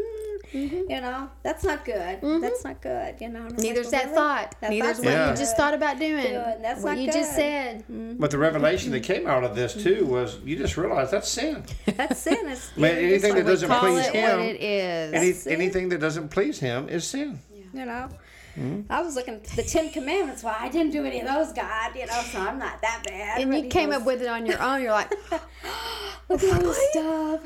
you 0.53 1.01
know, 1.01 1.31
that's 1.43 1.65
not 1.65 1.87
good. 1.87 2.21
Mm-hmm. 2.21 2.41
That's 2.41 2.65
not 2.65 2.83
good. 2.83 3.17
You 3.19 3.29
know. 3.31 3.41
and 3.41 3.49
I'm 3.53 3.57
like, 3.57 3.59
Neither's 3.61 3.87
"Well, 3.87 3.93
that 3.93 4.05
really? 4.05 4.15
thought. 4.15 4.55
That 4.61 4.71
Neither's 4.71 4.99
what 4.99 5.07
Yeah. 5.07 5.31
you 5.31 5.37
just 5.37 5.57
thought 5.57 5.73
about 5.73 5.99
doing. 5.99 6.23
Doing. 6.23 6.63
That's 6.63 6.83
what 6.83 6.97
not 6.97 6.99
you 6.99 7.07
just 7.07 7.31
good. 7.31 7.37
said. 7.37 7.79
Mm-hmm. 7.85 8.17
But 8.19 8.31
the 8.31 8.37
revelation 8.39 8.91
that 8.93 9.01
came 9.01 9.27
out 9.27 9.43
of 9.43 9.55
this 9.57 9.73
too 9.75 10.05
was 10.05 10.39
you 10.45 10.57
just 10.57 10.77
realized 10.77 11.13
that's 11.13 11.29
sin. 11.31 11.65
That's 11.87 12.19
sin. 12.21 12.37
It's, 12.49 12.77
Man, 12.77 12.97
it's 12.99 13.25
anything 13.25 13.35
that 13.37 13.47
doesn't 13.51 13.69
Call 13.71 13.81
please 13.81 14.07
it 14.07 14.15
him. 14.15 14.39
what 14.39 14.49
it 14.49 14.61
is. 14.61 15.47
Any, 15.47 15.55
anything 15.57 15.89
that 15.91 15.99
doesn't 16.01 16.29
please 16.29 16.59
him 16.59 16.89
is 16.91 17.07
sin. 17.07 17.39
You 17.73 17.87
know. 17.87 18.09
Mm-hmm. 18.59 18.93
I 18.93 19.03
was 19.03 19.15
looking 19.15 19.35
at 19.35 19.45
the 19.45 19.63
Ten 19.63 19.91
Commandments. 19.91 20.43
Well, 20.43 20.57
I 20.59 20.69
didn't 20.69 20.93
do 20.93 21.05
any 21.05 21.21
of 21.21 21.27
those, 21.27 21.53
God. 21.53 21.95
You 21.95 22.07
know, 22.07 22.21
so 22.23 22.41
I'm 22.41 22.59
not 22.59 22.81
that 22.83 23.05
bad. 23.07 23.41
and 23.41 23.51
But 23.51 23.65
you 23.65 23.69
came 23.69 23.91
goes, 23.91 24.01
up 24.01 24.07
with 24.07 24.23
it 24.23 24.29
on 24.29 24.47
your 24.47 24.61
own. 24.61 24.83
You're 24.83 24.93
like, 24.93 25.11
look 26.29 26.43
at 26.43 26.53
all 26.53 26.63
this 26.63 26.91
stuff. 26.91 27.41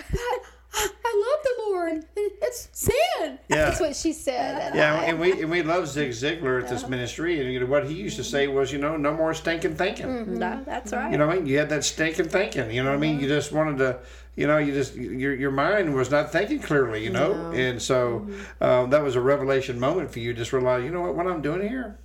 I 0.77 1.25
love 1.31 1.45
the 1.45 1.71
Lord. 1.71 2.05
It's 2.17 2.69
sin. 2.73 3.39
Yeah. 3.49 3.67
That's 3.67 3.81
what 3.81 3.95
she 3.95 4.13
said. 4.13 4.75
Yeah, 4.75 5.03
and 5.03 5.21
we 5.21 5.41
and 5.43 5.49
we 5.51 5.63
love 5.63 5.87
Zig 5.87 6.11
Ziglar 6.11 6.63
at 6.63 6.69
this 6.69 6.89
ministry, 6.89 7.41
and 7.41 7.53
you 7.53 7.61
know 7.61 7.67
what 7.67 7.87
he 7.87 7.95
used 7.95 8.17
to 8.17 8.25
say 8.25 8.49
was, 8.49 8.73
you 8.73 8.79
know, 8.79 8.97
no 8.97 9.15
more 9.15 9.35
stinking 9.35 9.77
thinking. 9.77 10.37
No, 10.37 10.63
that's 10.65 10.93
right. 10.93 11.13
You 11.13 11.19
know 11.19 11.29
what 11.29 11.37
I 11.37 11.39
mean? 11.39 11.47
You 11.47 11.59
had 11.59 11.69
that 11.69 11.85
stinking 11.85 12.29
thinking. 12.29 12.73
You 12.73 12.83
know 12.83 12.91
what 12.91 12.97
I 12.97 13.01
mean? 13.01 13.21
You 13.21 13.29
just 13.29 13.53
wanted 13.53 13.79
to, 13.79 14.01
you 14.37 14.47
know, 14.47 14.59
you 14.59 14.73
just 14.73 14.95
your 14.95 15.35
your 15.35 15.51
mind 15.51 15.95
was 15.95 16.11
not 16.11 16.33
thinking 16.33 16.61
clearly. 16.61 17.05
You 17.05 17.11
know, 17.11 17.53
and 17.53 17.81
so 17.81 18.29
um, 18.61 18.91
that 18.91 19.03
was 19.03 19.17
a 19.17 19.21
revelation 19.21 19.79
moment 19.79 20.11
for 20.11 20.19
you. 20.19 20.35
Just 20.35 20.53
realize, 20.53 20.85
you 20.85 20.91
know 20.91 21.03
what? 21.03 21.15
What 21.15 21.27
I'm 21.27 21.43
doing 21.43 21.69
here, 21.69 21.99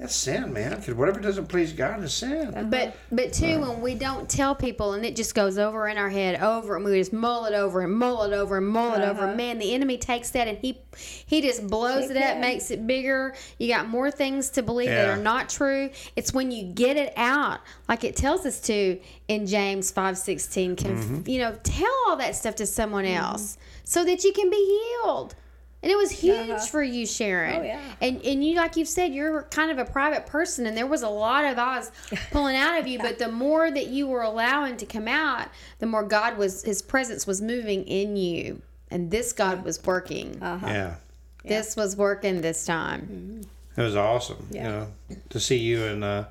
that's 0.00 0.16
sin, 0.16 0.50
man. 0.54 0.76
Because 0.76 0.94
whatever 0.94 1.20
doesn't 1.20 1.46
please 1.46 1.74
God 1.74 2.02
is 2.02 2.14
sin. 2.14 2.68
But 2.70 2.96
but 3.12 3.34
too, 3.34 3.60
when 3.60 3.82
we 3.82 3.94
don't 3.94 4.30
tell 4.30 4.54
people 4.54 4.94
and 4.94 5.04
it 5.04 5.14
just 5.14 5.34
goes 5.34 5.58
over 5.58 5.88
in 5.88 5.98
our 5.98 6.08
head 6.08 6.40
over 6.40 6.74
and 6.74 6.84
we 6.84 6.98
just 6.98 7.12
mull 7.12 7.44
it 7.44 7.52
over 7.52 7.82
and 7.82 7.92
mull 7.92 8.22
it 8.22 8.32
over 8.32 8.56
and 8.56 8.66
mull 8.66 8.94
it 8.94 9.02
over, 9.02 9.24
uh-huh. 9.24 9.34
man, 9.34 9.58
the 9.58 9.74
enemy 9.74 9.98
takes 9.98 10.30
that 10.30 10.48
and 10.48 10.56
he 10.56 10.78
he 11.26 11.42
just 11.42 11.66
blows 11.68 12.10
He 12.10 12.16
it 12.16 12.22
up, 12.22 12.38
makes 12.38 12.70
it 12.70 12.86
bigger. 12.86 13.34
You 13.58 13.68
got 13.68 13.88
more 13.88 14.10
things 14.10 14.48
to 14.50 14.62
believe 14.62 14.88
that 14.88 15.06
are 15.06 15.22
not 15.22 15.50
true. 15.50 15.90
It's 16.16 16.32
when 16.32 16.50
you 16.50 16.64
get 16.64 16.96
it 16.96 17.12
out, 17.18 17.60
like 17.86 18.02
it 18.02 18.16
tells 18.16 18.46
us 18.46 18.58
to 18.62 18.98
in 19.28 19.46
James 19.46 19.90
five 19.90 20.16
sixteen. 20.16 20.76
Conf- 20.76 21.04
mm-hmm. 21.04 21.28
You 21.28 21.40
know, 21.40 21.58
tell 21.62 21.94
all 22.08 22.16
that 22.16 22.34
stuff 22.34 22.54
to 22.56 22.66
someone 22.66 23.04
mm-hmm. 23.04 23.22
else 23.22 23.58
so 23.84 24.02
that 24.04 24.24
you 24.24 24.32
can 24.32 24.48
be 24.48 24.80
healed. 25.02 25.34
And 25.82 25.90
it 25.90 25.96
was 25.96 26.10
huge 26.10 26.60
for 26.68 26.82
you, 26.82 27.06
Sharon. 27.06 27.60
Oh, 27.60 27.62
yeah. 27.62 27.80
And 28.02 28.20
and 28.22 28.44
you, 28.44 28.54
like 28.56 28.76
you've 28.76 28.86
said, 28.88 29.14
you're 29.14 29.44
kind 29.44 29.70
of 29.70 29.78
a 29.78 29.90
private 29.90 30.26
person, 30.26 30.66
and 30.66 30.76
there 30.76 30.86
was 30.86 31.02
a 31.02 31.08
lot 31.08 31.46
of 31.46 31.58
eyes 31.58 31.90
pulling 32.30 32.54
out 32.56 32.78
of 32.78 32.86
you. 32.86 32.98
But 32.98 33.18
the 33.18 33.30
more 33.32 33.70
that 33.70 33.86
you 33.86 34.06
were 34.06 34.20
allowing 34.22 34.76
to 34.76 34.84
come 34.86 35.08
out, 35.08 35.48
the 35.78 35.86
more 35.86 36.02
God 36.02 36.36
was, 36.36 36.62
His 36.64 36.82
presence 36.82 37.26
was 37.26 37.40
moving 37.40 37.84
in 37.84 38.16
you, 38.16 38.60
and 38.90 39.10
this 39.10 39.32
God 39.32 39.64
was 39.64 39.82
working. 39.82 40.36
Yeah, 40.42 40.96
This 41.44 41.76
was 41.76 41.96
working 41.96 42.42
this 42.42 42.66
time. 42.66 43.40
it 43.74 43.80
was 43.82 43.96
awesome. 43.96 44.48
You 44.50 44.56
Yeah. 44.60 44.68
know, 44.68 44.86
to 45.30 45.40
see 45.40 45.56
you 45.56 45.82
and 45.84 46.04
uh, 46.04 46.24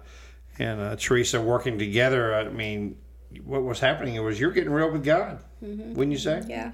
and 0.60 0.80
uh, 0.80 0.96
Teresa 0.96 1.42
working 1.42 1.80
together. 1.80 2.36
I 2.36 2.50
mean, 2.50 2.98
what 3.46 3.64
was 3.64 3.80
happening 3.80 4.14
it 4.14 4.20
was 4.20 4.40
you're 4.40 4.52
getting 4.52 4.70
real 4.72 4.92
with 4.92 5.04
God. 5.04 5.40
Wouldn't 5.62 6.12
you 6.12 6.20
say? 6.20 6.44
Yeah. 6.48 6.72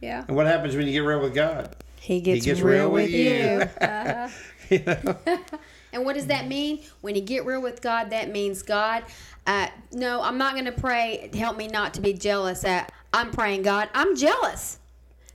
Yeah. 0.00 0.24
And 0.26 0.34
what 0.36 0.48
happens 0.48 0.74
when 0.74 0.86
you 0.86 0.92
get 0.92 0.98
real 1.06 1.20
with 1.20 1.32
God? 1.34 1.76
He 2.02 2.20
gets, 2.20 2.44
gets 2.44 2.60
real, 2.60 2.88
real 2.88 2.90
with 2.90 3.02
with 3.04 3.10
you. 3.12 3.60
you. 3.60 3.68
You 4.70 4.82
know? 4.86 5.18
And 5.94 6.06
what 6.06 6.14
does 6.14 6.26
that 6.28 6.48
mean? 6.48 6.80
When 7.02 7.14
you 7.14 7.20
get 7.20 7.44
real 7.44 7.60
with 7.60 7.82
God, 7.82 8.08
that 8.10 8.30
means 8.32 8.62
God. 8.62 9.04
Uh, 9.46 9.66
no, 9.92 10.22
I'm 10.22 10.38
not 10.38 10.54
going 10.54 10.64
to 10.64 10.72
pray. 10.72 11.28
Help 11.34 11.58
me 11.58 11.68
not 11.68 11.92
to 11.94 12.00
be 12.00 12.14
jealous. 12.14 12.64
Uh, 12.64 12.86
I'm 13.12 13.30
praying, 13.30 13.60
God, 13.62 13.90
I'm 13.92 14.16
jealous. 14.16 14.78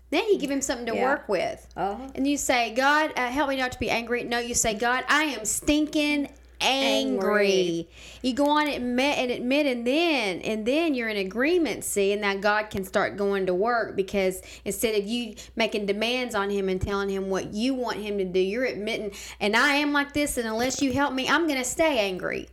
Then 0.09 0.23
you 0.29 0.39
give 0.39 0.49
him 0.49 0.61
something 0.61 0.87
to 0.87 0.95
Yeah. 0.95 1.03
work 1.03 1.29
with. 1.29 1.67
Uh-huh. 1.77 2.07
And 2.15 2.25
you 2.27 2.37
say, 2.37 2.73
God, 2.73 3.13
uh, 3.15 3.27
help 3.27 3.49
me 3.49 3.57
not 3.57 3.71
to 3.73 3.79
be 3.79 3.91
angry. 3.91 4.23
No, 4.23 4.39
you 4.39 4.55
say, 4.55 4.73
God, 4.73 5.03
I 5.07 5.25
am 5.25 5.45
stinking 5.45 6.29
angry. 6.61 7.47
Angry. 7.47 7.89
You 8.21 8.33
go 8.33 8.49
on 8.49 8.67
and 8.67 8.75
admit, 8.75 9.17
and 9.17 9.31
admit, 9.31 9.65
and 9.65 9.85
then 9.85 10.41
and 10.41 10.65
then 10.65 10.93
you're 10.93 11.09
in 11.09 11.17
agreement. 11.17 11.83
See, 11.83 12.11
and 12.11 12.23
that 12.23 12.41
God 12.41 12.69
can 12.69 12.83
start 12.83 13.17
going 13.17 13.45
to 13.45 13.53
work 13.53 13.95
because 13.95 14.41
instead 14.65 14.99
of 14.99 15.07
you 15.07 15.35
making 15.55 15.85
demands 15.85 16.35
on 16.35 16.49
Him 16.49 16.69
and 16.69 16.81
telling 16.81 17.09
Him 17.09 17.29
what 17.29 17.53
you 17.53 17.73
want 17.73 17.97
Him 17.97 18.17
to 18.17 18.25
do, 18.25 18.39
you're 18.39 18.65
admitting, 18.65 19.11
and 19.39 19.55
I 19.55 19.75
am 19.75 19.93
like 19.93 20.13
this, 20.13 20.37
and 20.37 20.47
unless 20.47 20.81
you 20.81 20.93
help 20.93 21.13
me, 21.13 21.27
I'm 21.27 21.47
gonna 21.47 21.63
stay 21.63 21.99
angry, 21.99 22.49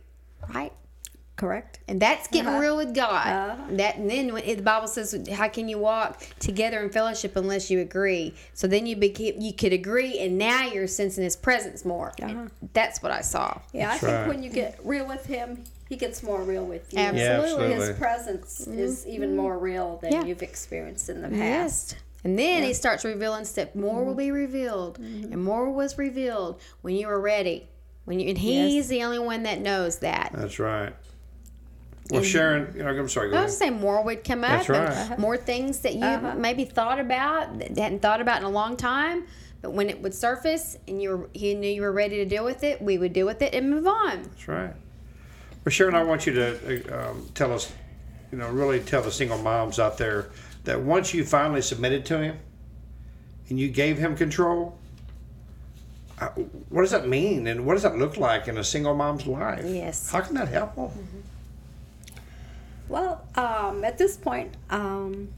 right? 0.53 0.73
Correct. 1.37 1.79
And 1.89 2.01
that's 2.01 2.29
getting 2.29 2.47
Uh-huh. 2.47 2.59
real 2.59 2.77
with 2.77 2.93
God. 2.95 3.27
Uh-huh. 3.27 3.63
That 3.71 3.97
and 3.97 4.09
then 4.09 4.33
when 4.33 4.45
the 4.45 4.61
Bible 4.61 4.87
says, 4.87 5.13
"How 5.33 5.49
can 5.49 5.67
you 5.67 5.77
walk 5.77 6.25
together 6.39 6.79
in 6.81 6.89
fellowship 6.89 7.35
unless 7.35 7.69
you 7.69 7.81
agree?" 7.81 8.33
So 8.53 8.67
then 8.67 8.85
you 8.85 8.95
became 8.95 9.41
you 9.41 9.51
could 9.51 9.73
agree, 9.73 10.17
and 10.19 10.37
now 10.37 10.65
you're 10.65 10.87
sensing 10.87 11.23
His 11.25 11.35
presence 11.35 11.83
more. 11.83 12.13
Uh-huh. 12.21 12.45
That's 12.73 13.03
what 13.03 13.11
I 13.11 13.19
saw. 13.21 13.59
Yeah, 13.73 13.87
That's 13.89 14.03
I 14.03 14.07
think 14.07 14.17
right. 14.19 14.27
when 14.29 14.43
you 14.43 14.49
get 14.49 14.79
real 14.83 15.05
with 15.05 15.25
him, 15.25 15.63
he 15.89 15.97
gets 15.97 16.23
more 16.23 16.41
real 16.41 16.63
with 16.65 16.93
you. 16.93 16.99
Absolutely. 16.99 17.23
Yeah, 17.25 17.37
His 17.75 17.89
absolutely. 17.89 17.93
presence 17.99 18.67
is 18.67 19.05
even 19.05 19.35
more 19.35 19.57
real 19.57 19.99
than 20.01 20.13
Yeah. 20.13 20.23
you've 20.23 20.41
experienced 20.41 21.09
in 21.09 21.21
the 21.21 21.27
past. 21.27 21.37
Yes. 21.39 21.95
And 22.23 22.39
then 22.39 22.63
he 22.63 22.73
starts 22.73 23.03
revealing 23.03 23.43
stuff. 23.45 23.75
More 23.75 24.03
will 24.05 24.15
be 24.15 24.31
revealed, 24.31 24.99
and 24.99 25.43
more 25.43 25.69
was 25.69 25.97
revealed 25.97 26.59
when 26.81 26.95
you 26.95 27.07
were 27.07 27.19
ready. 27.19 27.67
When 28.05 28.19
you 28.19 28.29
and 28.29 28.37
he's 28.37 28.87
the 28.87 29.03
only 29.03 29.17
one 29.19 29.43
that 29.43 29.59
knows 29.61 29.97
that. 29.99 30.31
That's 30.33 30.59
right. 30.59 30.93
Well, 32.11 32.21
Sharon, 32.21 32.71
you 32.75 32.83
know, 32.83 32.89
I'm 32.89 33.09
sorry. 33.09 33.29
Go 33.29 33.33
I 33.35 33.37
ahead. 33.39 33.45
was 33.47 33.57
saying 33.57 33.79
more 33.79 34.03
would 34.03 34.23
come 34.23 34.43
up. 34.43 34.65
That's 34.65 34.69
and 34.69 35.09
right. 35.11 35.19
More 35.19 35.37
things 35.37 35.79
that 35.79 35.95
you 35.95 36.03
Uh-huh. 36.05 36.35
maybe 36.35 36.63
thought 36.65 36.99
about 36.99 37.57
that 37.59 37.77
hadn't 37.77 38.01
thought 38.01 38.21
about 38.21 38.39
in 38.39 38.43
a 38.45 38.49
long 38.49 38.77
time. 38.77 39.25
But 39.61 39.71
when 39.71 39.89
it 39.89 39.99
would 40.03 40.13
surface 40.13 40.77
and 40.87 41.01
you 41.01 41.09
were, 41.09 41.29
he 41.33 41.55
knew 41.55 41.67
you 41.69 41.81
were 41.81 41.91
ready 41.91 42.17
to 42.17 42.25
deal 42.25 42.45
with 42.45 42.63
it, 42.63 42.79
we 42.79 42.99
would 42.99 43.13
deal 43.13 43.25
with 43.25 43.41
it 43.41 43.55
and 43.55 43.71
move 43.71 43.87
on. 43.87 44.21
That's 44.23 44.47
right. 44.47 44.73
Well, 45.63 45.71
Sharon, 45.71 45.95
I 45.95 46.03
want 46.03 46.27
you 46.27 46.33
to 46.33 46.93
uh, 46.93 47.09
um, 47.09 47.27
tell 47.33 47.51
us, 47.51 47.73
you 48.31 48.37
know, 48.37 48.49
really 48.51 48.79
tell 48.81 49.01
the 49.01 49.11
single 49.11 49.39
moms 49.39 49.79
out 49.79 49.97
there 49.97 50.29
that 50.65 50.79
once 50.79 51.11
you 51.11 51.25
finally 51.25 51.63
submitted 51.63 52.05
to 52.07 52.19
him 52.19 52.37
and 53.49 53.59
you 53.59 53.69
gave 53.69 53.97
him 53.97 54.15
control, 54.15 54.77
uh, 56.19 56.27
what 56.69 56.81
does 56.81 56.91
that 56.91 57.07
mean 57.07 57.47
and 57.47 57.65
what 57.65 57.73
does 57.73 57.81
that 57.83 57.97
look 57.97 58.17
like 58.17 58.47
in 58.47 58.59
a 58.59 58.63
single 58.63 58.93
mom's 58.93 59.25
life? 59.25 59.63
Yes. 59.65 60.11
How 60.11 60.21
can 60.21 60.35
that 60.35 60.49
help 60.49 60.75
them? 60.75 60.83
Well, 60.85 60.93
um, 63.35 63.83
at 63.83 63.97
this 63.97 64.17
point, 64.17 64.55
um, 64.69 65.29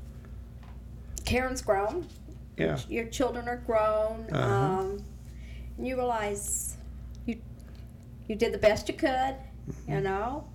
Karen's 1.25 1.61
grown. 1.61 2.07
Yeah. 2.57 2.79
Your 2.89 3.05
children 3.05 3.47
are 3.47 3.57
grown. 3.57 4.27
Uh-huh. 4.31 4.43
Um, 4.81 5.03
and 5.77 5.87
you 5.87 5.95
realize 5.95 6.77
you 7.25 7.39
you 8.27 8.35
did 8.35 8.53
the 8.53 8.57
best 8.57 8.87
you 8.87 8.95
could, 8.95 9.35
Mm-hmm. 9.67 9.91
you 9.91 10.01
know, 10.01 10.47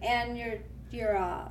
and 0.00 0.38
your 0.38 0.54
your 0.92 1.16
uh, 1.16 1.48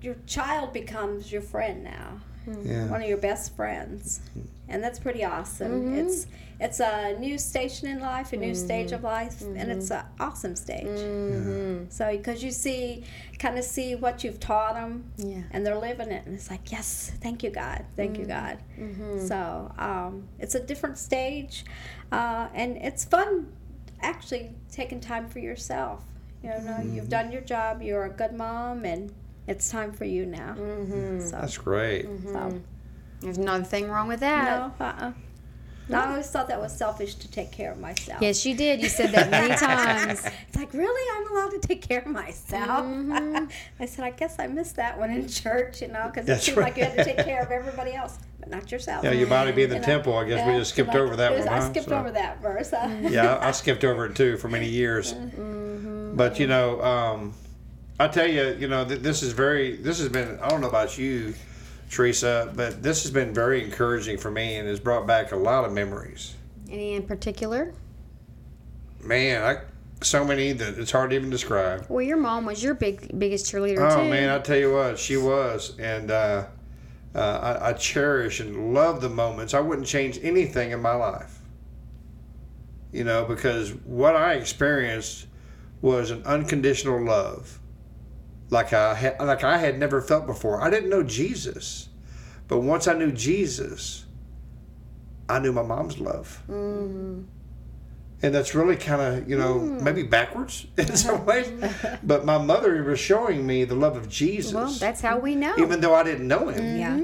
your 0.00 0.16
child 0.26 0.72
becomes 0.72 1.30
your 1.30 1.42
friend 1.42 1.84
now. 1.84 2.20
Yeah. 2.64 2.86
one 2.86 3.02
of 3.02 3.08
your 3.08 3.18
best 3.18 3.54
friends, 3.54 4.20
and 4.68 4.82
that's 4.82 4.98
pretty 4.98 5.24
awesome. 5.24 5.72
Mm-hmm. 5.72 5.98
It's 5.98 6.26
it's 6.60 6.80
a 6.80 7.14
new 7.18 7.38
station 7.38 7.86
in 7.88 8.00
life, 8.00 8.32
a 8.32 8.36
new 8.36 8.54
stage 8.54 8.90
of 8.92 9.04
life, 9.04 9.40
and 9.42 9.70
it's 9.70 9.90
Mm-hmm. 9.90 10.06
an 10.06 10.28
awesome 10.28 10.56
stage. 10.56 10.86
Mm-hmm. 10.86 11.84
So 11.88 12.10
because 12.16 12.42
you 12.42 12.50
see, 12.50 13.04
kind 13.38 13.56
of 13.58 13.64
see 13.64 13.94
what 13.94 14.24
you've 14.24 14.40
taught 14.40 14.74
them, 14.74 15.04
Yeah. 15.16 15.42
and 15.52 15.64
they're 15.64 15.78
living 15.78 16.10
it, 16.10 16.26
and 16.26 16.34
it's 16.34 16.50
like, 16.50 16.72
yes, 16.72 17.12
thank 17.20 17.42
you, 17.44 17.50
God, 17.50 17.84
thank 17.96 18.18
you, 18.18 18.24
God. 18.26 18.58
Mm-hmm. 18.78 19.24
So 19.26 19.72
um, 19.78 20.28
it's 20.40 20.56
a 20.56 20.60
different 20.60 20.98
stage, 20.98 21.64
uh, 22.10 22.48
and 22.54 22.76
it's 22.76 23.04
fun, 23.04 23.52
actually 24.00 24.50
taking 24.72 24.98
time 25.00 25.28
for 25.28 25.38
yourself. 25.38 26.02
You 26.42 26.50
know, 26.50 26.56
Mm-hmm. 26.56 26.94
you've 26.94 27.08
done 27.08 27.30
your 27.32 27.40
job. 27.42 27.82
You're 27.82 28.04
a 28.04 28.10
good 28.10 28.32
mom, 28.32 28.84
and 28.84 29.12
it's 29.46 29.70
time 29.70 29.92
for 29.92 30.04
you 30.06 30.26
now. 30.26 30.54
Mm-hmm. 30.58 31.20
So, 31.20 31.30
That's 31.40 31.56
great. 31.58 32.06
so. 32.24 32.60
There's 33.20 33.38
nothing 33.38 33.88
wrong 33.88 34.08
with 34.08 34.20
that. 34.20 34.72
No, 34.78 34.84
uh-uh. 34.86 35.12
No, 35.90 35.98
I 36.00 36.08
always 36.10 36.28
thought 36.30 36.48
that 36.48 36.60
was 36.60 36.76
selfish 36.76 37.14
to 37.14 37.30
take 37.30 37.50
care 37.50 37.72
of 37.72 37.80
myself. 37.80 38.20
Yes, 38.20 38.44
you 38.44 38.54
did. 38.54 38.82
You 38.82 38.90
said 38.90 39.10
that 39.12 39.30
many 39.30 39.54
times. 39.56 40.22
It's 40.48 40.56
like, 40.56 40.72
really? 40.74 41.26
I'm 41.26 41.32
allowed 41.32 41.60
to 41.60 41.66
take 41.66 41.80
care 41.80 42.00
of 42.00 42.06
myself? 42.08 42.84
Mm-hmm. 42.84 43.46
I 43.80 43.86
said, 43.86 44.04
I 44.04 44.10
guess 44.10 44.36
I 44.38 44.48
missed 44.48 44.76
that 44.76 44.98
one 44.98 45.10
in 45.10 45.26
church, 45.28 45.80
you 45.80 45.88
know, 45.88 46.04
because 46.08 46.24
it 46.24 46.26
That's 46.26 46.44
seemed 46.44 46.58
like 46.58 46.76
you 46.76 46.84
had 46.84 46.94
to 46.98 47.04
take 47.04 47.16
care 47.24 47.40
of 47.42 47.50
everybody 47.50 47.94
else, 47.94 48.18
but 48.38 48.50
not 48.50 48.70
yourself. 48.70 49.02
Yeah, 49.02 49.12
your 49.12 49.28
body 49.28 49.50
being 49.52 49.70
the 49.70 49.76
You 49.76 49.80
know? 49.80 49.86
temple. 49.86 50.14
I 50.18 50.28
guess 50.28 50.46
we 50.46 50.52
just 50.58 50.72
skipped 50.74 50.88
like, 50.88 50.98
over 50.98 51.16
that 51.16 51.32
it 51.32 51.36
was- 51.38 51.46
one. 51.46 51.54
I 51.54 51.60
huh? 51.62 51.70
skipped 51.70 51.88
So- 51.88 51.96
over 51.98 52.10
that 52.10 52.42
verse. 52.42 52.70
huh? 52.70 52.88
yeah, 53.08 53.36
I 53.36 53.48
I 53.48 53.50
skipped 53.52 53.82
over 53.82 54.04
it 54.06 54.14
too 54.14 54.36
for 54.36 54.48
many 54.48 54.68
years. 54.68 55.14
But 55.14 56.38
you 56.38 56.46
know, 56.48 56.82
um, 56.82 57.32
I 57.98 58.08
tell 58.08 58.26
you, 58.26 58.56
you 58.60 58.68
know, 58.68 58.84
th- 58.84 59.00
this 59.00 59.22
is 59.22 59.32
very. 59.32 59.76
This 59.76 59.98
has 60.00 60.08
been. 60.10 60.38
I 60.42 60.48
don't 60.50 60.60
know 60.60 60.68
about 60.68 60.98
you, 60.98 61.34
Teresa, 61.90 62.52
but 62.54 62.82
this 62.82 63.02
has 63.02 63.10
been 63.10 63.32
very 63.32 63.64
encouraging 63.64 64.18
for 64.18 64.30
me 64.30 64.56
and 64.56 64.68
has 64.68 64.80
brought 64.80 65.06
back 65.06 65.32
a 65.32 65.36
lot 65.36 65.64
of 65.64 65.72
memories. 65.72 66.34
Any 66.70 66.94
in 66.94 67.02
particular? 67.04 67.72
Man, 69.02 69.42
I 69.42 69.62
so 70.04 70.24
many 70.24 70.52
that 70.52 70.78
it's 70.78 70.92
hard 70.92 71.10
to 71.10 71.16
even 71.16 71.30
describe. 71.30 71.86
Well, 71.88 72.02
your 72.02 72.18
mom 72.18 72.46
was 72.46 72.62
your 72.62 72.74
big 72.74 73.18
biggest 73.18 73.46
cheerleader 73.46 73.90
Oh 73.90 74.02
too. 74.04 74.10
man, 74.10 74.28
I 74.30 74.38
tell 74.38 74.56
you 74.56 74.72
what, 74.72 74.98
she 74.98 75.16
was, 75.16 75.78
and 75.78 76.10
uh, 76.10 76.46
uh, 77.14 77.18
I, 77.18 77.70
I 77.70 77.72
cherish 77.72 78.40
and 78.40 78.74
love 78.74 79.00
the 79.00 79.08
moments. 79.08 79.54
I 79.54 79.60
wouldn't 79.60 79.86
change 79.86 80.18
anything 80.22 80.70
in 80.70 80.80
my 80.80 80.94
life. 80.94 81.38
You 82.92 83.04
know, 83.04 83.24
because 83.24 83.74
what 83.84 84.16
I 84.16 84.34
experienced 84.34 85.26
was 85.82 86.10
an 86.10 86.22
unconditional 86.24 87.02
love, 87.04 87.58
like 88.50 88.72
I 88.72 88.94
had, 88.94 89.20
like 89.20 89.44
I 89.44 89.58
had 89.58 89.78
never 89.78 90.00
felt 90.00 90.26
before. 90.26 90.60
I 90.62 90.70
didn't 90.70 90.90
know 90.90 91.02
Jesus, 91.02 91.88
but 92.48 92.58
once 92.60 92.86
I 92.88 92.94
knew 92.94 93.12
Jesus, 93.12 94.04
I 95.28 95.38
knew 95.38 95.52
my 95.52 95.62
mom's 95.62 95.98
love. 95.98 96.42
Mm-hmm. 96.48 97.22
And 98.20 98.34
that's 98.34 98.52
really 98.54 98.74
kind 98.76 99.00
of, 99.00 99.30
you 99.30 99.38
know, 99.38 99.60
maybe 99.60 100.02
backwards 100.02 100.66
in 100.76 100.96
some 100.96 101.24
ways. 101.24 101.52
But 102.02 102.24
my 102.24 102.36
mother 102.38 102.82
was 102.82 102.98
showing 102.98 103.46
me 103.46 103.64
the 103.64 103.76
love 103.76 103.96
of 103.96 104.08
Jesus, 104.08 104.52
Well, 104.52 104.70
that's 104.72 105.00
how 105.00 105.18
we 105.18 105.36
know. 105.36 105.54
even 105.58 105.80
though 105.80 105.94
I 105.94 106.02
didn't 106.02 106.26
know 106.26 106.48
him. 106.48 106.76
Yeah. 106.76 107.00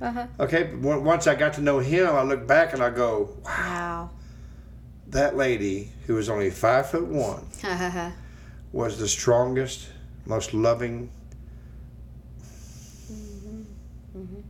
Uh-huh. 0.00 0.26
Okay, 0.40 0.64
but 0.64 0.88
on- 0.90 1.04
once 1.04 1.26
I 1.26 1.34
got 1.34 1.54
to 1.54 1.60
know 1.60 1.78
him, 1.80 2.06
I 2.08 2.22
look 2.22 2.46
back 2.46 2.72
and 2.72 2.82
I 2.82 2.88
go, 2.90 3.36
wow, 3.44 3.50
wow. 3.52 4.10
that 5.08 5.36
lady 5.36 5.90
who 6.06 6.14
was 6.14 6.28
only 6.30 6.50
five 6.50 6.88
foot 6.90 7.06
one 7.06 7.46
was 8.72 8.98
the 8.98 9.08
strongest, 9.08 9.88
most 10.26 10.52
loving. 10.54 11.10
Mm-hmm. 13.12 13.62
Mm-hmm. 14.18 14.40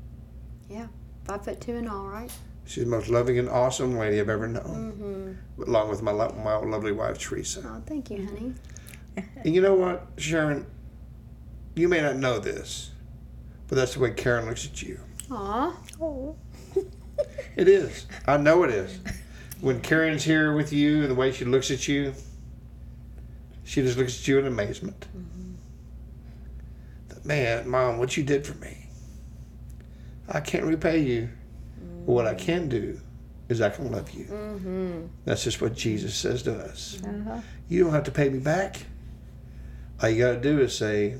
yeah. 0.70 0.86
Five 1.24 1.44
foot 1.44 1.60
two 1.60 1.76
and 1.76 1.88
all, 1.88 2.06
right? 2.06 2.30
She's 2.66 2.84
the 2.84 2.90
most 2.90 3.08
loving 3.08 3.38
and 3.38 3.48
awesome 3.48 3.96
lady 3.96 4.18
I've 4.20 4.28
ever 4.28 4.48
known, 4.48 5.36
Mm-hmm. 5.56 5.62
along 5.70 5.88
with 5.90 6.02
my 6.02 6.10
lo- 6.10 6.34
my 6.42 6.56
lovely 6.56 6.92
wife 6.92 7.18
Teresa. 7.18 7.62
Oh, 7.64 7.82
thank 7.86 8.10
you, 8.10 8.24
honey. 8.24 8.54
Mm-hmm. 9.16 9.38
And 9.44 9.54
you 9.54 9.60
know 9.60 9.74
what, 9.74 10.06
Sharon? 10.16 10.66
You 11.74 11.88
may 11.88 12.00
not 12.00 12.16
know 12.16 12.38
this, 12.38 12.90
but 13.68 13.76
that's 13.76 13.94
the 13.94 14.00
way 14.00 14.10
Karen 14.12 14.46
looks 14.46 14.64
at 14.66 14.82
you. 14.82 14.98
Aw. 15.30 15.74
Oh. 16.00 16.36
It 17.56 17.66
is. 17.68 18.04
I 18.26 18.36
know 18.36 18.62
it 18.64 18.70
is. 18.70 18.98
When 19.62 19.80
Karen's 19.80 20.22
here 20.22 20.54
with 20.54 20.70
you 20.70 21.00
and 21.00 21.10
the 21.10 21.14
way 21.14 21.32
she 21.32 21.46
looks 21.46 21.70
at 21.70 21.88
you, 21.88 22.12
she 23.64 23.80
just 23.80 23.96
looks 23.96 24.20
at 24.20 24.28
you 24.28 24.38
in 24.38 24.46
amazement. 24.46 25.00
That, 25.00 25.08
Man, 27.26 27.68
Mom, 27.68 27.98
what 27.98 28.16
you 28.16 28.22
did 28.22 28.46
for 28.46 28.54
me. 28.58 28.86
I 30.28 30.38
can't 30.40 30.64
repay 30.64 31.00
you. 31.00 31.28
But 32.06 32.12
what 32.12 32.26
I 32.26 32.34
can 32.34 32.68
do 32.68 33.00
is 33.48 33.60
I 33.60 33.68
can 33.70 33.90
love 33.90 34.10
you. 34.12 34.26
Mm-hmm. 34.26 35.06
That's 35.24 35.42
just 35.42 35.60
what 35.60 35.74
Jesus 35.74 36.14
says 36.14 36.44
to 36.44 36.56
us. 36.56 37.02
Uh-huh. 37.04 37.40
You 37.68 37.82
don't 37.82 37.92
have 37.92 38.04
to 38.04 38.12
pay 38.12 38.28
me 38.28 38.38
back. 38.38 38.76
All 40.00 40.08
you 40.08 40.22
got 40.22 40.32
to 40.32 40.40
do 40.40 40.60
is 40.60 40.76
say, 40.76 41.16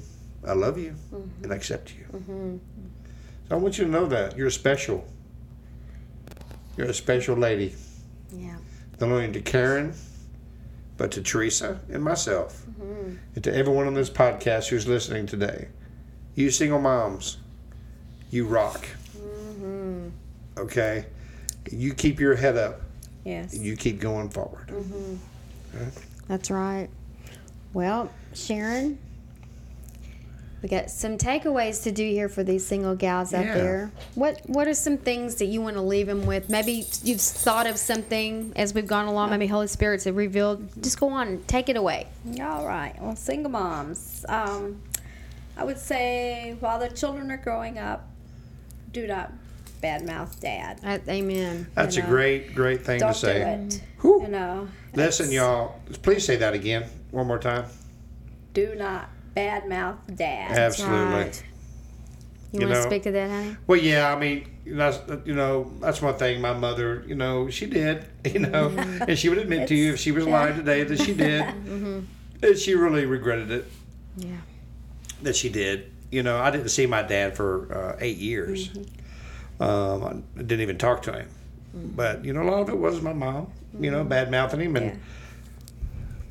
I 0.47 0.53
love 0.53 0.79
you 0.79 0.95
and 1.43 1.53
I 1.53 1.57
accept 1.57 1.93
you. 1.93 2.05
Mm-hmm. 2.13 2.57
So 3.49 3.55
I 3.55 3.59
want 3.59 3.79
you 3.79 3.85
to 3.85 3.91
know 3.91 4.07
that. 4.07 4.37
You're 4.37 4.51
special. 4.51 5.05
You're 6.77 6.87
a 6.89 6.95
special 6.95 7.37
lady. 7.37 7.75
Yeah. 8.33 8.57
not 9.01 9.11
only 9.11 9.33
to 9.33 9.41
Karen, 9.41 9.93
but 10.97 11.11
to 11.13 11.23
Teresa 11.23 11.81
and 11.91 12.03
myself, 12.03 12.65
and 13.35 13.43
to 13.45 13.55
everyone 13.55 13.87
on 13.87 13.95
this 13.95 14.11
podcast 14.11 14.69
who's 14.69 14.87
listening 14.87 15.27
today, 15.27 15.69
you 16.37 16.51
single 16.53 16.79
moms, 16.81 17.39
you 18.31 18.47
rock. 18.47 18.87
Okay? 20.57 21.05
You 21.71 21.93
keep 21.95 22.21
your 22.21 22.37
head 22.37 22.57
up. 22.57 22.81
Yes. 23.25 23.55
and 23.55 23.65
You 23.65 23.77
keep 23.77 24.01
going 24.01 24.29
forward. 24.31 24.69
Mm-hmm. 24.69 25.17
That's 26.29 26.51
right. 26.51 26.89
Well, 27.75 28.11
Sharon, 28.35 28.99
we 30.63 30.69
got 30.71 30.91
some 30.91 31.19
takeaways 31.19 31.83
to 31.83 31.93
do 31.93 32.05
here 32.09 32.29
for 32.29 32.43
these 32.43 32.65
single 32.67 32.95
gals 32.95 33.35
out 33.35 33.45
Yeah. 33.45 33.55
there. 33.55 33.91
What 34.15 34.41
What 34.47 34.67
are 34.69 34.75
some 34.75 34.97
things 34.97 35.35
that 35.37 35.47
you 35.47 35.61
want 35.61 35.75
to 35.77 35.83
leave 35.83 36.07
them 36.07 36.25
with? 36.25 36.49
Maybe 36.49 36.87
you've 37.03 37.21
thought 37.21 37.67
of 37.67 37.77
something 37.77 38.53
as 38.57 38.73
we've 38.73 38.87
gone 38.87 39.07
along. 39.07 39.31
Maybe 39.31 39.47
Holy 39.49 39.67
Spirit's 39.67 40.05
have 40.05 40.17
revealed. 40.17 40.67
Just 40.83 40.99
go 40.99 41.11
on, 41.11 41.43
take 41.47 41.69
it 41.69 41.77
away. 41.77 42.07
All 42.41 42.67
right. 42.67 42.95
Well, 43.01 43.17
single 43.17 43.51
moms. 43.51 44.25
Um, 44.29 44.81
I 45.57 45.65
would 45.65 45.79
say 45.79 46.57
while 46.61 46.79
the 46.79 46.89
children 46.89 47.31
are 47.31 47.37
growing 47.37 47.79
up, 47.79 48.09
do 48.93 49.07
not 49.07 49.33
badmouth 49.83 50.39
dad. 50.41 50.81
Uh, 50.85 50.99
amen. 51.11 51.67
That's 51.75 51.97
a 51.97 52.01
know. 52.03 52.07
great, 52.09 52.55
great 52.55 52.83
thing 52.85 53.01
Don't 53.01 53.13
to 53.13 53.19
say. 53.19 53.39
do 53.69 53.77
it. 53.77 53.83
Whew. 54.01 54.23
You 54.23 54.29
know. 54.29 54.69
Listen, 54.95 55.31
y'all, 55.31 55.81
please 56.03 56.25
say 56.25 56.37
that 56.37 56.55
again 56.55 56.85
one 57.11 57.27
more 57.27 57.39
time. 57.39 57.67
Do 58.55 58.75
not 58.75 59.11
badmouth 59.37 59.99
dad. 60.17 60.53
Absolutely. 60.53 61.15
right. 61.15 61.43
You, 62.53 62.61
You 62.61 62.67
want 62.69 62.77
to 62.79 62.83
speak 62.85 63.03
to 63.05 63.11
that, 63.13 63.29
honey? 63.31 63.57
Well, 63.67 63.79
yeah, 63.79 64.13
I 64.15 64.19
mean, 64.19 64.49
that's 64.67 64.99
you 65.27 65.35
know, 65.35 65.71
that's 65.81 66.01
one 66.01 66.15
thing. 66.17 66.41
My 66.41 66.55
mother, 66.55 67.05
you 67.07 67.15
know, 67.15 67.51
she 67.51 67.67
did, 67.67 68.05
you 68.25 68.41
know, 68.41 68.69
and 69.07 69.19
she 69.19 69.29
would 69.29 69.39
admit 69.39 69.69
to 69.69 69.75
you 69.75 69.93
if 69.95 70.01
she 70.01 70.13
was 70.13 70.27
lying 70.27 70.57
today 70.57 70.85
that 70.85 71.01
she 71.01 71.13
did, 71.15 71.43
and 72.43 72.57
she 72.59 72.75
really 72.75 73.05
regretted 73.05 73.51
it 73.51 73.67
Yeah. 74.17 74.37
That 75.23 75.37
she 75.37 75.49
did. 75.49 75.93
You 76.11 76.23
know, 76.23 76.39
I 76.39 76.51
didn't 76.51 76.69
see 76.69 76.87
my 76.87 77.03
dad 77.03 77.37
for 77.37 77.73
uh, 77.75 77.97
eight 78.01 78.19
years. 78.19 78.71
Um, 79.59 80.25
I 80.37 80.39
didn't 80.43 80.61
even 80.61 80.79
talk 80.79 81.03
to 81.03 81.13
him, 81.13 81.29
but 81.75 82.25
you 82.25 82.33
know, 82.33 82.43
a 82.43 82.49
lot 82.51 82.61
of 82.61 82.69
it 82.69 82.79
was 82.79 83.01
my 83.01 83.13
mom. 83.13 83.49
You 83.81 83.91
know, 83.91 84.05
bad 84.05 84.31
mouthing 84.31 84.61
him, 84.61 84.77
and 84.77 84.87
Yeah. 84.87 84.95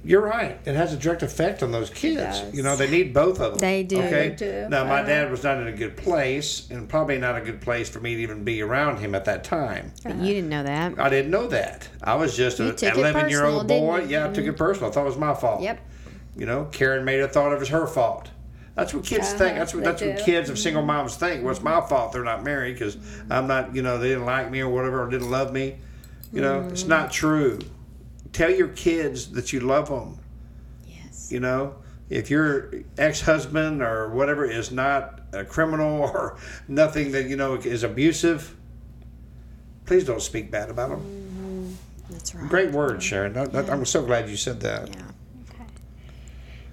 you're 0.03 0.21
right. 0.21 0.57
It 0.65 0.75
has 0.75 0.93
a 0.93 0.97
direct 0.97 1.21
effect 1.23 1.61
on 1.61 1.71
those 1.71 1.89
kids. 1.89 2.41
You 2.53 2.63
know, 2.63 2.75
they 2.75 2.89
need 2.89 3.13
both 3.13 3.39
of 3.39 3.51
them. 3.53 3.59
They 3.59 3.83
do. 3.83 3.97
Okay. 4.01 4.29
They 4.29 4.36
do. 4.36 4.67
Now, 4.69 4.83
my 4.86 4.99
Uh-huh. 5.01 5.07
dad 5.07 5.31
was 5.31 5.43
not 5.43 5.57
in 5.59 5.67
a 5.67 5.71
good 5.71 5.97
place, 5.97 6.67
and 6.71 6.88
probably 6.88 7.17
not 7.19 7.36
a 7.38 7.41
good 7.41 7.61
place 7.61 7.89
for 7.89 7.99
me 7.99 8.15
to 8.15 8.21
even 8.21 8.43
be 8.43 8.61
around 8.61 8.97
him 8.97 9.13
at 9.13 9.25
that 9.25 9.43
time. 9.43 9.91
But 10.03 10.15
you 10.17 10.33
didn't 10.36 10.49
know 10.49 10.63
that. 10.63 10.99
I 10.99 11.09
didn't 11.09 11.31
know 11.31 11.47
that. 11.47 11.88
I 12.03 12.15
was 12.15 12.36
just 12.38 12.59
You 12.59 12.69
an 12.69 12.75
took 12.75 12.89
it 12.95 12.97
11 12.97 13.29
year 13.29 13.45
old 13.45 13.67
boy. 13.67 14.05
Yeah, 14.07 14.29
I 14.29 14.31
took 14.33 14.45
it 14.45 14.53
personal. 14.57 14.89
I 14.89 14.93
thought 14.93 15.01
it 15.03 15.05
was 15.07 15.17
my 15.17 15.33
fault. 15.33 15.61
Yep. 15.61 15.79
You 16.38 16.45
know, 16.45 16.65
Karen 16.71 17.03
made 17.05 17.19
it 17.19 17.31
thought 17.33 17.51
it 17.51 17.59
was 17.59 17.69
her 17.69 17.86
fault. 17.88 18.29
That's 18.76 18.93
what 18.93 19.05
kids 19.05 19.30
think. 19.32 19.41
Uh-huh, 19.51 19.59
That's 19.59 19.73
what 19.73 19.84
that's 19.86 20.01
what 20.01 20.19
kids 20.19 20.49
of 20.49 20.59
single 20.59 20.84
moms 20.84 21.15
think. 21.15 21.43
Well, 21.43 21.51
it's 21.53 21.63
my 21.63 21.80
fault 21.82 22.11
they're 22.11 22.23
not 22.26 22.43
married 22.43 22.73
because 22.73 22.97
I'm 23.30 23.47
not. 23.47 23.73
You 23.73 23.82
know, 23.82 23.97
they 23.97 24.09
didn't 24.09 24.26
like 24.26 24.51
me 24.51 24.59
or 24.59 24.69
whatever, 24.69 25.03
or 25.03 25.09
didn't 25.09 25.32
love 25.32 25.53
me. 25.53 25.78
You 26.34 26.41
know, 26.41 26.67
it's 26.69 26.84
not 26.86 27.11
true. 27.11 27.59
Tell 28.34 28.51
your 28.51 28.67
kids 28.67 29.32
that 29.32 29.53
you 29.53 29.61
love 29.61 29.88
them. 29.88 30.19
Yes. 30.86 31.32
You 31.32 31.39
know, 31.39 31.76
if 32.09 32.30
your 32.30 32.73
ex-husband 32.97 33.82
or 33.82 34.09
whatever 34.09 34.43
is 34.43 34.71
not 34.73 35.21
a 35.32 35.45
criminal 35.45 36.01
or 36.13 36.38
nothing 36.67 37.13
that 37.13 37.30
you 37.30 37.38
know 37.38 37.53
is 37.53 37.84
abusive, 37.84 38.53
please 39.86 40.03
don't 40.03 40.21
speak 40.21 40.51
bad 40.51 40.69
about 40.69 40.89
them. 40.89 41.78
That's 42.09 42.36
right. 42.36 42.49
Great 42.49 42.71
word, 42.71 43.01
Sharon. 43.01 43.32
That- 43.32 43.69
I'm 43.69 43.86
so 43.86 44.03
glad 44.05 44.30
you 44.30 44.36
said 44.36 44.59
that. 44.59 44.89
Yeah. 44.89 45.01
Okay. 45.53 45.65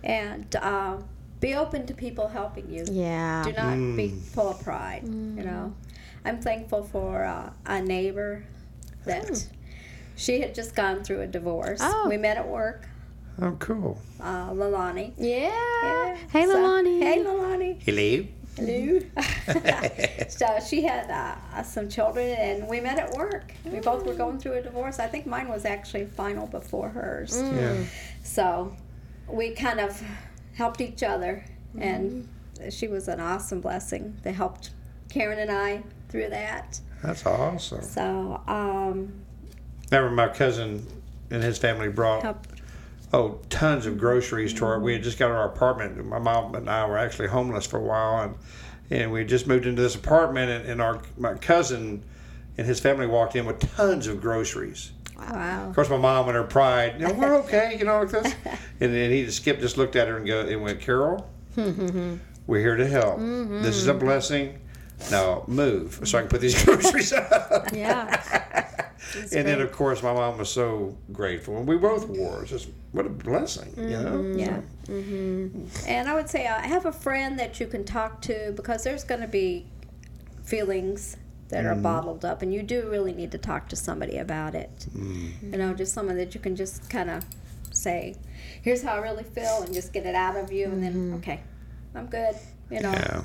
And 0.03 0.57
uh, 0.57 0.96
be 1.43 1.55
open 1.55 1.84
to 1.86 1.93
people 1.93 2.28
helping 2.28 2.70
you. 2.72 2.84
Yeah. 2.90 3.43
Do 3.45 3.53
not 3.53 3.74
be 3.97 4.09
Mm. 4.11 4.20
full 4.34 4.49
of 4.51 4.62
pride. 4.64 5.03
You 5.05 5.43
know, 5.51 5.74
I'm 6.24 6.40
thankful 6.40 6.84
for 6.84 7.24
uh, 7.24 7.51
a 7.66 7.82
neighbor 7.82 8.45
that 9.05 9.47
she 10.16 10.40
had 10.40 10.55
just 10.55 10.74
gone 10.74 11.03
through 11.05 11.20
a 11.22 11.26
divorce. 11.26 11.80
Oh. 11.82 12.09
We 12.09 12.16
met 12.16 12.36
at 12.38 12.49
work, 12.49 12.88
Oh, 13.40 13.57
cool. 13.59 13.99
uh, 14.20 14.51
Lalani. 14.51 15.12
Yeah. 15.18 15.51
Yeah. 15.82 16.16
Hey, 16.30 16.45
So- 16.47 16.55
Lalani. 16.57 17.03
Hey, 17.03 17.18
Lalani. 17.24 17.82
Hello. 17.82 18.24
Hello. 18.55 19.01
so 20.28 20.47
she 20.68 20.82
had 20.82 21.11
uh, 21.11 21.62
some 21.62 21.88
children, 21.88 22.28
and 22.38 22.68
we 22.68 22.80
met 22.80 22.99
at 22.99 23.11
work. 23.12 23.53
We 23.64 23.80
both 23.80 24.05
were 24.07 24.14
going 24.14 24.38
through 24.38 24.53
a 24.59 24.62
divorce. 24.62 24.99
I 25.01 25.07
think 25.09 25.26
mine 25.26 25.49
was 25.49 25.64
actually 25.64 26.05
final 26.07 26.47
before 26.47 26.90
hers. 26.90 27.32
Mm. 27.32 27.57
Yeah. 27.61 27.84
So 28.22 28.76
we 29.26 29.53
kind 29.55 29.80
of 29.80 30.01
helped 30.55 30.80
each 30.80 31.03
other, 31.03 31.44
and 31.78 32.28
she 32.70 32.88
was 32.88 33.09
an 33.09 33.20
awesome 33.20 33.61
blessing. 33.61 34.16
They 34.22 34.32
helped 34.32 34.70
Karen 35.09 35.38
and 35.38 35.50
I 35.50 35.82
through 36.09 36.30
that. 36.30 36.80
That's 37.03 37.26
awesome. 37.26 37.82
So 37.82 38.40
um, 38.46 39.12
Remember, 39.90 40.14
my 40.14 40.28
cousin 40.28 40.86
and 41.30 41.42
his 41.42 41.59
family 41.59 41.88
brought 41.88 42.22
help. 42.22 42.46
oh 43.12 43.40
tons 43.50 43.86
of 43.86 43.98
groceries 43.98 44.53
to 44.55 44.64
our. 44.64 44.78
We 44.80 44.92
had 44.94 45.03
just 45.03 45.18
got 45.18 45.30
our 45.30 45.46
apartment. 45.46 46.05
My 46.07 46.18
mom 46.18 46.55
and 46.55 46.68
I 46.70 46.86
were 46.86 46.98
actually 46.98 47.28
homeless 47.28 47.66
for 47.66 47.78
a 47.78 47.82
while, 47.82 48.22
and 48.22 48.34
and 48.90 49.11
we 49.11 49.20
had 49.20 49.28
just 49.28 49.46
moved 49.46 49.66
into 49.66 49.80
this 49.82 49.94
apartment, 49.94 50.50
and, 50.50 50.66
and 50.68 50.82
our 50.82 51.00
my 51.16 51.34
cousin 51.34 52.05
and 52.59 52.66
his 52.66 52.78
family 52.80 53.07
walked 53.07 53.34
in 53.34 53.46
with 53.46 53.59
tons 53.76 54.07
of 54.07 54.20
groceries. 54.20 54.92
Wow. 55.30 55.68
Of 55.68 55.74
course, 55.74 55.88
my 55.88 55.96
mom 55.96 56.28
and 56.28 56.36
her 56.36 56.44
pride, 56.44 57.00
you 57.00 57.06
know, 57.06 57.14
we're 57.14 57.36
okay, 57.40 57.76
you 57.78 57.84
know, 57.84 58.00
like 58.00 58.10
this. 58.10 58.34
And 58.80 58.92
then 58.92 59.10
he 59.10 59.24
just 59.24 59.38
Skip 59.38 59.60
just 59.60 59.78
looked 59.78 59.94
at 59.94 60.08
her 60.08 60.16
and 60.16 60.26
go 60.26 60.40
and 60.40 60.60
went, 60.60 60.80
Carol, 60.80 61.30
we're 62.46 62.60
here 62.60 62.76
to 62.76 62.86
help. 62.86 63.18
This 63.18 63.76
is 63.76 63.86
a 63.86 63.94
blessing. 63.94 64.58
Now 65.10 65.44
move 65.46 66.00
so 66.04 66.18
I 66.18 66.22
can 66.22 66.28
put 66.30 66.40
these 66.40 66.64
groceries 66.64 67.12
up. 67.12 67.72
Yeah. 67.72 68.68
and 69.32 69.46
then 69.46 69.60
of 69.60 69.72
course 69.72 70.02
my 70.02 70.12
mom 70.12 70.38
was 70.38 70.50
so 70.50 70.96
grateful, 71.12 71.58
and 71.58 71.66
we 71.66 71.76
both 71.76 72.08
were. 72.08 72.42
It's 72.42 72.50
just 72.50 72.68
what 72.92 73.06
a 73.06 73.08
blessing, 73.08 73.72
you 73.76 73.98
know. 73.98 74.34
Yeah. 74.36 74.60
Mm-hmm. 74.86 75.66
And 75.86 76.08
I 76.08 76.14
would 76.14 76.28
say 76.28 76.46
uh, 76.46 76.60
have 76.60 76.86
a 76.86 76.92
friend 76.92 77.38
that 77.38 77.58
you 77.60 77.66
can 77.66 77.84
talk 77.84 78.20
to 78.22 78.52
because 78.56 78.84
there's 78.84 79.04
going 79.04 79.20
to 79.20 79.28
be 79.28 79.66
feelings 80.44 81.16
that 81.53 81.66
are 81.66 81.74
bottled 81.74 82.24
up, 82.24 82.40
and 82.42 82.53
you 82.53 82.62
do 82.62 82.88
really 82.90 83.12
need 83.12 83.30
to 83.32 83.38
talk 83.38 83.68
to 83.68 83.76
somebody 83.76 84.16
about 84.16 84.55
it. 84.55 84.86
You 84.94 85.59
know, 85.59 85.74
just 85.74 85.92
someone 85.92 86.16
that 86.16 86.34
you 86.34 86.40
can 86.40 86.57
just 86.57 86.88
kind 86.88 87.11
of 87.11 87.24
say, 87.70 88.16
"Here's 88.62 88.82
how 88.82 88.94
I 88.94 88.98
really 88.98 89.22
feel," 89.22 89.62
and 89.62 89.72
just 89.72 89.92
get 89.92 90.07
it 90.07 90.14
out 90.14 90.36
of 90.36 90.50
you, 90.50 90.64
and 90.66 90.82
then 90.82 91.14
okay, 91.18 91.40
I'm 91.94 92.07
good. 92.07 92.34
You 92.70 92.80
know. 92.80 92.90
Yeah. 92.90 93.22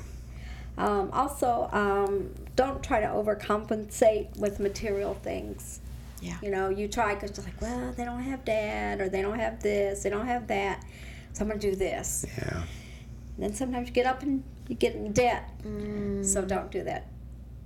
Um, 0.76 1.10
also, 1.12 1.68
um, 1.72 2.34
don't 2.54 2.84
try 2.84 3.00
to 3.00 3.06
overcompensate 3.06 4.36
with 4.38 4.60
material 4.60 5.14
things. 5.14 5.80
Yeah. 6.20 6.36
You 6.42 6.50
know, 6.50 6.68
you 6.68 6.86
try 6.86 7.14
because 7.14 7.36
you're 7.36 7.46
like, 7.46 7.60
well, 7.60 7.92
they 7.96 8.04
don't 8.04 8.22
have 8.22 8.44
dad, 8.44 9.00
or 9.00 9.08
they 9.08 9.22
don't 9.22 9.38
have 9.38 9.62
this, 9.62 10.02
they 10.02 10.10
don't 10.10 10.26
have 10.26 10.46
that, 10.48 10.84
so 11.32 11.42
I'm 11.42 11.48
gonna 11.48 11.60
do 11.60 11.74
this. 11.74 12.26
Yeah. 12.36 12.62
And 13.36 13.44
then 13.44 13.54
sometimes 13.54 13.88
you 13.88 13.94
get 13.94 14.06
up 14.06 14.22
and 14.22 14.44
you 14.68 14.74
get 14.74 14.94
in 14.94 15.12
debt. 15.12 15.48
So 16.24 16.44
don't 16.44 16.70
do 16.70 16.84
that. 16.84 17.06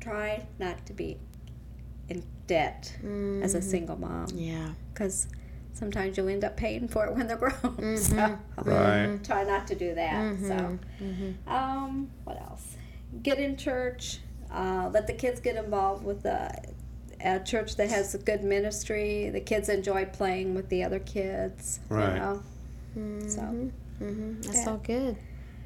Try 0.02 0.44
not 0.58 0.84
to 0.86 0.92
be 0.92 1.16
in 2.08 2.22
debt 2.48 2.94
as 3.42 3.54
a 3.54 3.62
single 3.62 3.96
mom, 3.96 4.26
Yeah. 4.34 4.72
because 4.92 5.28
sometimes 5.72 6.16
you'll 6.16 6.28
end 6.28 6.44
up 6.44 6.56
paying 6.56 6.88
for 6.88 7.06
it 7.06 7.14
when 7.14 7.26
they're 7.28 7.36
grown. 7.36 7.96
So 7.96 8.16
Right. 8.64 9.18
try 9.22 9.44
not 9.44 9.66
to 9.68 9.74
do 9.76 9.94
that. 9.94 10.38
So, 10.40 10.78
um, 11.46 12.10
what 12.24 12.40
else? 12.40 12.76
Get 13.22 13.38
in 13.38 13.56
church. 13.56 14.18
Uh, 14.50 14.90
let 14.92 15.06
the 15.06 15.12
kids 15.14 15.40
get 15.40 15.56
involved 15.56 16.04
with 16.04 16.22
the 16.24 16.52
a 17.24 17.38
church 17.38 17.76
that 17.76 17.88
has 17.88 18.14
a 18.16 18.18
good 18.18 18.42
ministry. 18.42 19.30
The 19.30 19.40
kids 19.40 19.68
enjoy 19.68 20.06
playing 20.06 20.54
with 20.56 20.68
the 20.68 20.82
other 20.82 20.98
kids. 20.98 21.78
Right. 21.88 22.14
You 22.14 22.18
know? 22.18 22.42
So 23.28 23.70
Mm-hmm. 24.02 24.40
That's 24.42 24.56
Yeah. 24.64 24.70
all 24.70 24.78
good. 24.78 25.16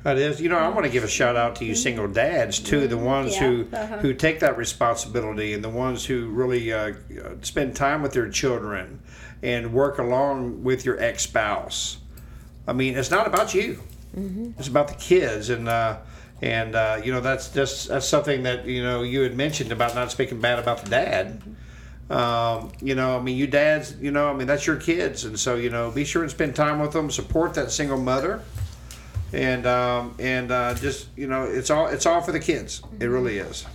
That 0.06 0.18
is, 0.18 0.40
you 0.40 0.48
know, 0.48 0.56
I 0.56 0.68
want 0.68 0.86
to 0.86 0.88
give 0.92 1.02
a 1.02 1.08
shout 1.08 1.34
out 1.34 1.56
to 1.56 1.64
you 1.64 1.74
single 1.74 2.06
dads 2.06 2.60
too, 2.60 2.86
the 2.86 2.96
ones 2.96 3.34
Mm-hmm. 3.34 3.44
Yeah, 3.44 3.50
who 3.50 3.76
uh-huh. 3.76 3.98
who 3.98 4.14
take 4.14 4.38
that 4.38 4.56
responsibility 4.56 5.52
and 5.52 5.64
the 5.64 5.68
ones 5.68 6.04
who 6.04 6.28
really 6.28 6.72
uh, 6.72 6.92
uh, 7.24 7.30
spend 7.42 7.74
time 7.74 8.02
with 8.02 8.12
their 8.12 8.28
children 8.28 9.00
and 9.42 9.72
work 9.72 9.98
along 9.98 10.62
with 10.62 10.84
your 10.84 10.96
ex 11.00 11.24
spouse. 11.24 11.96
I 12.68 12.72
mean, 12.72 12.96
it's 12.96 13.10
not 13.10 13.26
about 13.26 13.52
you; 13.52 13.82
Mm-hmm. 14.16 14.52
it's 14.56 14.68
about 14.68 14.86
the 14.86 14.94
kids, 14.94 15.50
and 15.50 15.68
uh, 15.68 15.96
and 16.40 16.76
uh, 16.76 17.00
you 17.02 17.10
know 17.10 17.20
that's 17.20 17.48
just 17.48 17.88
that's 17.88 18.06
something 18.06 18.44
that 18.44 18.64
you 18.64 18.84
know 18.84 19.02
you 19.02 19.22
had 19.22 19.36
mentioned 19.36 19.72
about 19.72 19.96
not 19.96 20.12
speaking 20.12 20.40
bad 20.40 20.60
about 20.60 20.84
the 20.84 20.90
dad. 20.90 21.42
Um, 22.10 22.70
you 22.80 22.94
know, 22.94 23.18
I 23.18 23.20
mean, 23.20 23.36
you 23.36 23.48
dads, 23.48 23.96
you 24.00 24.12
know, 24.12 24.30
I 24.30 24.34
mean, 24.34 24.46
that's 24.46 24.68
your 24.68 24.76
kids, 24.76 25.24
and 25.24 25.36
so 25.36 25.56
you 25.56 25.68
know, 25.68 25.90
be 25.90 26.04
sure 26.04 26.22
and 26.22 26.30
spend 26.30 26.54
time 26.54 26.78
with 26.78 26.92
them. 26.92 27.10
Support 27.10 27.54
that 27.54 27.72
single 27.72 27.98
mother 27.98 28.40
and 29.32 29.66
um, 29.66 30.14
and 30.18 30.50
uh, 30.50 30.74
just 30.74 31.08
you 31.16 31.26
know 31.26 31.44
it's 31.44 31.70
all 31.70 31.86
it's 31.88 32.06
all 32.06 32.20
for 32.20 32.32
the 32.32 32.40
kids 32.40 32.82
it 33.00 33.06
really 33.06 33.38
is 33.38 33.66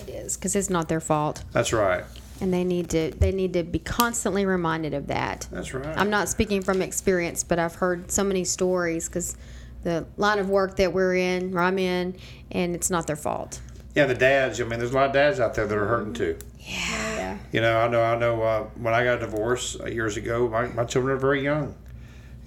It 0.00 0.08
is 0.08 0.36
because 0.36 0.56
it's 0.56 0.70
not 0.70 0.88
their 0.88 1.00
fault. 1.00 1.44
that's 1.52 1.72
right 1.72 2.04
and 2.40 2.52
they 2.54 2.64
need 2.64 2.88
to 2.90 3.10
they 3.18 3.32
need 3.32 3.52
to 3.54 3.62
be 3.64 3.80
constantly 3.80 4.46
reminded 4.46 4.94
of 4.94 5.08
that. 5.08 5.48
That's 5.50 5.74
right. 5.74 5.98
I'm 5.98 6.08
not 6.08 6.28
speaking 6.28 6.62
from 6.62 6.80
experience, 6.82 7.42
but 7.42 7.58
I've 7.58 7.74
heard 7.74 8.12
so 8.12 8.22
many 8.22 8.44
stories 8.44 9.08
because 9.08 9.36
the 9.82 10.06
line 10.16 10.38
of 10.38 10.48
work 10.48 10.76
that 10.76 10.92
we're 10.92 11.16
in, 11.16 11.52
or 11.56 11.60
I'm 11.60 11.80
in, 11.80 12.16
and 12.52 12.76
it's 12.76 12.90
not 12.90 13.08
their 13.08 13.16
fault. 13.16 13.60
yeah, 13.96 14.06
the 14.06 14.14
dads. 14.14 14.60
I 14.60 14.64
mean, 14.64 14.78
there's 14.78 14.92
a 14.92 14.94
lot 14.94 15.06
of 15.06 15.12
dads 15.14 15.40
out 15.40 15.54
there 15.56 15.66
that 15.66 15.76
are 15.76 15.86
hurting 15.88 16.14
too. 16.14 16.38
Yeah. 16.60 17.38
You 17.50 17.60
know, 17.60 17.80
I 17.80 17.88
know, 17.88 18.02
I 18.04 18.16
know. 18.16 18.40
Uh, 18.42 18.62
when 18.76 18.94
I 18.94 19.02
got 19.02 19.16
a 19.16 19.20
divorce 19.20 19.76
uh, 19.80 19.86
years 19.86 20.16
ago, 20.16 20.48
my, 20.48 20.68
my 20.68 20.84
children 20.84 21.16
are 21.16 21.20
very 21.20 21.42
young, 21.42 21.74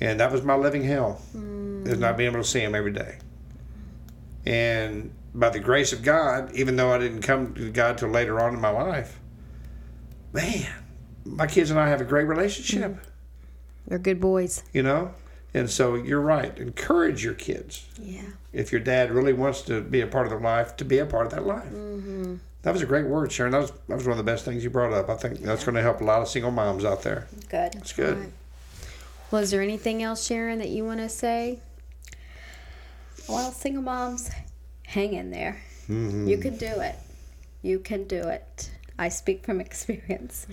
and 0.01 0.19
that 0.19 0.31
was 0.31 0.43
my 0.43 0.55
living 0.55 0.83
hell. 0.83 1.21
Is 1.83 1.97
not 1.97 2.17
being 2.17 2.29
able 2.31 2.43
to 2.43 2.47
see 2.47 2.59
him 2.59 2.75
every 2.75 2.91
day. 2.91 3.17
And 4.45 5.11
by 5.33 5.49
the 5.49 5.59
grace 5.59 5.93
of 5.93 6.03
God, 6.03 6.53
even 6.53 6.75
though 6.75 6.91
I 6.91 6.97
didn't 6.99 7.21
come 7.21 7.53
to 7.55 7.71
God 7.71 7.97
till 7.97 8.09
later 8.09 8.39
on 8.39 8.53
in 8.53 8.61
my 8.61 8.69
life, 8.69 9.19
man, 10.33 10.67
my 11.25 11.47
kids 11.47 11.71
and 11.71 11.79
I 11.79 11.87
have 11.89 12.01
a 12.01 12.05
great 12.05 12.25
relationship. 12.25 12.97
They're 13.87 13.97
good 13.99 14.19
boys. 14.19 14.63
You 14.73 14.83
know, 14.83 15.13
and 15.53 15.69
so 15.69 15.95
you're 15.95 16.21
right. 16.21 16.55
Encourage 16.57 17.23
your 17.23 17.33
kids 17.33 17.85
Yeah. 17.99 18.21
if 18.53 18.71
your 18.71 18.81
dad 18.81 19.11
really 19.11 19.33
wants 19.33 19.61
to 19.63 19.81
be 19.81 20.01
a 20.01 20.07
part 20.07 20.25
of 20.27 20.31
their 20.31 20.39
life, 20.39 20.75
to 20.77 20.85
be 20.85 20.99
a 20.99 21.05
part 21.05 21.25
of 21.25 21.31
that 21.33 21.45
life. 21.45 21.65
Mm-hmm. 21.65 22.35
That 22.61 22.73
was 22.73 22.83
a 22.83 22.85
great 22.85 23.07
word, 23.07 23.31
Sharon. 23.31 23.53
That 23.53 23.61
was 23.61 23.71
that 23.71 23.95
was 23.95 24.05
one 24.05 24.11
of 24.11 24.17
the 24.17 24.31
best 24.31 24.45
things 24.45 24.63
you 24.63 24.69
brought 24.69 24.93
up. 24.93 25.09
I 25.09 25.15
think 25.15 25.39
that's 25.39 25.63
going 25.63 25.75
to 25.75 25.81
help 25.81 25.99
a 25.99 26.03
lot 26.03 26.21
of 26.21 26.27
single 26.27 26.51
moms 26.51 26.85
out 26.85 27.01
there. 27.01 27.27
Good. 27.49 27.73
It's 27.75 27.91
good. 27.93 28.31
Right. 29.31 29.37
Well, 29.37 29.43
is 29.43 29.51
there 29.51 29.61
anything 29.61 30.03
else, 30.03 30.25
Sharon, 30.25 30.59
that 30.59 30.69
you 30.69 30.85
want 30.85 30.99
to 30.99 31.09
say? 31.09 31.59
Well, 33.29 33.51
single 33.51 33.81
moms, 33.81 34.29
hang 34.85 35.13
in 35.13 35.31
there. 35.31 35.61
Mm-hmm. 35.89 36.27
You 36.27 36.37
can 36.37 36.57
do 36.57 36.65
it. 36.65 36.95
You 37.61 37.79
can 37.79 38.05
do 38.05 38.19
it. 38.27 38.71
I 38.99 39.07
speak 39.09 39.45
from 39.45 39.61
experience. 39.67 40.47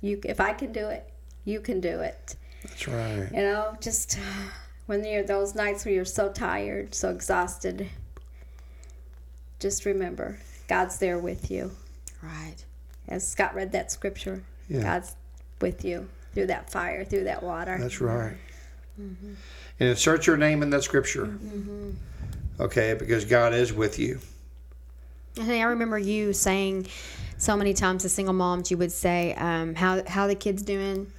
You, 0.00 0.20
if 0.24 0.40
I 0.40 0.52
can 0.52 0.72
do 0.72 0.88
it, 0.88 1.08
you 1.44 1.60
can 1.60 1.80
do 1.80 2.00
it. 2.00 2.36
That's 2.62 2.88
right. 2.88 3.28
You 3.32 3.42
know, 3.42 3.76
just 3.80 4.18
when 4.86 5.04
you're 5.04 5.22
those 5.22 5.54
nights 5.54 5.84
where 5.84 5.94
you're 5.94 6.04
so 6.04 6.28
tired, 6.30 6.94
so 6.94 7.10
exhausted, 7.10 7.88
just 9.60 9.84
remember 9.84 10.38
God's 10.66 10.98
there 10.98 11.18
with 11.18 11.50
you. 11.50 11.70
Right. 12.20 12.56
As 13.06 13.26
Scott 13.26 13.54
read 13.54 13.70
that 13.72 13.92
scripture, 13.92 14.42
Yeah. 14.68 14.82
God's 14.82 15.14
with 15.60 15.84
you 15.84 16.08
through 16.34 16.46
that 16.46 16.70
fire, 16.70 17.04
through 17.04 17.24
that 17.24 17.42
water. 17.42 17.76
That's 17.78 17.94
mm-hmm. 17.94 18.04
right. 18.04 18.36
Mm-hmm. 19.00 19.34
And 19.80 19.88
insert 19.88 20.26
your 20.26 20.36
name 20.36 20.62
in 20.62 20.70
that 20.70 20.82
scripture. 20.82 21.26
Mm-hmm. 21.26 21.90
Okay, 22.60 22.94
because 22.94 23.24
God 23.24 23.52
is 23.52 23.72
with 23.72 23.98
you. 23.98 24.20
Hey, 25.34 25.60
I 25.60 25.64
remember 25.64 25.98
you 25.98 26.32
saying 26.32 26.86
so 27.38 27.56
many 27.56 27.74
times 27.74 28.02
to 28.02 28.08
single 28.08 28.34
moms, 28.34 28.70
you 28.70 28.78
would 28.78 28.92
say, 28.92 29.34
um, 29.34 29.74
"How 29.74 30.02
how 30.06 30.28
the 30.28 30.36
kids 30.36 30.62
doing?" 30.62 31.10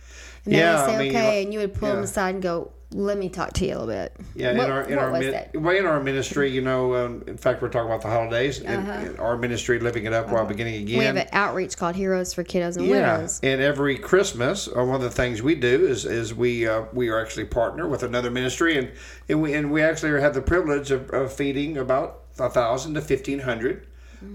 And 0.46 0.54
they 0.54 0.60
Yeah, 0.60 0.82
would 0.82 0.90
say, 0.90 0.96
I 0.96 1.00
mean, 1.00 1.10
"Okay," 1.10 1.44
and 1.44 1.54
you 1.54 1.60
would 1.60 1.74
pull 1.74 1.90
them 1.90 2.04
aside 2.04 2.36
and 2.36 2.44
go, 2.44 2.72
"Let 2.92 3.18
me 3.18 3.30
talk 3.30 3.54
to 3.54 3.66
you 3.66 3.72
a 3.72 3.80
little 3.80 3.88
bit." 3.88 4.16
Yeah, 4.36 4.56
What- 4.58 4.66
in 4.66 4.72
our 4.72 4.82
in 4.84 4.98
our 5.00 5.12
min- 5.12 5.76
in 5.78 5.86
our 5.86 6.00
ministry, 6.02 6.50
you 6.52 6.62
know, 6.62 6.96
um, 6.96 7.24
in 7.28 7.38
fact, 7.38 7.62
we're 7.62 7.70
talking 7.70 7.88
about 7.90 8.02
the 8.02 8.10
holidays. 8.10 8.60
In, 8.60 8.68
Uh-huh. 8.70 9.22
our 9.22 9.38
ministry, 9.38 9.80
living 9.80 10.06
it 10.06 10.14
up 10.14 10.30
while 10.30 10.46
beginning 10.46 10.76
again. 10.84 11.00
We 11.00 11.06
have 11.06 11.16
an 11.18 11.28
outreach 11.34 11.78
called 11.78 11.96
Heroes 11.96 12.34
for 12.34 12.44
Kiddos 12.44 12.78
and 12.78 12.86
Yeah, 12.88 13.18
Widows. 13.18 13.40
and 13.44 13.62
every 13.62 13.98
Christmas, 13.98 14.68
uh, 14.68 14.84
one 14.84 14.96
of 14.96 15.02
the 15.02 15.10
things 15.10 15.42
we 15.42 15.56
do 15.56 15.86
is 15.88 16.06
is 16.06 16.34
we 16.34 16.68
uh, 16.68 16.84
we 16.94 17.10
are 17.10 17.20
actually 17.20 17.46
partner 17.46 17.88
with 17.88 18.04
another 18.04 18.30
ministry, 18.32 18.78
and 18.78 18.90
and 19.30 19.42
we 19.42 19.54
and 19.54 19.72
we 19.72 19.82
actually 19.82 20.20
have 20.22 20.34
the 20.34 20.42
privilege 20.42 20.92
of, 20.92 21.10
of 21.12 21.34
feeding 21.34 21.78
about 21.78 22.20
a 22.40 22.50
thousand 22.50 22.94
to 22.96 23.02
fifteen 23.02 23.40
hundred 23.40 23.88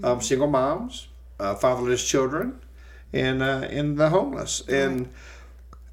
um, 0.03 0.21
single 0.21 0.47
moms, 0.47 1.07
uh, 1.39 1.53
fatherless 1.55 2.03
children, 2.07 2.53
and 3.13 3.41
uh, 3.41 3.65
and 3.69 3.97
the 3.97 4.09
homeless, 4.09 4.61
and 4.69 5.09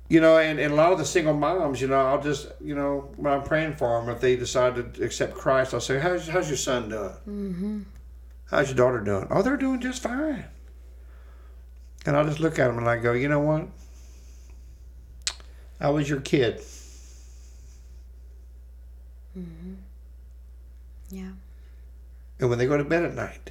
you 0.09 0.20
know, 0.20 0.38
and, 0.38 0.59
and 0.59 0.72
a 0.72 0.76
lot 0.76 0.92
of 0.92 0.98
the 0.98 1.04
single 1.04 1.34
moms, 1.34 1.80
you 1.80 1.88
know, 1.88 2.00
I'll 2.00 2.22
just 2.22 2.48
you 2.61 2.74
know 2.74 3.11
when 3.16 3.32
I'm 3.32 3.42
praying 3.42 3.74
for 3.74 4.00
them, 4.00 4.09
if 4.09 4.20
they 4.20 4.36
decide 4.36 4.94
to 4.94 5.04
accept 5.04 5.34
Christ, 5.34 5.74
I'll 5.74 5.80
say, 5.80 5.98
how's 5.98 6.28
how's 6.28 6.48
your 6.48 6.56
son 6.56 6.88
doing? 6.88 7.11
Mm-hmm. 7.28 7.78
How's 8.50 8.68
your 8.68 8.76
daughter 8.76 9.00
doing? 9.00 9.26
Oh, 9.30 9.42
they're 9.42 9.56
doing 9.56 9.80
just 9.80 10.02
fine. 10.02 10.44
And 12.06 12.16
I 12.16 12.24
just 12.24 12.40
look 12.40 12.59
at 12.59 12.68
them 12.68 12.78
and 12.78 12.88
I 12.88 12.96
go, 12.96 13.12
you 13.12 13.28
know 13.28 13.40
what? 13.40 13.68
I 15.80 15.90
was 15.90 16.09
your 16.09 16.20
kid. 16.20 16.62
Yeah. 21.11 21.32
And 22.40 22.50
when 22.50 22.59
they 22.59 22.66
go 22.66 22.76
to 22.76 22.84
bed 22.84 23.04
at 23.04 23.14
night 23.14 23.50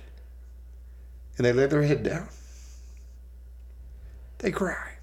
and 1.38 1.46
they 1.46 1.54
lay 1.54 1.66
their 1.66 1.84
head 1.84 2.04
down, 2.04 2.28
they 4.40 4.52
cry. 4.52 4.97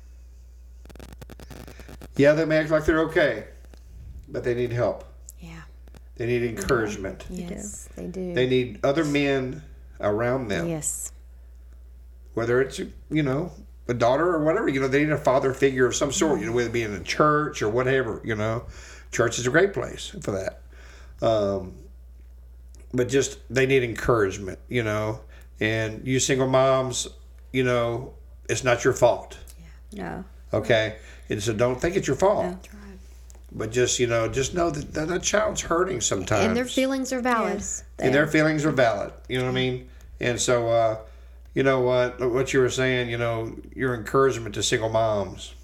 Yeah, 2.16 2.32
they 2.32 2.44
may 2.44 2.58
act 2.58 2.70
like 2.70 2.84
they're 2.84 3.00
okay, 3.00 3.44
but 4.28 4.44
they 4.44 4.54
need 4.54 4.72
help. 4.72 5.04
Yeah. 5.40 5.62
They 6.16 6.26
need 6.26 6.42
encouragement. 6.44 7.24
Yes, 7.28 7.88
they 7.96 8.06
do. 8.06 8.34
They 8.34 8.46
need 8.46 8.80
other 8.84 9.04
men 9.04 9.62
around 10.00 10.48
them. 10.48 10.68
yes. 10.68 11.12
whether 12.34 12.60
it's 12.60 12.78
you 13.10 13.22
know 13.22 13.52
a 13.86 13.94
daughter 13.94 14.26
or 14.26 14.42
whatever 14.44 14.68
you 14.68 14.80
know 14.80 14.88
they 14.88 15.04
need 15.04 15.12
a 15.12 15.16
father 15.16 15.52
figure 15.54 15.86
of 15.86 15.94
some 15.94 16.10
sort 16.10 16.40
you 16.40 16.46
know 16.46 16.52
whether 16.52 16.68
it 16.68 16.72
be 16.72 16.82
in 16.82 16.92
a 16.94 17.00
church 17.02 17.62
or 17.62 17.68
whatever 17.68 18.20
you 18.24 18.34
know 18.34 18.64
church 19.12 19.38
is 19.38 19.46
a 19.46 19.50
great 19.50 19.72
place 19.72 20.14
for 20.20 20.32
that 20.32 20.62
um, 21.24 21.74
but 22.92 23.08
just 23.08 23.38
they 23.48 23.66
need 23.66 23.84
encouragement 23.84 24.58
you 24.68 24.82
know 24.82 25.20
and 25.60 26.04
you 26.06 26.18
single 26.18 26.48
moms 26.48 27.06
you 27.52 27.62
know 27.62 28.12
it's 28.48 28.64
not 28.64 28.82
your 28.84 28.92
fault 28.94 29.38
Yeah. 29.92 30.02
No. 30.02 30.24
Okay 30.58 30.96
and 31.28 31.42
so 31.42 31.52
don't 31.52 31.80
think 31.80 31.96
it's 31.96 32.06
your 32.06 32.16
fault 32.16 32.44
No. 32.46 32.58
but 33.52 33.70
just 33.72 33.98
you 33.98 34.06
know 34.06 34.28
just 34.28 34.54
know 34.54 34.70
that 34.70 34.92
that, 34.94 35.08
that 35.08 35.22
child's 35.22 35.60
hurting 35.62 36.00
sometimes 36.00 36.44
And 36.46 36.56
their 36.56 36.64
feelings 36.66 37.12
are 37.12 37.20
valid. 37.20 37.54
Yes. 37.54 37.84
and 37.98 38.14
their 38.14 38.26
feelings 38.26 38.64
are 38.64 38.70
valid. 38.72 39.12
You 39.28 39.38
know 39.38 39.44
what 39.44 39.50
I 39.52 39.54
mean? 39.54 39.88
And 40.20 40.40
so, 40.40 40.68
uh, 40.68 40.98
you 41.54 41.62
know 41.62 41.80
what 41.80 42.20
what 42.32 42.52
you 42.52 42.60
were 42.60 42.70
saying. 42.70 43.10
You 43.10 43.18
know, 43.18 43.56
your 43.74 43.94
encouragement 43.94 44.54
to 44.56 44.62
single 44.62 44.88
moms 44.88 45.54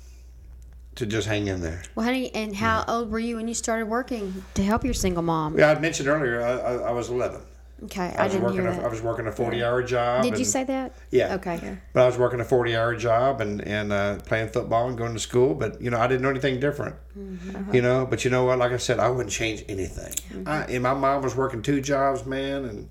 to 0.96 1.06
just 1.06 1.26
hang 1.28 1.46
in 1.46 1.60
there. 1.62 1.82
Well, 1.94 2.04
honey, 2.04 2.34
and 2.34 2.54
how 2.56 2.84
old 2.88 3.10
were 3.10 3.18
you 3.18 3.36
when 3.36 3.46
you 3.48 3.54
started 3.54 3.86
working 3.86 4.44
to 4.54 4.62
help 4.62 4.84
your 4.84 4.94
single 4.94 5.22
mom? 5.22 5.56
Yeah, 5.58 5.70
I 5.70 5.78
mentioned 5.78 6.08
earlier 6.08 6.42
I, 6.42 6.50
I, 6.58 6.72
I 6.88 6.92
was 6.92 7.08
eleven. 7.10 7.40
Okay, 7.84 8.14
I 8.16 8.22
I, 8.22 8.24
was 8.24 8.32
didn't 8.32 8.44
working. 8.44 8.60
hear 8.60 8.68
A, 8.70 8.76
I 8.76 8.80
that. 8.80 8.90
was 8.90 9.00
working 9.00 9.26
a 9.26 9.32
forty 9.32 9.64
hour 9.64 9.82
job. 9.82 10.22
Did 10.22 10.38
you 10.38 10.44
say 10.44 10.64
that? 10.64 10.94
Yeah. 11.10 11.34
Okay. 11.36 11.58
Yeah. 11.62 11.76
But 11.94 12.02
I 12.02 12.06
was 12.06 12.18
working 12.18 12.40
a 12.40 12.44
forty 12.44 12.76
hour 12.76 12.94
job 12.94 13.40
and 13.40 13.62
and 13.62 13.92
uh, 13.92 14.16
playing 14.26 14.48
football 14.48 14.88
and 14.88 14.98
going 14.98 15.14
to 15.14 15.18
school. 15.20 15.54
But 15.54 15.80
you 15.80 15.90
know, 15.90 15.98
I 15.98 16.06
didn't 16.06 16.22
know 16.22 16.28
anything 16.30 16.60
different. 16.60 16.96
Mm-hmm. 17.18 17.74
You 17.74 17.80
know, 17.82 18.06
but 18.06 18.24
you 18.24 18.30
know 18.30 18.44
what? 18.44 18.58
Like 18.58 18.72
I 18.72 18.76
said, 18.76 18.98
I 18.98 19.08
wouldn't 19.08 19.32
change 19.32 19.64
anything. 19.68 20.12
I, 20.46 20.64
and 20.64 20.82
my 20.82 20.94
mom 20.94 21.22
was 21.22 21.34
working 21.34 21.62
two 21.62 21.80
jobs, 21.80 22.26
man, 22.26 22.64
and 22.66 22.88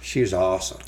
she 0.00 0.20
was 0.20 0.32
awesome. 0.32 0.80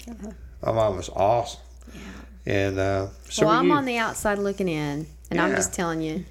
My 0.62 0.72
mom 0.72 0.96
was 0.96 1.08
awesome. 1.10 1.60
Yeah. 1.92 2.00
And 2.46 2.78
uh, 2.78 3.06
so 3.28 3.46
well, 3.46 3.54
I'm 3.56 3.66
you. 3.66 3.72
on 3.72 3.84
the 3.86 3.96
outside 3.98 4.38
looking 4.38 4.68
in, 4.68 5.06
and 5.30 5.40
I'm 5.40 5.56
just 5.56 5.72
telling 5.74 6.00
you, 6.00 6.24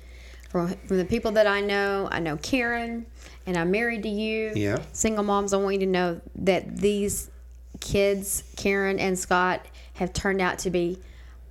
from 0.53 0.69
from 0.85 0.97
the 0.97 1.05
people 1.05 1.31
that 1.31 1.47
I 1.47 1.61
know, 1.61 2.07
I 2.11 2.19
know 2.19 2.37
Karen, 2.37 3.07
and 3.47 3.57
I'm 3.57 3.71
married 3.71 4.03
to 4.03 4.09
you. 4.09 4.53
Yeah. 4.55 4.77
Single 4.93 5.23
moms, 5.23 5.51
I 5.51 5.57
want 5.57 5.73
you 5.73 5.79
to 5.81 5.85
know 5.87 6.21
that 6.35 6.77
these 6.77 7.31
kids, 7.79 8.43
Karen 8.55 8.99
and 8.99 9.17
Scott, 9.17 9.65
have 9.95 10.13
turned 10.13 10.41
out 10.41 10.59
to 10.59 10.69
be 10.69 10.99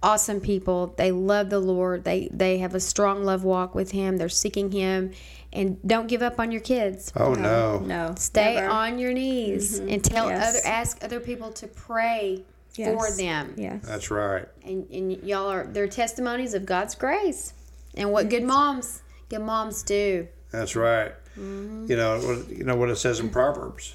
awesome 0.05 0.40
people. 0.40 0.94
They 0.96 1.11
love 1.11 1.50
the 1.50 1.59
Lord. 1.59 2.05
They 2.05 2.28
they 2.32 2.59
have 2.59 2.76
a 2.76 2.80
strong 2.80 3.24
love 3.24 3.42
walk 3.42 3.74
with 3.74 3.90
Him. 3.90 4.18
They're 4.18 4.28
seeking 4.28 4.70
Him, 4.70 5.11
and 5.53 5.82
don't 5.84 6.07
give 6.07 6.22
up 6.22 6.38
on 6.38 6.53
your 6.53 6.61
kids. 6.61 7.12
Oh 7.16 7.34
no. 7.34 7.80
No. 7.80 8.14
Stay 8.16 8.55
never. 8.55 8.68
on 8.68 9.00
your 9.00 9.12
knees 9.12 9.80
mm-hmm. 9.80 9.88
and 9.88 10.05
tell 10.05 10.28
Yes. 10.28 10.48
other 10.48 10.61
ask 10.64 11.03
other 11.03 11.18
people 11.18 11.50
to 11.55 11.66
pray 11.66 12.44
for 12.72 13.11
them. 13.11 13.55
Yes. 13.57 13.84
That's 13.84 14.12
right. 14.12 14.46
And, 14.64 14.88
and 14.92 15.24
y'all 15.24 15.50
are 15.50 15.66
they're 15.66 15.88
testimonies 15.88 16.55
of 16.55 16.66
God's 16.66 16.94
grace 16.94 17.55
and 17.95 18.11
what 18.12 18.28
good 18.28 18.45
moms 18.45 19.03
good 19.28 19.40
moms 19.40 19.82
do. 19.82 20.28
That's 20.51 20.76
right. 20.76 21.12
Mm-hmm. 21.38 21.86
You 21.88 21.97
know. 21.97 22.18
What, 22.20 22.49
you 22.51 22.64
know 22.64 22.76
what 22.76 22.90
it 22.90 22.97
says 22.97 23.20
in 23.20 23.30
Proverbs. 23.30 23.95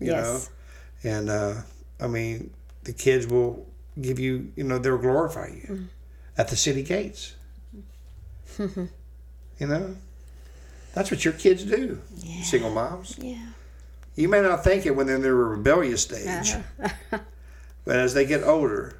You 0.00 0.12
Yes. 0.12 0.50
know. 1.04 1.10
And 1.10 1.28
uh, 1.30 1.54
I 2.00 2.06
mean, 2.06 2.50
the 2.84 2.92
kids 2.92 3.26
will 3.26 3.66
give 4.00 4.18
you. 4.18 4.50
You 4.56 4.64
know, 4.64 4.78
they'll 4.78 4.98
glorify 4.98 5.48
you 5.48 5.68
Mm-hmm. 5.68 5.84
at 6.38 6.48
the 6.48 6.56
city 6.56 6.82
gates. 6.82 7.34
you 8.58 8.88
know. 9.60 9.96
That's 10.94 11.10
what 11.10 11.24
your 11.24 11.34
kids 11.34 11.64
do. 11.64 12.00
Single 12.44 12.70
moms. 12.70 13.18
Yeah. 13.18 13.44
You 14.14 14.28
may 14.28 14.40
not 14.40 14.62
think 14.62 14.86
it 14.86 14.94
when 14.94 15.06
they're 15.08 15.16
in 15.16 15.22
their 15.22 15.34
rebellious 15.34 16.02
stage, 16.02 16.54
Uh-huh. 16.54 17.18
but 17.84 17.96
as 17.96 18.14
they 18.14 18.24
get 18.24 18.44
older, 18.44 18.96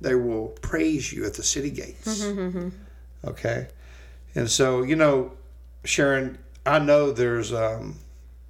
they 0.00 0.14
will 0.14 0.48
praise 0.62 1.12
you 1.12 1.26
at 1.26 1.34
the 1.34 1.42
city 1.42 1.70
gates. 1.70 2.24
Okay, 3.26 3.68
and 4.34 4.50
so 4.50 4.82
you 4.82 4.96
know, 4.96 5.32
Sharon, 5.84 6.38
I 6.66 6.78
know 6.78 7.10
there's 7.10 7.52
um, 7.52 7.96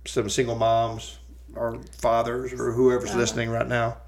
some 0.04 0.28
single 0.28 0.56
moms 0.56 1.18
or 1.54 1.78
fathers 1.98 2.52
or 2.52 2.72
whoever's 2.72 3.14
listening 3.14 3.50
right 3.50 3.68
now 3.68 3.98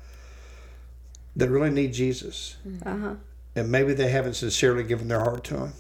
that 1.37 1.49
really 1.51 1.71
need 1.71 1.93
Jesus, 1.93 2.57
Uh-huh. 2.85 3.15
and 3.55 3.71
maybe 3.71 3.95
they 3.95 4.09
haven't 4.09 4.35
sincerely 4.35 4.83
given 4.83 5.07
their 5.09 5.21
heart 5.21 5.45
to 5.45 5.57
Him. 5.59 5.73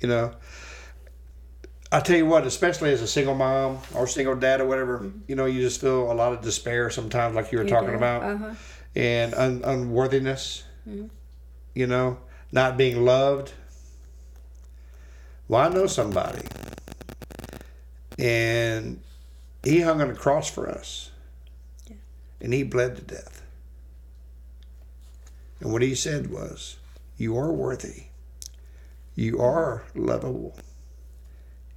You 0.00 0.08
know, 0.08 0.34
I 1.92 2.00
tell 2.00 2.16
you 2.16 2.26
what, 2.26 2.46
especially 2.46 2.92
as 2.92 3.02
a 3.02 3.06
single 3.06 3.34
mom 3.34 3.78
or 3.94 4.06
single 4.06 4.34
dad 4.36 4.60
or 4.60 4.66
whatever, 4.66 5.10
you 5.28 5.36
know, 5.36 5.44
you 5.46 5.60
just 5.60 5.80
feel 5.80 6.10
a 6.10 6.14
lot 6.14 6.32
of 6.32 6.40
despair 6.42 6.88
sometimes, 6.90 7.34
like 7.34 7.52
you 7.52 7.58
were 7.58 7.64
talking 7.66 7.94
about, 7.94 8.22
Uh-huh. 8.22 8.54
and 8.94 9.34
un- 9.34 9.62
unworthiness. 9.64 10.62
You 11.74 11.86
know, 11.86 12.18
not 12.52 12.76
being 12.78 13.04
loved. 13.04 13.52
Well, 15.48 15.60
I 15.60 15.72
know 15.72 15.86
somebody, 15.86 16.42
and 18.18 19.00
he 19.62 19.80
hung 19.80 20.00
on 20.00 20.10
a 20.10 20.14
cross 20.14 20.50
for 20.50 20.68
us, 20.68 21.10
and 22.40 22.52
he 22.52 22.62
bled 22.62 22.96
to 22.96 23.02
death. 23.02 23.42
And 25.60 25.72
what 25.72 25.82
he 25.82 25.94
said 25.94 26.30
was, 26.30 26.76
"You 27.16 27.36
are 27.38 27.52
worthy. 27.52 28.04
You 29.14 29.40
are 29.40 29.84
lovable." 29.94 30.56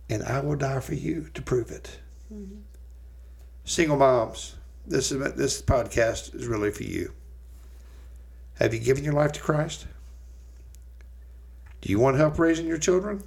and 0.09 0.23
I 0.23 0.39
will 0.39 0.55
die 0.55 0.79
for 0.79 0.95
you 0.95 1.29
to 1.35 1.41
prove 1.41 1.69
it. 1.69 1.99
Mm-hmm. 2.33 2.61
Single 3.63 3.97
moms, 3.97 4.55
this 4.87 5.11
is 5.11 5.33
this 5.33 5.61
podcast 5.61 6.33
is 6.33 6.47
really 6.47 6.71
for 6.71 6.83
you. 6.83 7.13
Have 8.55 8.73
you 8.73 8.79
given 8.79 9.03
your 9.03 9.13
life 9.13 9.31
to 9.33 9.39
Christ? 9.39 9.85
Do 11.81 11.89
you 11.89 11.99
want 11.99 12.17
help 12.17 12.39
raising 12.39 12.67
your 12.67 12.79
children? 12.79 13.23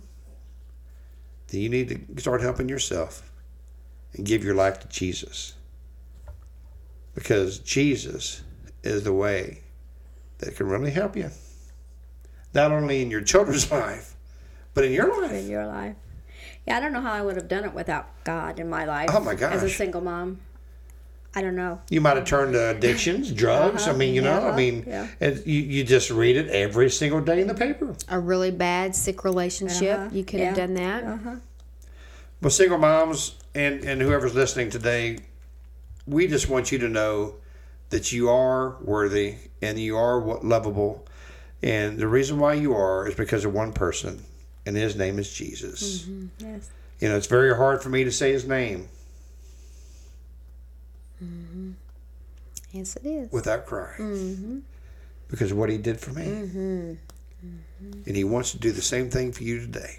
Then 1.53 1.61
you 1.61 1.69
need 1.69 1.89
to 1.89 2.21
start 2.21 2.41
helping 2.41 2.69
yourself 2.69 3.31
and 4.15 4.25
give 4.25 4.43
your 4.43 4.55
life 4.55 4.81
to 4.81 4.89
Jesus. 4.89 5.55
Because 7.15 7.59
Jesus 7.59 8.43
is 8.83 9.05
the 9.05 9.13
way 9.13 9.61
that 10.39 10.57
can 10.57 10.67
really 10.67 10.91
help 10.91 11.15
you. 11.15 11.31
Not 12.55 12.73
only 12.73 13.03
in 13.03 13.11
your 13.11 13.21
children's 13.21 13.71
life, 13.71 14.17
but 14.73 14.85
in 14.85 14.93
your 14.93 15.21
life. 15.21 15.33
In 15.33 15.51
your 15.51 15.67
life. 15.67 15.95
Yeah, 16.67 16.79
I 16.79 16.81
don't 16.81 16.93
know 16.93 17.03
how 17.03 17.13
I 17.13 17.21
would 17.21 17.37
have 17.37 17.49
done 17.49 17.65
it 17.65 17.75
without 17.75 18.25
God 18.25 18.59
in 18.59 18.71
my 18.71 18.87
life. 18.87 19.11
Oh, 19.13 19.21
my 19.21 19.35
As 19.35 19.63
a 19.63 19.69
single 19.69 20.01
mom. 20.01 20.41
I 21.35 21.41
don't 21.41 21.57
know. 21.57 21.81
You 21.89 22.01
might 22.03 22.17
have 22.17 22.27
turned 22.27 22.53
to 22.53 22.71
addictions, 22.71 23.33
drugs. 23.43 23.89
I 23.89 23.93
mean, 23.93 24.15
you 24.15 24.21
know, 24.21 24.33
I 24.33 24.37
Uh-huh, 24.49 24.57
mean, 24.57 24.85
yeah. 24.87 25.09
it, 25.21 25.47
you, 25.47 25.61
you 25.63 25.85
just 25.85 26.11
read 26.11 26.37
it 26.37 26.49
every 26.49 26.91
single 26.91 27.21
day 27.23 27.41
in 27.41 27.47
the 27.47 27.55
paper. 27.55 27.95
A 28.09 28.19
really 28.21 28.51
bad 28.51 28.95
sick 28.95 29.25
relationship. 29.25 29.99
Uh-huh, 29.99 30.09
You 30.13 30.25
could 30.25 30.41
have 30.41 30.57
done 30.57 30.75
that. 30.75 31.05
Uh-huh. 31.05 31.37
Well, 32.43 32.51
single 32.51 32.79
moms 32.79 33.37
and, 33.55 33.83
and 33.85 34.03
whoever's 34.03 34.35
listening 34.35 34.69
today, 34.69 35.21
we 36.07 36.27
just 36.27 36.49
want 36.51 36.71
you 36.73 36.79
to 36.79 36.89
know 36.89 37.37
that 37.91 38.13
you 38.13 38.29
are 38.29 38.77
worthy 38.83 39.37
and 39.63 39.79
you 39.79 39.97
are 39.97 40.21
lovable. 40.43 41.07
And 41.63 41.99
the 41.99 42.09
reason 42.09 42.39
why 42.41 42.55
you 42.55 42.75
are 42.75 43.07
is 43.09 43.15
because 43.15 43.45
of 43.45 43.55
one 43.55 43.73
person, 43.73 44.23
and 44.67 44.77
his 44.77 44.97
name 44.97 45.19
is 45.21 45.33
Jesus. 45.33 46.09
Yes. 46.39 46.69
You 47.01 47.09
know, 47.09 47.17
it's 47.17 47.27
very 47.29 47.55
hard 47.57 47.83
for 47.83 47.89
me 47.89 48.03
to 48.05 48.11
say 48.13 48.33
his 48.33 48.47
name 48.47 48.89
Yes, 52.73 52.97
it 52.97 53.07
is. 53.07 53.31
without 53.33 53.67
crying 53.67 53.99
Mm-hmm. 53.99 54.59
because 55.29 55.51
of 55.51 55.59
what 55.59 55.69
he 55.71 55.79
did 55.79 56.01
for 56.01 56.11
me. 56.13 56.25
Mm-hmm. 56.25 56.93
And 58.07 58.17
he 58.17 58.25
wants 58.25 58.53
to 58.53 58.59
do 58.59 58.71
the 58.73 58.81
same 58.83 59.11
thing 59.11 59.33
for 59.33 59.43
you 59.43 59.59
today. 59.61 59.99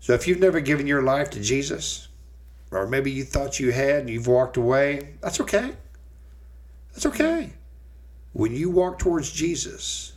So 0.00 0.14
if 0.14 0.26
you've 0.28 0.38
never 0.40 0.60
given 0.60 0.86
your 0.86 1.02
life 1.02 1.28
to 1.30 1.40
Jesus, 1.40 2.08
or 2.70 2.86
maybe 2.86 3.10
you 3.10 3.24
thought 3.24 3.58
you 3.60 3.72
had 3.72 4.00
and 4.00 4.08
you've 4.10 4.28
walked 4.28 4.56
away, 4.56 5.14
that's 5.20 5.40
okay. 5.40 5.72
That's 6.92 7.06
okay. 7.06 7.50
When 8.32 8.54
you 8.54 8.70
walk 8.70 8.98
towards 8.98 9.30
Jesus, 9.32 10.12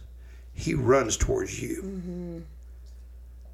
he 0.54 0.74
runs 0.76 1.18
towards 1.18 1.60
you. 1.62 2.46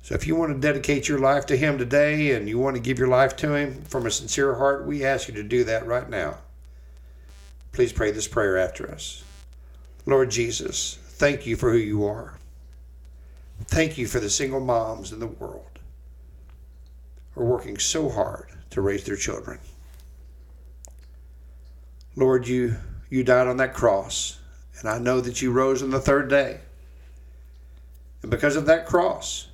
So 0.10 0.16
if 0.16 0.26
you 0.26 0.36
want 0.36 0.52
to 0.52 0.60
dedicate 0.60 1.08
your 1.08 1.20
life 1.20 1.46
to 1.46 1.56
him 1.56 1.78
today 1.78 2.32
and 2.32 2.50
you 2.50 2.58
want 2.58 2.76
to 2.76 2.82
give 2.82 2.98
your 2.98 3.10
life 3.10 3.36
to 3.36 3.54
him 3.54 3.84
from 3.84 4.08
a 4.08 4.10
sincere 4.10 4.56
heart, 4.56 4.88
we 4.88 5.06
ask 5.06 5.28
you 5.28 5.36
to 5.36 5.44
do 5.44 5.64
that 5.66 5.86
right 5.86 6.10
now. 6.10 6.40
Please 7.74 7.94
pray 7.94 8.10
this 8.10 8.28
prayer 8.28 8.58
after 8.58 8.90
us. 8.90 9.24
Lord 10.08 10.32
Jesus, 10.32 10.98
thank 11.00 11.46
you 11.46 11.56
for 11.56 11.72
who 11.72 11.78
you 11.78 12.08
are. 12.08 12.34
Thank 13.66 14.00
you 14.00 14.08
for 14.08 14.20
the 14.20 14.32
single 14.32 14.60
moms 14.60 15.12
in 15.12 15.20
the 15.20 15.28
world 15.28 15.78
who 17.36 17.42
are 17.42 17.46
working 17.46 17.78
so 17.78 18.10
hard 18.10 18.50
to 18.72 18.82
raise 18.82 19.04
their 19.04 19.16
children. 19.16 19.60
Lord, 22.16 22.48
you 22.48 22.78
you 23.12 23.24
died 23.24 23.46
on 23.46 23.58
that 23.58 23.76
cross, 23.76 24.40
and 24.80 24.90
I 24.90 24.98
know 24.98 25.22
that 25.22 25.44
you 25.44 25.52
rose 25.52 25.84
on 25.84 25.92
the 25.92 26.02
third 26.02 26.32
day. 26.32 26.62
And 28.24 28.32
because 28.32 28.56
of 28.56 28.66
that 28.66 28.88
cross, 28.88 29.49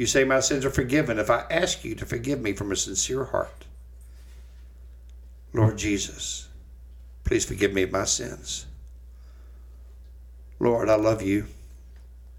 you 0.00 0.06
say 0.06 0.24
my 0.24 0.40
sins 0.40 0.64
are 0.64 0.70
forgiven 0.70 1.18
if 1.18 1.28
I 1.28 1.44
ask 1.50 1.84
you 1.84 1.94
to 1.96 2.06
forgive 2.06 2.40
me 2.40 2.54
from 2.54 2.72
a 2.72 2.76
sincere 2.76 3.22
heart. 3.22 3.66
Lord 5.52 5.76
Jesus, 5.76 6.48
please 7.24 7.44
forgive 7.44 7.74
me 7.74 7.82
of 7.82 7.92
my 7.92 8.04
sins. 8.04 8.64
Lord, 10.58 10.88
I 10.88 10.94
love 10.94 11.20
you. 11.20 11.48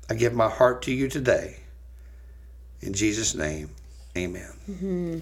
I 0.09 0.16
give 0.16 0.34
my 0.34 0.49
heart 0.49 0.82
to 0.84 0.91
you 0.91 1.07
today. 1.07 1.57
In 2.82 2.93
Jesus' 2.93 3.36
name, 3.36 3.70
amen. 4.18 5.22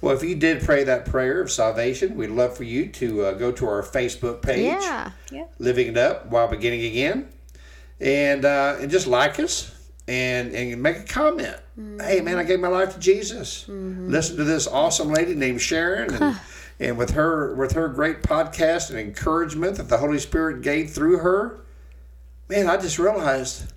Well, 0.00 0.16
if 0.16 0.22
you 0.22 0.34
did 0.34 0.62
pray 0.62 0.84
that 0.84 1.04
prayer 1.04 1.42
of 1.42 1.50
salvation, 1.50 2.16
we'd 2.16 2.30
love 2.30 2.56
for 2.56 2.64
you 2.64 2.88
to 2.88 3.26
uh, 3.26 3.32
go 3.32 3.52
to 3.52 3.66
our 3.66 3.82
Facebook 3.82 4.40
page, 4.40 4.80
Yeah. 5.30 5.44
Living 5.58 5.88
It 5.88 5.98
Up 5.98 6.24
While 6.30 6.48
Beginning 6.48 6.86
Again, 6.86 7.28
and, 8.00 8.46
uh, 8.46 8.78
and 8.80 8.90
just 8.90 9.06
like 9.06 9.38
us 9.38 9.74
and, 10.08 10.54
and 10.54 10.82
make 10.82 10.96
a 10.96 11.04
comment. 11.04 11.56
Hey, 12.00 12.20
man, 12.20 12.38
I 12.38 12.42
gave 12.42 12.58
my 12.58 12.68
life 12.68 12.94
to 12.94 12.98
Jesus. 12.98 13.64
Mm-hmm. 13.64 14.10
Listen 14.10 14.36
to 14.38 14.44
this 14.44 14.66
awesome 14.66 15.10
lady 15.10 15.34
named 15.34 15.60
Sharon. 15.60 16.12
And, 16.14 16.40
and 16.80 16.96
with 16.96 17.10
her 17.10 17.54
with 17.54 17.72
her 17.72 17.88
great 17.88 18.22
podcast 18.22 18.90
and 18.90 18.98
encouragement 18.98 19.76
that 19.76 19.88
the 19.88 19.98
Holy 19.98 20.18
Spirit 20.18 20.62
gave 20.62 20.90
through 20.90 21.18
her, 21.18 21.60
man, 22.48 22.68
I 22.68 22.76
just 22.76 22.98
realized 22.98 23.72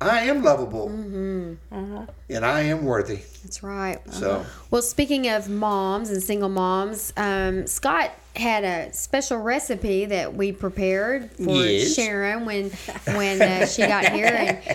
I 0.00 0.22
am 0.22 0.42
lovable 0.42 0.88
mm-hmm. 0.88 1.54
Mm-hmm. 1.72 2.04
And 2.32 2.44
I 2.44 2.62
am 2.62 2.84
worthy. 2.84 3.20
That's 3.42 3.62
right. 3.62 3.98
So 4.12 4.44
Well, 4.70 4.82
speaking 4.82 5.28
of 5.28 5.48
moms 5.48 6.10
and 6.10 6.22
single 6.22 6.48
moms, 6.48 7.12
um, 7.16 7.66
Scott 7.66 8.12
had 8.34 8.64
a 8.64 8.90
special 8.94 9.36
recipe 9.36 10.06
that 10.06 10.32
we 10.34 10.52
prepared 10.52 11.30
for 11.32 11.50
Yes. 11.50 11.94
Sharon 11.94 12.46
when 12.46 12.70
when 13.14 13.42
uh, 13.42 13.66
she 13.66 13.82
got 13.86 14.08
here, 14.10 14.24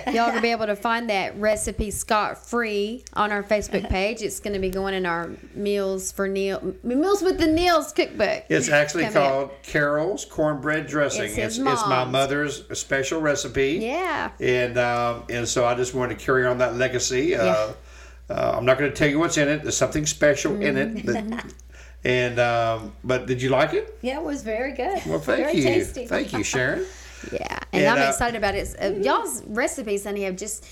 and 0.03 0.14
y'all 0.16 0.28
gonna 0.28 0.41
be 0.41 0.51
able 0.51 0.68
to 0.68 0.76
find 0.76 1.10
that 1.10 1.36
recipe 1.39 1.89
scot 1.89 2.38
free 2.38 3.03
on 3.14 3.32
our 3.32 3.41
Facebook 3.41 3.89
page. 3.89 4.22
It's 4.22 4.39
gonna 4.39 4.60
be 4.60 4.70
going 4.70 4.93
in 4.93 5.08
our 5.08 5.32
meals 5.55 6.12
for 6.12 6.28
Neil 6.28 6.76
meals 6.84 7.24
with 7.24 7.39
the 7.39 7.47
Neils 7.47 7.91
cookbook. 7.93 8.43
it's 8.47 8.70
actually 8.70 9.05
Coming 9.05 9.18
up. 9.18 9.24
called 9.32 9.51
Carol's 9.64 10.24
cornbread 10.26 10.86
dressing. 10.86 11.24
It's 11.24 11.38
it's, 11.38 11.58
it's 11.58 11.88
my 11.88 12.05
mother's 12.05 12.64
special 12.78 13.22
recipe. 13.22 13.80
Yeah. 13.82 14.30
and 14.39 14.78
um, 14.78 15.24
and 15.32 15.47
so 15.47 15.66
I 15.66 15.74
just 15.74 15.95
wanted 15.95 16.20
to 16.20 16.24
carry 16.24 16.45
on 16.45 16.60
that 16.60 16.76
legacy. 16.76 17.36
Uh, 17.48 17.74
uh, 18.30 18.56
I'm 18.58 18.66
not 18.66 18.78
going 18.78 18.91
to 18.91 18.95
tell 18.95 19.08
you 19.08 19.20
what's 19.20 19.38
in 19.38 19.48
it. 19.48 19.64
There's 19.64 19.78
something 19.78 20.06
special 20.06 20.62
in 20.62 20.78
it. 20.78 21.06
That, 21.06 21.54
and 22.04 22.39
um, 22.39 22.93
but 23.04 23.26
did 23.26 23.41
you 23.41 23.50
like 23.50 23.74
it? 23.74 23.98
Yeah, 24.02 24.18
it 24.20 24.24
was 24.24 24.43
very 24.43 24.74
good. 24.74 25.02
Well, 25.06 25.20
thank 25.20 25.45
very 25.45 25.58
you, 25.58 25.64
tasty. 25.64 26.06
thank 26.08 26.34
you, 26.34 26.43
Sharon. 26.43 26.86
Yeah, 27.32 27.58
and, 27.74 27.84
And, 27.84 27.98
I'm 28.00 28.06
uh, 28.06 28.10
excited 28.12 28.38
about 28.38 28.54
it. 28.54 28.76
Uh, 28.80 28.89
y'all's 29.02 29.43
recipes, 29.45 30.04
honey, 30.04 30.22
have 30.24 30.36
just 30.36 30.64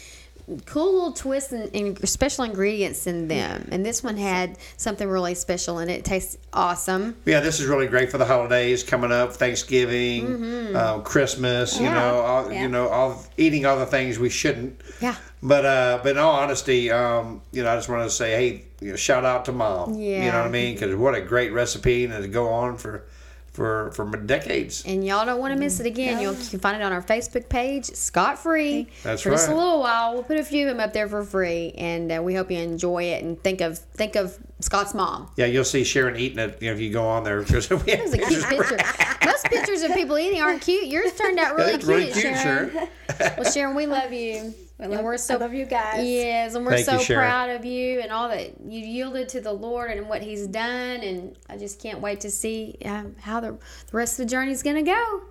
cool 0.68 0.94
little 0.94 1.12
twists 1.12 1.52
and, 1.52 1.76
and 1.76 2.08
special 2.08 2.44
ingredients 2.44 3.08
in 3.08 3.28
them. 3.28 3.68
And 3.72 3.84
this 3.84 4.04
one 4.04 4.16
had 4.16 4.60
something 4.78 5.10
really 5.10 5.34
special 5.34 5.80
in 5.80 5.90
it. 5.90 5.94
It 6.00 6.06
tastes 6.06 6.38
awesome. 6.54 7.16
Yeah, 7.26 7.40
this 7.40 7.60
is 7.60 7.66
really 7.66 7.88
great 7.88 8.12
for 8.12 8.20
the 8.20 8.26
holidays 8.26 8.84
coming 8.84 9.12
up, 9.12 9.34
Thanksgiving, 9.34 10.76
uh, 10.76 11.00
Christmas. 11.00 11.80
You 11.80 11.88
Mm-hmm. 11.88 11.96
Know, 11.96 12.20
all, 12.22 12.52
Yeah. 12.52 12.62
you 12.62 12.68
know, 12.70 12.90
all 12.90 13.26
eating 13.38 13.66
all 13.66 13.80
the 13.80 13.88
things 13.88 14.20
we 14.20 14.30
shouldn't. 14.30 14.80
Yeah. 15.02 15.16
But 15.46 15.64
uh, 15.64 16.00
but 16.02 16.14
in 16.14 16.18
all 16.18 16.34
honesty, 16.34 16.90
um, 16.90 17.40
you 17.52 17.62
know, 17.62 17.72
I 17.72 17.76
just 17.76 17.88
want 17.88 18.04
to 18.04 18.10
say, 18.10 18.32
hey, 18.32 18.66
you 18.82 18.90
know, 18.90 18.96
shout 18.96 19.24
out 19.24 19.46
to 19.46 19.52
mom. 19.52 19.94
Yeah. 19.94 20.26
You 20.26 20.32
know 20.32 20.40
what 20.40 20.48
I 20.48 20.50
mean? 20.50 20.74
Because 20.74 20.96
what 20.96 21.14
a 21.14 21.22
great 21.22 21.54
recipe, 21.54 22.04
and 22.04 22.14
to 22.14 22.28
go 22.28 22.50
on 22.50 22.78
for 22.78 23.06
for 23.52 23.92
for 23.92 24.10
decades. 24.18 24.84
And 24.88 25.06
y'all 25.06 25.24
don't 25.24 25.40
want 25.40 25.54
to 25.54 25.60
miss 25.60 25.80
it 25.80 25.86
again. 25.86 26.20
You'll 26.20 26.34
you 26.34 26.50
can 26.50 26.60
find 26.60 26.76
it 26.76 26.84
on 26.84 26.92
our 26.92 27.04
Facebook 27.04 27.48
page, 27.48 27.86
scot 27.86 28.40
free. 28.40 28.88
That's 29.04 29.22
for 29.22 29.30
just 29.30 29.48
a 29.48 29.56
little 29.56 29.82
while. 29.82 30.16
We'll 30.16 30.24
put 30.24 30.40
a 30.40 30.44
few 30.44 30.68
of 30.68 30.76
them 30.76 30.84
up 30.84 30.94
there 30.94 31.08
for 31.08 31.24
free, 31.24 31.74
and 31.78 32.12
uh, 32.12 32.24
we 32.24 32.34
hope 32.34 32.50
you 32.50 32.58
enjoy 32.58 33.04
it 33.04 33.24
and 33.24 33.40
think 33.44 33.62
of 33.62 33.78
think 33.78 34.16
of 34.16 34.40
Scott's 34.62 34.96
mom. 34.96 35.30
Yeah, 35.38 35.46
you'll 35.46 35.64
see 35.64 35.84
Sharon 35.84 36.18
eating 36.18 36.40
it 36.40 36.60
you 36.60 36.70
know, 36.70 36.74
if 36.74 36.82
you 36.82 36.92
go 36.92 37.08
on 37.08 37.24
there 37.24 37.44
because 37.44 37.70
we 37.70 37.76
was 37.76 38.14
a 38.16 38.18
cute 38.18 38.46
picture. 38.46 38.80
Most 39.24 39.46
pictures 39.46 39.84
of 39.84 39.94
people 39.94 40.18
eating 40.18 40.42
aren't 40.42 40.64
cute. 40.64 40.88
Yours 40.88 41.14
turned 41.14 41.38
out 41.38 41.56
really, 41.58 41.74
It's 41.74 41.86
really 41.86 42.06
cute, 42.06 42.16
cute, 42.16 42.38
Sharon. 42.38 42.72
Sharon. 42.72 42.90
Well, 43.38 43.52
Sharon, 43.52 43.76
we 43.76 43.86
love 43.86 44.12
you. 44.12 44.56
I 44.80 44.84
and 44.84 44.92
love, 44.92 45.04
we're 45.04 45.18
so 45.18 45.36
I 45.36 45.38
love 45.38 45.54
you 45.54 45.66
guys. 45.66 46.06
Yes, 46.06 46.54
and 46.56 46.66
we're 46.66 46.74
Thank 46.74 46.86
so 46.86 47.00
you, 47.00 47.18
proud 47.20 47.50
of 47.50 47.64
you 47.64 48.02
and 48.02 48.12
all 48.12 48.28
that 48.30 48.60
you 48.68 48.80
yielded 48.86 49.30
to 49.30 49.42
the 49.42 49.54
Lord 49.54 49.92
and 49.92 50.10
what 50.10 50.22
He's 50.22 50.48
done. 50.48 51.00
And 51.02 51.38
I 51.50 51.58
just 51.58 51.82
can't 51.82 52.02
wait 52.02 52.22
to 52.22 52.30
see 52.32 52.76
um, 52.84 53.16
how 53.22 53.40
the, 53.40 53.52
the 53.52 53.98
rest 53.98 54.20
of 54.20 54.26
the 54.26 54.30
journey 54.30 54.52
is 54.52 54.64
going 54.64 54.76
to 54.76 54.82
go. 54.92 55.22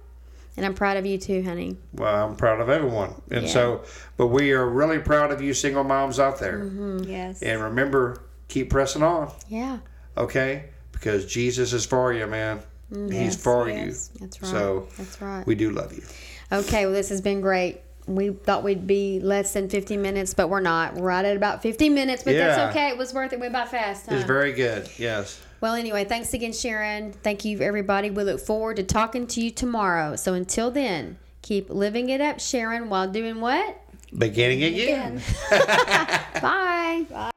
And 0.57 0.65
I'm 0.65 0.75
proud 0.75 0.97
of 0.97 1.05
you 1.05 1.19
too, 1.19 1.43
honey. 1.43 1.77
Well, 1.93 2.29
I'm 2.29 2.37
proud 2.37 2.61
of 2.61 2.69
everyone. 2.69 3.21
And 3.31 3.43
Yeah. 3.45 3.49
so, 3.51 3.85
but 4.17 4.29
we 4.29 4.53
are 4.53 4.67
really 4.69 5.01
proud 5.01 5.31
of 5.33 5.43
you 5.43 5.53
single 5.53 5.83
moms 5.85 6.19
out 6.21 6.39
there. 6.39 6.61
Mm-hmm. 6.61 7.03
Yes. 7.11 7.43
And 7.43 7.61
remember, 7.61 8.23
keep 8.49 8.71
pressing 8.71 9.03
on, 9.03 9.33
Yeah, 9.49 9.79
okay? 10.17 10.67
Because 10.93 11.27
Jesus 11.27 11.73
is 11.73 11.85
for 11.85 12.13
you, 12.13 12.27
man. 12.27 12.61
He's 12.89 12.99
Mm-hmm. 12.99 13.13
Yes, 13.13 13.43
for 13.43 13.69
yes. 13.69 14.11
you. 14.15 14.21
that's 14.21 14.43
right. 14.43 14.51
So 14.51 14.89
that's 14.97 15.21
right. 15.21 15.45
we 15.47 15.55
do 15.57 15.71
love 15.71 15.93
you. 15.93 16.05
Okay, 16.53 16.85
well, 16.87 16.95
this 16.95 17.09
has 17.09 17.21
been 17.21 17.41
great. 17.41 17.81
We 18.07 18.31
thought 18.31 18.63
we'd 18.63 18.87
be 18.87 19.19
less 19.21 19.53
than 19.55 19.69
50 19.69 19.97
minutes, 19.97 20.35
but 20.35 20.49
we're 20.51 20.61
not. 20.61 20.95
We're 20.95 21.07
right 21.07 21.25
at 21.25 21.37
about 21.37 21.63
50 21.63 21.89
minutes, 21.89 22.23
but 22.23 22.35
Yeah. 22.35 22.49
that's 22.57 22.71
okay. 22.77 22.89
It 22.91 22.99
was 22.99 23.15
worth 23.15 23.33
it. 23.33 23.37
We 23.37 23.49
went 23.49 23.55
by 23.55 23.65
fast, 23.67 24.07
huh? 24.09 24.17
It's 24.17 24.25
very 24.25 24.53
good. 24.53 24.89
Yes. 24.99 25.41
Well, 25.61 25.75
anyway, 25.75 26.05
thanks 26.05 26.35
again, 26.35 26.53
Sharon. 26.53 27.13
Thank 27.23 27.45
you, 27.47 27.61
everybody. 27.61 28.11
We 28.11 28.23
look 28.25 28.41
forward 28.41 28.77
to 28.77 28.83
talking 28.83 29.27
to 29.29 29.41
you 29.41 29.51
tomorrow. 29.51 30.17
So 30.17 30.35
until 30.35 30.71
then, 30.71 31.17
keep 31.41 31.71
living 31.71 32.11
it 32.11 32.21
up, 32.21 32.41
Sharon, 32.41 32.91
while 32.91 33.09
doing 33.09 33.41
what? 33.41 33.81
Beginning 34.17 34.63
again. 34.63 35.23
Again. 35.51 36.21
Bye. 36.43 37.31